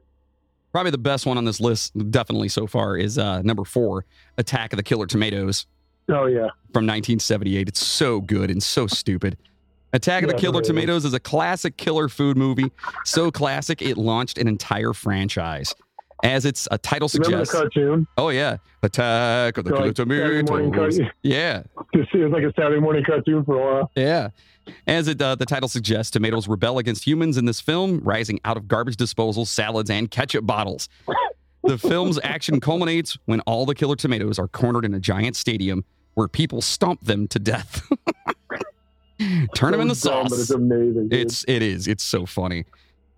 [0.72, 4.04] Probably the best one on this list, definitely so far, is uh, number four,
[4.38, 5.66] Attack of the Killer Tomatoes
[6.08, 6.48] Oh yeah.
[6.72, 7.68] from 1978.
[7.68, 9.36] It's so good and so stupid.
[9.92, 10.66] Attack of the Killer is.
[10.66, 12.72] Tomatoes is a classic killer food movie.
[13.04, 15.74] So classic, it launched an entire franchise.
[16.22, 17.52] As its a title suggests.
[17.52, 18.06] Remember the cartoon?
[18.16, 18.58] Oh, yeah.
[18.84, 20.98] Attack of the So, Killer like, Saturday morning Tomatoes.
[20.98, 21.10] cartoon.
[21.22, 21.62] Yeah.
[21.94, 23.90] It was like a Saturday morning cartoon for a while.
[23.96, 24.28] Yeah.
[24.86, 28.56] As it, uh, the title suggests, tomatoes rebel against humans in this film, rising out
[28.56, 30.88] of garbage disposals, salads, and ketchup bottles.
[31.64, 35.84] The film's action culminates when all the killer tomatoes are cornered in a giant stadium
[36.14, 37.88] where people stomp them to death.
[39.54, 41.08] Turn them into So dumb, but it's amazing.
[41.08, 41.12] dude.
[41.14, 41.86] It's it is.
[41.88, 42.64] It's so funny.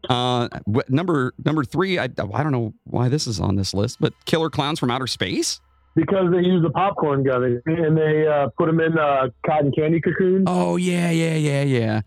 [0.08, 0.48] Uh,
[0.88, 1.98] number number three.
[1.98, 5.06] I I don't know why this is on this list, but Killer Clowns from Outer
[5.06, 5.60] Space.
[5.96, 10.00] because they use the popcorn gun and they uh, put them in uh, cotton candy
[10.00, 10.44] cocoons.
[10.48, 12.00] Oh yeah, yeah, yeah, yeah.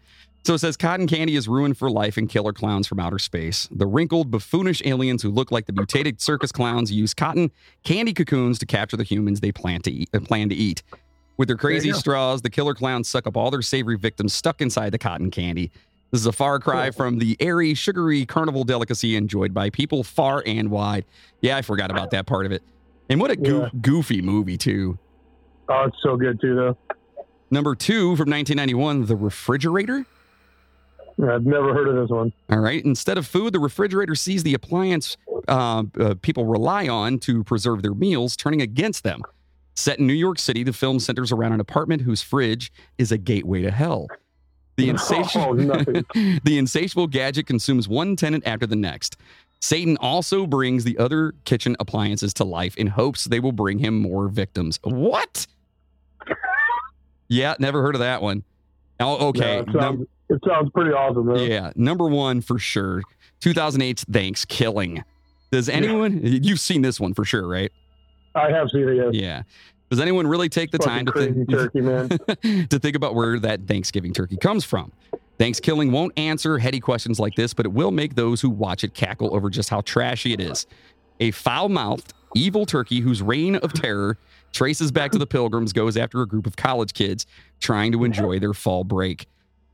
[0.43, 3.67] So it says cotton candy is ruined for life in killer clowns from outer space.
[3.69, 7.51] The wrinkled, buffoonish aliens who look like the mutated circus clowns use cotton
[7.83, 10.09] candy cocoons to capture the humans they plan to eat.
[10.23, 10.83] Plan to eat.
[11.35, 14.89] With their crazy straws, the killer clowns suck up all their savory victims stuck inside
[14.91, 15.69] the cotton candy.
[16.11, 20.41] This is a far cry from the airy, sugary carnival delicacy enjoyed by people far
[20.45, 21.05] and wide.
[21.41, 22.63] Yeah, I forgot about that part of it.
[23.09, 23.69] And what a Yeah.
[23.81, 24.97] goofy movie, too.
[25.69, 26.77] Oh, it's so good too, though.
[27.51, 30.05] Number two from 1991, The Refrigerator.
[31.21, 32.31] I've never heard of this one.
[32.49, 32.83] All right.
[32.85, 35.17] Instead of food, the refrigerator sees the appliance
[35.47, 39.21] uh, uh, people rely on to preserve their meals, turning against them.
[39.75, 43.17] Set in New York City, the film centers around an apartment whose fridge is a
[43.17, 44.07] gateway to hell.
[44.77, 45.55] The, Oh, insatiable,
[46.43, 49.17] the insatiable gadget consumes one tenant after the next.
[49.59, 53.99] Satan also brings the other kitchen appliances to life in hopes they will bring him
[53.99, 54.79] more victims.
[54.83, 55.47] What?
[57.27, 58.43] Yeah, never heard of that one.
[58.99, 59.55] Oh, okay.
[59.55, 61.35] Yeah, it, Num- sounds, it sounds pretty awesome, though.
[61.43, 63.01] yeah, number one for sure.
[63.41, 65.03] 2008's Thanksgiving.
[65.51, 66.19] Does anyone?
[66.23, 67.71] You've seen this one for sure, right?
[68.35, 68.95] I have seen it.
[68.95, 69.09] Yes.
[69.13, 69.41] Yeah.
[69.89, 72.09] Does anyone really take the time to think turkey, man.
[72.69, 74.91] to think about where that Thanksgiving turkey comes from?
[75.37, 78.93] Thanksgiving won't answer heady questions like this, but it will make those who watch it
[78.93, 80.65] cackle over just how trashy it is.
[81.19, 84.17] A foul-mouthed, evil turkey whose reign of terror
[84.51, 87.25] traces back to the Pilgrims goes after a group of college kids
[87.59, 89.27] trying to enjoy their fall break.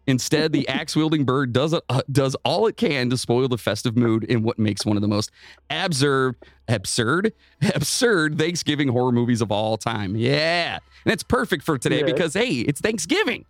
[0.08, 4.24] Instead, the axe-wielding bird does uh, does all it can to spoil the festive mood
[4.26, 5.32] in what makes one of the most
[5.70, 6.36] absurd,
[6.68, 7.34] absurd,
[7.76, 10.16] absurd Thanksgiving horror movies of all time.
[10.16, 12.06] Yeah, and it's perfect for today Yeah.
[12.06, 13.46] because hey, it's Thanksgiving.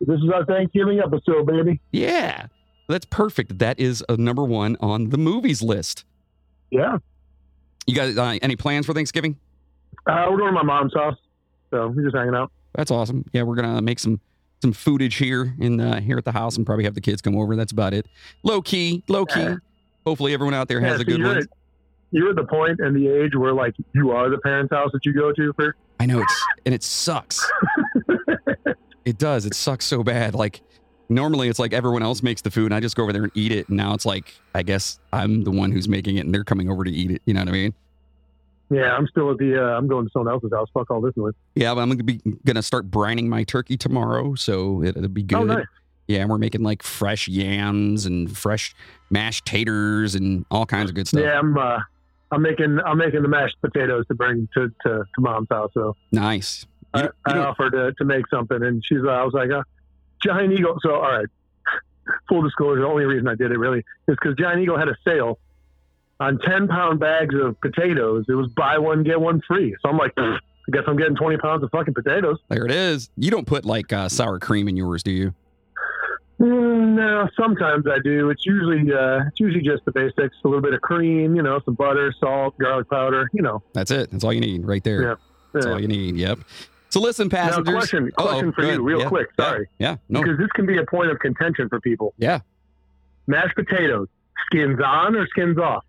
[0.00, 1.80] This is our Thanksgiving episode, baby.
[1.92, 2.46] Yeah,
[2.88, 3.58] that's perfect.
[3.58, 6.04] That is a number one on the movies list.
[6.70, 6.98] Yeah.
[7.86, 9.36] You guys, uh, any plans for Thanksgiving?
[10.06, 11.16] Uh, we're going to my mom's house,
[11.70, 12.50] so we're just hanging out.
[12.74, 13.24] That's awesome.
[13.32, 14.20] Yeah, we're gonna make some
[14.64, 17.36] some footage here in uh, here at the house and probably have the kids come
[17.36, 17.54] over.
[17.54, 18.06] That's about it.
[18.44, 19.40] Low key, low key.
[19.40, 19.56] Yeah.
[20.06, 21.36] Hopefully, everyone out there Yeah, has a good you're one.
[21.36, 21.44] At,
[22.12, 25.04] you're at the point and the age where like you are the parents' house that
[25.04, 25.76] you go to for.
[26.00, 27.46] I know it's and it sucks.
[29.04, 29.44] it does.
[29.44, 30.34] It sucks so bad.
[30.34, 30.62] Like
[31.10, 33.32] normally, it's like everyone else makes the food, and I just go over there and
[33.34, 33.68] eat it.
[33.68, 36.70] And now it's like I guess I'm the one who's making it, and they're coming
[36.70, 37.20] over to eat it.
[37.26, 37.74] You know what I mean?
[38.70, 39.60] Yeah, I'm still at the.
[39.62, 40.68] Uh, I'm going to someone else's house.
[40.74, 41.34] Fuck all this noise.
[41.54, 45.22] Yeah, but I'm gonna be gonna start brining my turkey tomorrow, so it, it'll be
[45.22, 45.36] good.
[45.38, 45.66] Oh, nice.
[46.08, 48.74] Yeah, and we're making like fresh yams and fresh
[49.10, 51.22] mashed taters and all kinds of good stuff.
[51.22, 51.56] Yeah, I'm.
[51.56, 51.78] Uh,
[52.30, 52.78] I'm making.
[52.84, 55.70] I'm making the mashed potatoes to bring to to, to mom's house.
[55.74, 56.66] So Nice.
[56.94, 59.00] You I, you I don't- offered to, to make something, and she's.
[59.04, 59.62] Uh, I was like, uh,
[60.22, 60.78] Giant Eagle.
[60.82, 61.26] So all right.
[62.28, 63.78] Full disclosure: the only reason I did it really
[64.08, 65.38] is because Giant Eagle had a sale
[66.24, 68.24] on ten pound bags of potatoes.
[68.28, 69.74] It was buy one get one free.
[69.82, 70.38] So I'm like, I
[70.72, 72.38] guess I'm getting 20 pounds of fucking potatoes.
[72.48, 73.10] There it is.
[73.16, 75.34] You don't put like uh, sour cream in yours, do you?
[76.40, 78.30] Mm, no, sometimes I do.
[78.30, 81.60] It's usually uh, it's usually just the basics: a little bit of cream, you know,
[81.64, 83.62] some butter, salt, garlic powder, you know.
[83.72, 84.10] That's it.
[84.10, 85.02] That's all you need right there.
[85.02, 85.14] Yeah.
[85.52, 85.72] That's Yeah.
[85.72, 86.16] all you need.
[86.16, 86.40] Yep.
[86.90, 87.66] So listen, passengers.
[87.66, 88.12] Now, passengers.
[88.12, 89.28] question, Uh-oh, question for you, real Yeah, quick.
[89.38, 89.96] yeah, Sorry, Yeah.
[90.08, 90.22] No.
[90.22, 92.14] because this can be a point of contention for people.
[92.18, 92.40] Yeah.
[93.26, 94.08] Mashed potatoes,
[94.46, 95.84] skins on or skins off?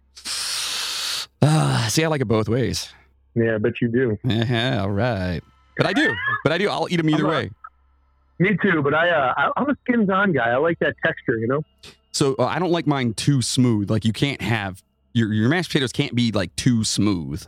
[1.48, 2.90] Uh, see, I like it both ways.
[3.36, 4.18] Yeah, I bet you do.
[4.24, 4.82] Yeah.
[4.82, 5.42] All right.
[5.78, 6.14] But I do.
[6.44, 6.70] But I do.
[6.70, 7.52] I'll eat them either a- way.
[8.40, 10.50] Me too, but I, uh, I I'm a skins on guy.
[10.50, 11.62] I like that texture, you know.
[12.12, 13.90] So uh, I don't like mine too smooth.
[13.90, 17.46] Like you can't have your your mashed potatoes can't be like too smooth.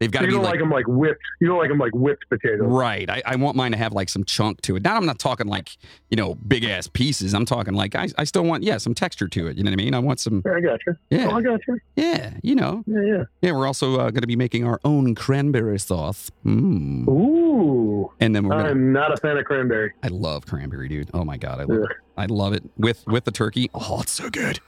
[0.00, 1.20] They've got to you be don't like, like them like whipped.
[1.40, 2.66] You don't like them like whipped potatoes.
[2.66, 3.08] right.
[3.08, 4.82] I, I want mine to have like some chunk to it.
[4.82, 5.76] Now I'm not talking like
[6.10, 7.34] you know big ass pieces.
[7.34, 9.56] I'm talking like I, I still want yeah some texture to it.
[9.58, 9.94] You know what I mean?
[9.94, 10.92] I want some Yeah, I got you.
[10.92, 11.78] Oh, yeah I got you.
[11.96, 13.24] yeah you know Yeah, yeah.
[13.42, 13.52] yeah.
[13.52, 16.30] We're also uh, going to be making our own cranberry sauce.
[16.46, 17.06] Mm.
[17.08, 18.70] Ooh, And then we're gonna.
[18.70, 19.92] I'm not a fan of cranberry.
[20.02, 21.10] I love cranberry, dude.
[21.12, 21.90] Oh my god, I love Ugh.
[21.90, 21.96] it.
[22.16, 23.70] I love it with with the turkey.
[23.74, 24.60] Oh, it's so good.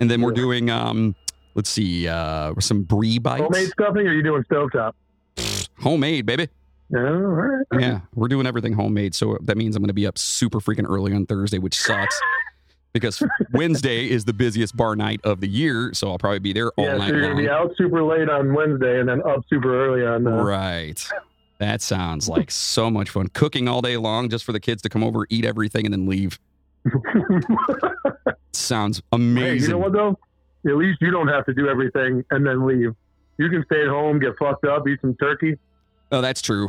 [0.00, 1.14] And then we're doing um,
[1.54, 3.42] let's see, uh, some brie bites.
[3.42, 4.92] Homemade stuffing, or are you doing stovetop?
[5.78, 6.48] Homemade, baby.
[6.90, 7.66] Yeah, all right.
[7.78, 9.14] Yeah, we're doing everything homemade.
[9.14, 12.20] So that means I'm going to be up super freaking early on Thursday, which sucks
[12.92, 13.22] because
[13.52, 15.92] Wednesday is the busiest bar night of the year.
[15.94, 18.28] So I'll probably be there all Yeah, so night you're gonna be out super late
[18.28, 20.26] on Wednesday and then up super early on.
[20.26, 21.02] Uh, Right.
[21.58, 23.28] That sounds like so much fun.
[23.28, 26.08] Cooking all day long just for the kids to come over, eat everything, and then
[26.08, 26.40] leave.
[28.52, 29.62] Sounds hey, amazing.
[29.62, 30.18] you know what though?
[30.66, 32.94] At least you don't have to do everything and then leave.
[33.38, 35.58] You can stay at home, get fucked up, eat some turkey.
[36.12, 36.68] Oh, that's true.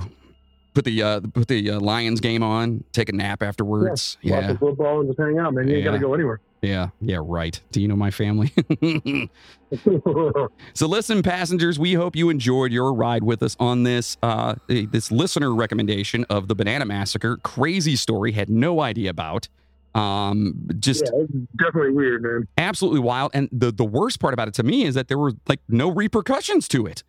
[0.73, 2.83] Put the uh, put the uh, Lions game on.
[2.93, 4.17] Take a nap afterwards.
[4.23, 5.67] Watch Yeah, the football and just hang out, man.
[5.67, 5.91] You ain't Yeah.
[5.91, 6.39] gotta go anywhere.
[6.63, 7.19] yeah, yeah.
[7.21, 7.61] Right.
[7.71, 8.51] Do you know my family?
[10.73, 11.77] so listen, passengers.
[11.77, 16.47] We hope you enjoyed your ride with us on this uh, this listener recommendation of
[16.47, 17.37] the Banana Massacre.
[17.43, 18.31] Crazy story.
[18.31, 19.47] Had no idea about.
[19.95, 21.25] Um, just yeah,
[21.57, 22.47] definitely weird, man.
[22.57, 23.31] absolutely wild.
[23.33, 25.89] And the the worst part about it to me is that there were like no
[25.91, 27.03] repercussions to it.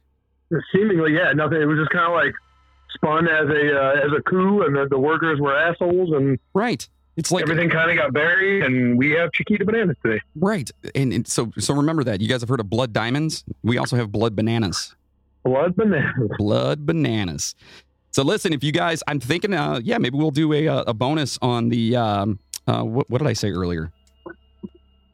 [0.72, 1.60] Seemingly, yeah, nothing.
[1.60, 2.34] It was just kind of like
[2.94, 6.86] spun as a uh, as a coup, and the, the workers were assholes, and Right.
[7.16, 10.20] It's like everything kind of got buried, and we have Chiquita bananas today.
[10.34, 10.68] right.
[10.96, 13.44] And, and so so remember that you guys have heard of blood diamonds.
[13.62, 14.94] We also have blood bananas.
[15.44, 16.30] Blood bananas.
[16.38, 17.54] blood bananas.
[18.10, 20.94] So listen, if you guys, I'm thinking, uh, yeah, maybe we'll do a uh, a
[20.94, 23.92] bonus on the um, uh, what, what did I say earlier?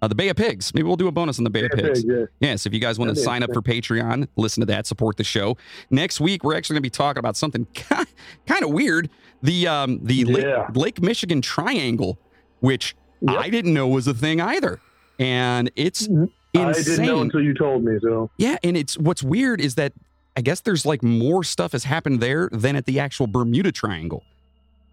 [0.02, 0.72] Uh, the Bay of Pigs.
[0.72, 2.05] Maybe we'll do a bonus on the Bay of Yeah, Pigs.
[2.06, 2.24] yeah.
[2.40, 5.24] Yes, if you guys want to sign up for Patreon, listen to that, support the
[5.24, 5.59] show.
[5.90, 7.66] Next week, we're actually going to be talking about something
[8.47, 9.10] kind of weird.
[9.43, 10.68] The um, the Lake, Yeah.
[10.74, 12.18] Lake Michigan Triangle,
[12.60, 13.36] which Yep.
[13.39, 14.81] I didn't know was a thing either,
[15.18, 16.31] and it's Mhm.
[16.56, 16.85] I insane.
[16.85, 17.98] didn't know until you told me.
[18.02, 19.93] So Yeah, and it's what's weird is that
[20.36, 24.22] I guess there's like more stuff has happened there than at the actual Bermuda Triangle.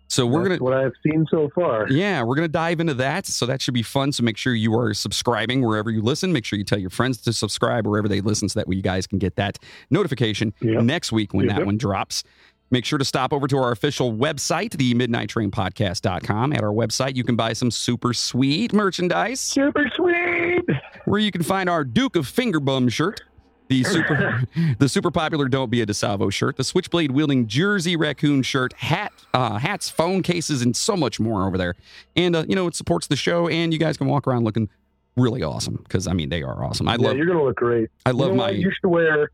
[0.09, 1.87] So we're that's gonna what I've seen so far.
[1.89, 3.25] yeah, we're gonna dive into that.
[3.25, 4.11] So that should be fun.
[4.11, 6.31] So make sure you are subscribing wherever you listen.
[6.31, 8.81] Make sure you tell your friends to subscribe wherever they listen, so that way you
[8.81, 9.59] guys can get that
[9.89, 10.83] notification Yep.
[10.83, 12.23] next week when Yep, that one drops.
[12.69, 16.53] Make sure to stop over to our official website, the midnighttrainpodcast.com.
[16.53, 20.65] At our website, you can buy some super sweet merchandise Super sweet.
[21.05, 23.21] where you can find our Duke of Fingerbum shirt,
[23.69, 24.43] the super
[24.79, 29.11] the super popular Don't Be a DeSalvo shirt, the switchblade wielding Jersey raccoon shirt, hat,
[29.33, 31.75] uh, hats, phone cases, and so much more over there.
[32.15, 34.69] And uh, you know, it supports the show, and you guys can walk around looking
[35.15, 36.87] really awesome because I mean they are awesome.
[36.87, 37.89] I yeah, love you're gonna look great.
[38.05, 38.49] I You love know my?
[38.51, 39.31] You should wear.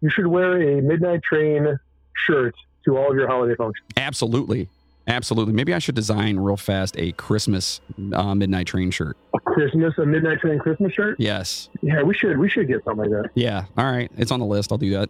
[0.00, 1.78] You should wear a midnight train
[2.26, 2.54] shirt
[2.84, 3.86] to all of your holiday functions.
[3.96, 4.68] absolutely.
[5.08, 5.52] Absolutely.
[5.52, 7.80] Maybe I should design real fast a Christmas
[8.12, 9.16] uh, midnight train shirt.
[9.34, 11.18] A Christmas, a midnight train Christmas shirt.
[11.18, 11.68] Yes.
[11.82, 12.38] Yeah, we should.
[12.38, 13.30] We should get something like that.
[13.34, 13.64] Yeah.
[13.76, 14.10] All right.
[14.16, 14.70] It's on the list.
[14.70, 15.08] I'll do that.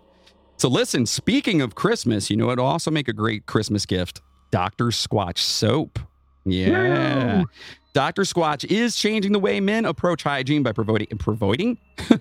[0.56, 4.22] So listen, speaking of Christmas, you know, it'll also make a great Christmas gift.
[4.50, 4.86] Dr.
[4.86, 5.98] Squatch soap.
[6.44, 7.40] Yeah.
[7.40, 7.44] Woo!
[7.92, 8.22] Dr.
[8.22, 11.78] Squatch is changing the way men approach hygiene by providing providing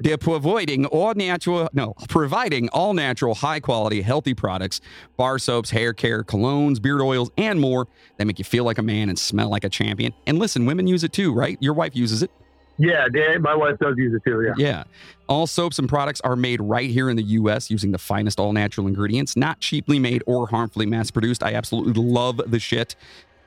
[0.00, 4.80] they're providing all natural no providing all natural high quality healthy products
[5.16, 7.86] bar soaps hair care colognes beard oils and more
[8.16, 10.86] that make you feel like a man and smell like a champion and listen women
[10.88, 12.30] use it too right your wife uses it
[12.78, 13.06] Yeah,
[13.38, 14.42] my wife does use it too.
[14.42, 14.54] Yeah.
[14.56, 14.84] yeah.
[15.28, 17.70] All soaps and products are made right here in the U.S.
[17.70, 21.42] using the finest all natural ingredients, not cheaply made or harmfully mass produced.
[21.42, 22.96] I absolutely love the shit.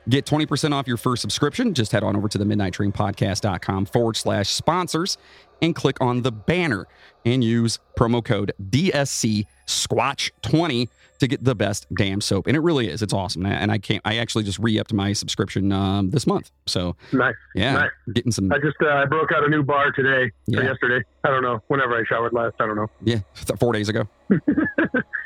[0.08, 1.74] Get 20% off your first subscription.
[1.74, 5.18] Just head on over to the midnighttrainpodcast.com forward slash sponsors
[5.60, 6.86] and click on the banner
[7.24, 12.46] and use promo code DSC Squatch20 to get the best damn soap.
[12.46, 13.02] And it really is.
[13.02, 13.44] It's awesome.
[13.46, 16.50] And I can't, I actually just re upped my subscription um, this month.
[16.66, 17.34] So, Nice.
[17.54, 17.90] yeah, Nice.
[18.14, 20.60] getting some, I just uh, I broke out a new bar today Yeah.
[20.60, 21.04] or yesterday.
[21.24, 21.62] I don't know.
[21.68, 22.88] Whenever I showered last, I don't know.
[23.02, 23.18] yeah,
[23.58, 24.04] four days ago.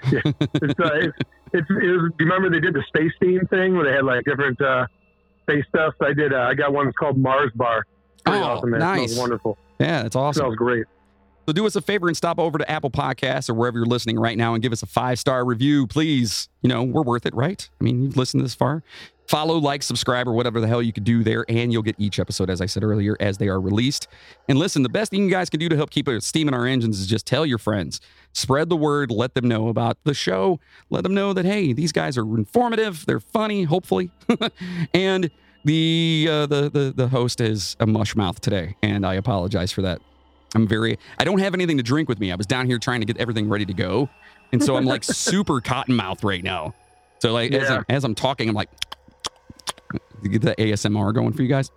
[0.03, 1.17] It's, uh, it's,
[1.53, 4.05] it's, it was, do you remember they did the space theme thing where they had
[4.05, 4.87] like different uh,
[5.43, 5.95] space stuff?
[6.01, 6.33] I did.
[6.33, 7.85] Uh, I got one that's called Mars Bar.
[8.25, 8.81] Pretty Oh, awesome, man.
[8.81, 9.11] Nice.
[9.13, 9.59] smells wonderful.
[9.79, 10.41] Yeah, that's awesome.
[10.41, 10.87] smells great.
[11.47, 14.19] So do us a favor and stop over to Apple Podcasts or wherever you're listening
[14.19, 16.49] right now and give us a five star review, please.
[16.63, 17.69] You know, we're worth it, right?
[17.81, 18.83] I mean, you've listened this far.
[19.27, 22.19] Follow, like, subscribe, or whatever the hell you could do there, and you'll get each
[22.19, 24.09] episode, as I said earlier, as they are released.
[24.49, 26.55] And listen, the best thing you guys can do to help keep a steam in
[26.55, 28.01] our engines is just tell your friends,
[28.33, 30.59] spread the word, let them know about the show,
[30.91, 34.11] let them know that hey, these guys are informative, they're funny, hopefully,
[34.95, 35.31] and
[35.65, 39.83] the uh, the the the host is a mush mouth today, and I apologize for
[39.83, 40.01] that.
[40.55, 40.99] I'm very.
[41.19, 42.33] I don't have anything to drink with me.
[42.33, 44.09] I was down here trying to get everything ready to go,
[44.53, 46.75] and so I'm like super cotton mouth right now.
[47.21, 48.71] So like as, I'm, as I'm talking, I'm like,
[50.29, 51.71] get the ASMR going for you guys.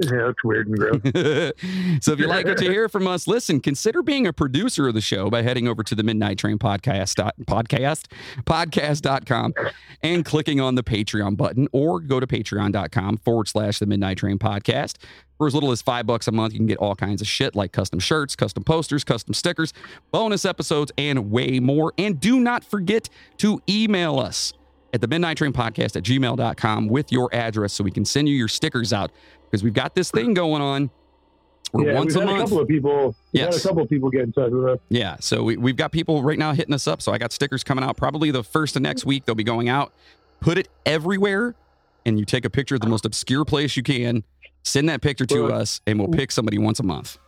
[0.00, 1.00] Yeah, that's weird and gross.
[2.04, 4.94] so if you like what you hear from us, listen, consider being a producer of
[4.94, 8.04] the show by heading over to the Midnight Train podcast dot- podcast
[8.44, 9.54] podcast.com
[10.02, 14.38] and clicking on the Patreon button or go to patreon.com forward slash the Midnight Train
[14.38, 14.96] podcast.
[15.38, 17.54] For as little as five bucks a month, you can get all kinds of shit
[17.54, 19.72] like custom shirts, custom posters, custom stickers,
[20.10, 21.92] bonus episodes, and way more.
[21.96, 23.08] And do not forget
[23.38, 24.52] to email us
[24.92, 28.34] at the Midnight Train Podcast at gmail.com with your address so we can send you
[28.34, 29.12] your stickers out
[29.44, 30.90] because we've got this thing going on.
[31.72, 33.14] We're yeah, once we've a had a couple of people.
[33.32, 34.78] We've had a couple of people get in touch with us.
[34.88, 37.02] Yeah, so we, we've got people right now hitting us up.
[37.02, 39.26] So I got stickers coming out probably the first of next week.
[39.26, 39.92] They'll be going out.
[40.40, 41.54] Put it everywhere,
[42.06, 44.24] and you take a picture of the most obscure place you can.
[44.68, 47.18] Send that picture to Well- us, and we'll pick somebody once a month.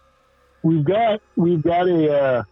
[0.62, 2.42] We've got we've got a uh,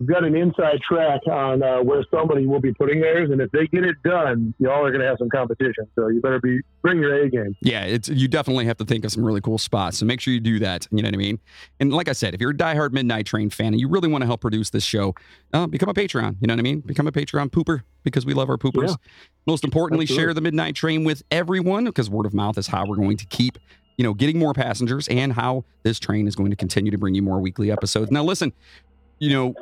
[0.00, 3.50] we've got an inside track on uh, where somebody will be putting theirs, and if
[3.50, 5.86] they get it done, y'all are going to have some competition.
[5.94, 7.54] So you better be bring your A game.
[7.60, 9.98] Yeah, it's you definitely have to think of some really cool spots.
[9.98, 10.88] So make sure you do that.
[10.90, 11.38] You know what I mean?
[11.80, 14.22] And like I said, if you're a diehard Midnight Train fan and you really want
[14.22, 15.14] to help produce this show,
[15.52, 16.36] uh, become a Patreon.
[16.40, 16.80] You know what I mean?
[16.80, 18.88] Become a Patreon pooper because we love our poopers.
[18.88, 18.94] Yeah.
[19.46, 20.24] Most importantly, Absolutely.
[20.24, 23.26] share the Midnight Train with everyone because word of mouth is how we're going to
[23.26, 23.58] keep,
[23.96, 27.14] you know, getting more passengers and how this train is going to continue to bring
[27.14, 28.10] you more weekly episodes.
[28.10, 28.52] Now, listen,
[29.18, 29.54] you know,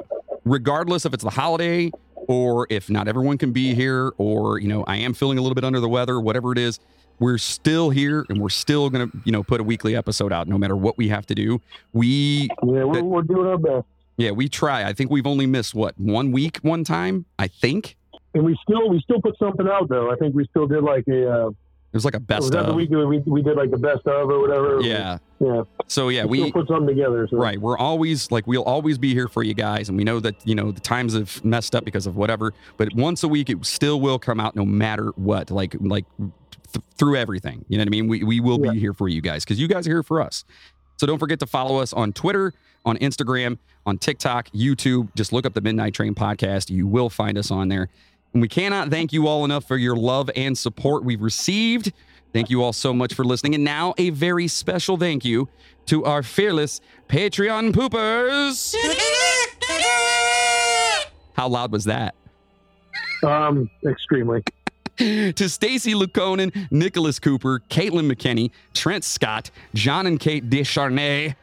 [0.45, 4.85] regardless if it's the holiday or if not everyone can be here or, you know,
[4.85, 6.81] I am feeling a little bit under the weather, whatever it is,
[7.19, 10.49] we're still here and we're still going to, you know, put a weekly episode out
[10.49, 11.61] no matter what we have to do.
[11.93, 13.87] We, Yeah, we're, we're doing our best,
[14.17, 14.85] yeah, we try.
[14.85, 17.97] I think we've only missed what, one week, one time, I think.
[18.35, 20.11] and we still we still put something out though.
[20.11, 21.51] I think we still did like a uh,
[21.93, 22.75] It was like a was best of.
[22.75, 24.81] week that we we did like the best of or whatever.
[24.81, 25.19] Yeah.
[25.41, 25.65] yeah.
[25.89, 27.29] So, yeah, we we, put something together.
[27.31, 27.37] So.
[27.37, 27.61] Right.
[27.61, 30.55] We're always like we'll always be here for you guys, and we know that you
[30.55, 32.55] know the times have messed up because of whatever.
[32.79, 35.51] But once a week, it still will come out, no matter what.
[35.51, 37.65] Like like th- through everything.
[37.69, 38.09] You know what I mean?
[38.09, 38.73] We we will Yeah.
[38.73, 40.47] be here for you guys because you guys are here for us.
[40.97, 42.55] So don't forget to follow us on Twitter,
[42.87, 45.15] on Instagram, on TikTok, YouTube.
[45.15, 46.71] Just look up the Midnight Train podcast.
[46.71, 47.89] You will find us on there.
[48.33, 51.93] And we cannot thank you all enough for your love and support we've received.
[52.33, 53.55] Thank you all so much for listening.
[53.55, 55.49] And now, a very special thank you
[55.87, 58.75] to our fearless Patreon poopers.
[61.35, 62.15] How loud was that?
[63.23, 64.43] Um, extremely.
[64.97, 71.35] to Stacy Lukonen, Nicholas Cooper, Caitlin McKinney, Trent Scott, John and Kate Descharnay.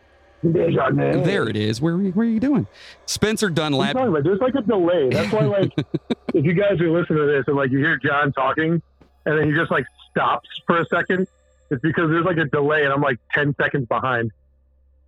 [0.43, 1.25] Desjardins.
[1.25, 1.81] There it is.
[1.81, 2.65] Where, where are you doing?
[3.05, 3.95] Spencer I'm Dunlap.
[3.95, 5.09] about there's like a delay.
[5.09, 5.71] That's why like
[6.33, 8.81] if you guys are listening to this and like you hear John talking
[9.25, 11.27] and then he just like stops for a second,
[11.69, 14.31] it's because there's like a delay and I'm like ten seconds behind.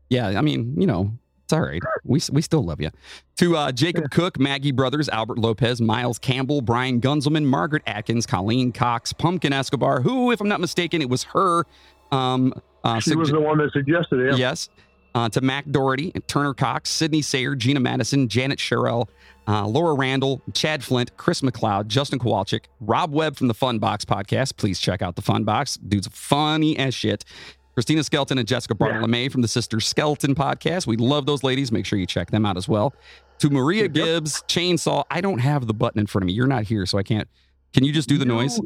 [0.10, 1.11] Yeah, I mean, you know,
[1.45, 1.81] it's all right.
[2.03, 2.91] We, we still love you.
[3.38, 8.72] To uh, Jacob Cook, Maggie Brothers, Albert Lopez, Miles Campbell, Brian Gunzelman, Margaret Atkins, Colleen
[8.72, 11.65] Cox, Pumpkin Escobar, who, if I'm not mistaken, it was her.
[12.11, 12.53] Um,
[12.84, 14.31] uh, She was the one that suggested it.
[14.31, 14.49] Yeah.
[14.49, 14.69] Yes.
[15.14, 19.10] Uh, to Mac Doherty, Turner Cox, Sydney Sayer, Gina Madison, Janet Sherrill,
[19.48, 24.06] uh, Laura Randall, Chad Flint, Chris McLeod, Justin Kowalczyk, Rob Webb from the Fun Box
[24.06, 24.56] podcast.
[24.56, 25.76] Please check out the Fun Box.
[25.76, 27.26] Dude's funny as shit.
[27.74, 30.88] Christina Skelton and Jessica Barton LeMay from the Sister Skeleton podcast.
[30.88, 31.72] We love those ladies.
[31.72, 32.94] Make sure you check them out as well.
[33.40, 33.94] To Maria Yep.
[33.94, 35.04] Gibbs, Chainsaw.
[35.10, 36.34] I don't have the button in front of me.
[36.34, 37.28] You're not here, so I can't.
[37.74, 38.60] Can you just do the noise?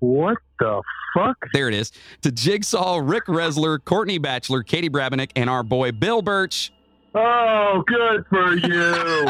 [0.00, 0.82] What the
[1.14, 1.36] fuck?
[1.52, 1.92] There it is.
[2.22, 6.72] To Jigsaw, Rick Resler, Courtney Batchelor, Katie Brabenick, and our boy Bill Birch.
[7.14, 9.26] Oh, good for you.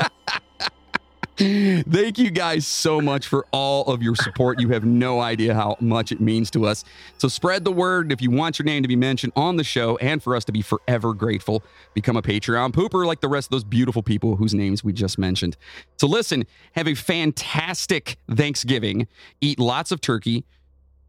[1.38, 4.58] Thank you guys so much for all of your support.
[4.60, 6.84] You have no idea how much it means to us.
[7.18, 9.96] So spread the word if you want your name to be mentioned on the show
[9.98, 11.62] and for us to be forever grateful.
[11.94, 15.16] Become a Patreon pooper like the rest of those beautiful people whose names we just
[15.16, 15.56] mentioned.
[15.96, 19.06] So listen, have a fantastic Thanksgiving.
[19.40, 20.44] Eat lots of turkey,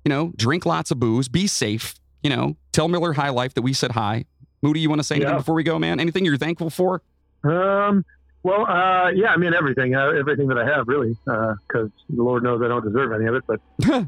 [0.05, 3.63] you know, drink lots of booze, be safe, you know, tell Miller High Life that
[3.63, 4.25] we said hi.
[4.61, 5.99] Moody, you want to say anything before we go, man?
[5.99, 7.01] Anything you're thankful for?
[7.43, 8.05] um,
[8.43, 12.43] Well, uh, yeah, I mean everything, uh, everything that I have, really, because the Lord
[12.43, 13.43] knows I don't deserve any of it.
[13.45, 13.59] But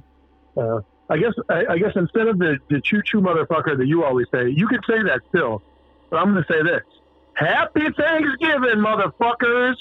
[0.57, 0.79] uh,
[1.09, 4.27] I guess, I, I guess instead of the, the choo choo motherfucker that you always
[4.31, 5.61] say, you could say that still.
[6.09, 6.81] But I'm going to say this:
[7.33, 9.75] Happy Thanksgiving, motherfuckers!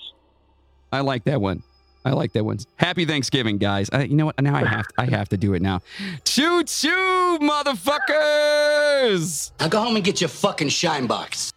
[0.92, 1.62] I like that one.
[2.04, 2.58] I like that one.
[2.76, 3.90] Happy Thanksgiving, guys.
[3.92, 4.40] I, you know what?
[4.40, 5.80] Now I have to, I have to do it now.
[6.24, 9.52] Choo choo, motherfuckers!
[9.60, 11.52] Now go home and get your fucking shine box.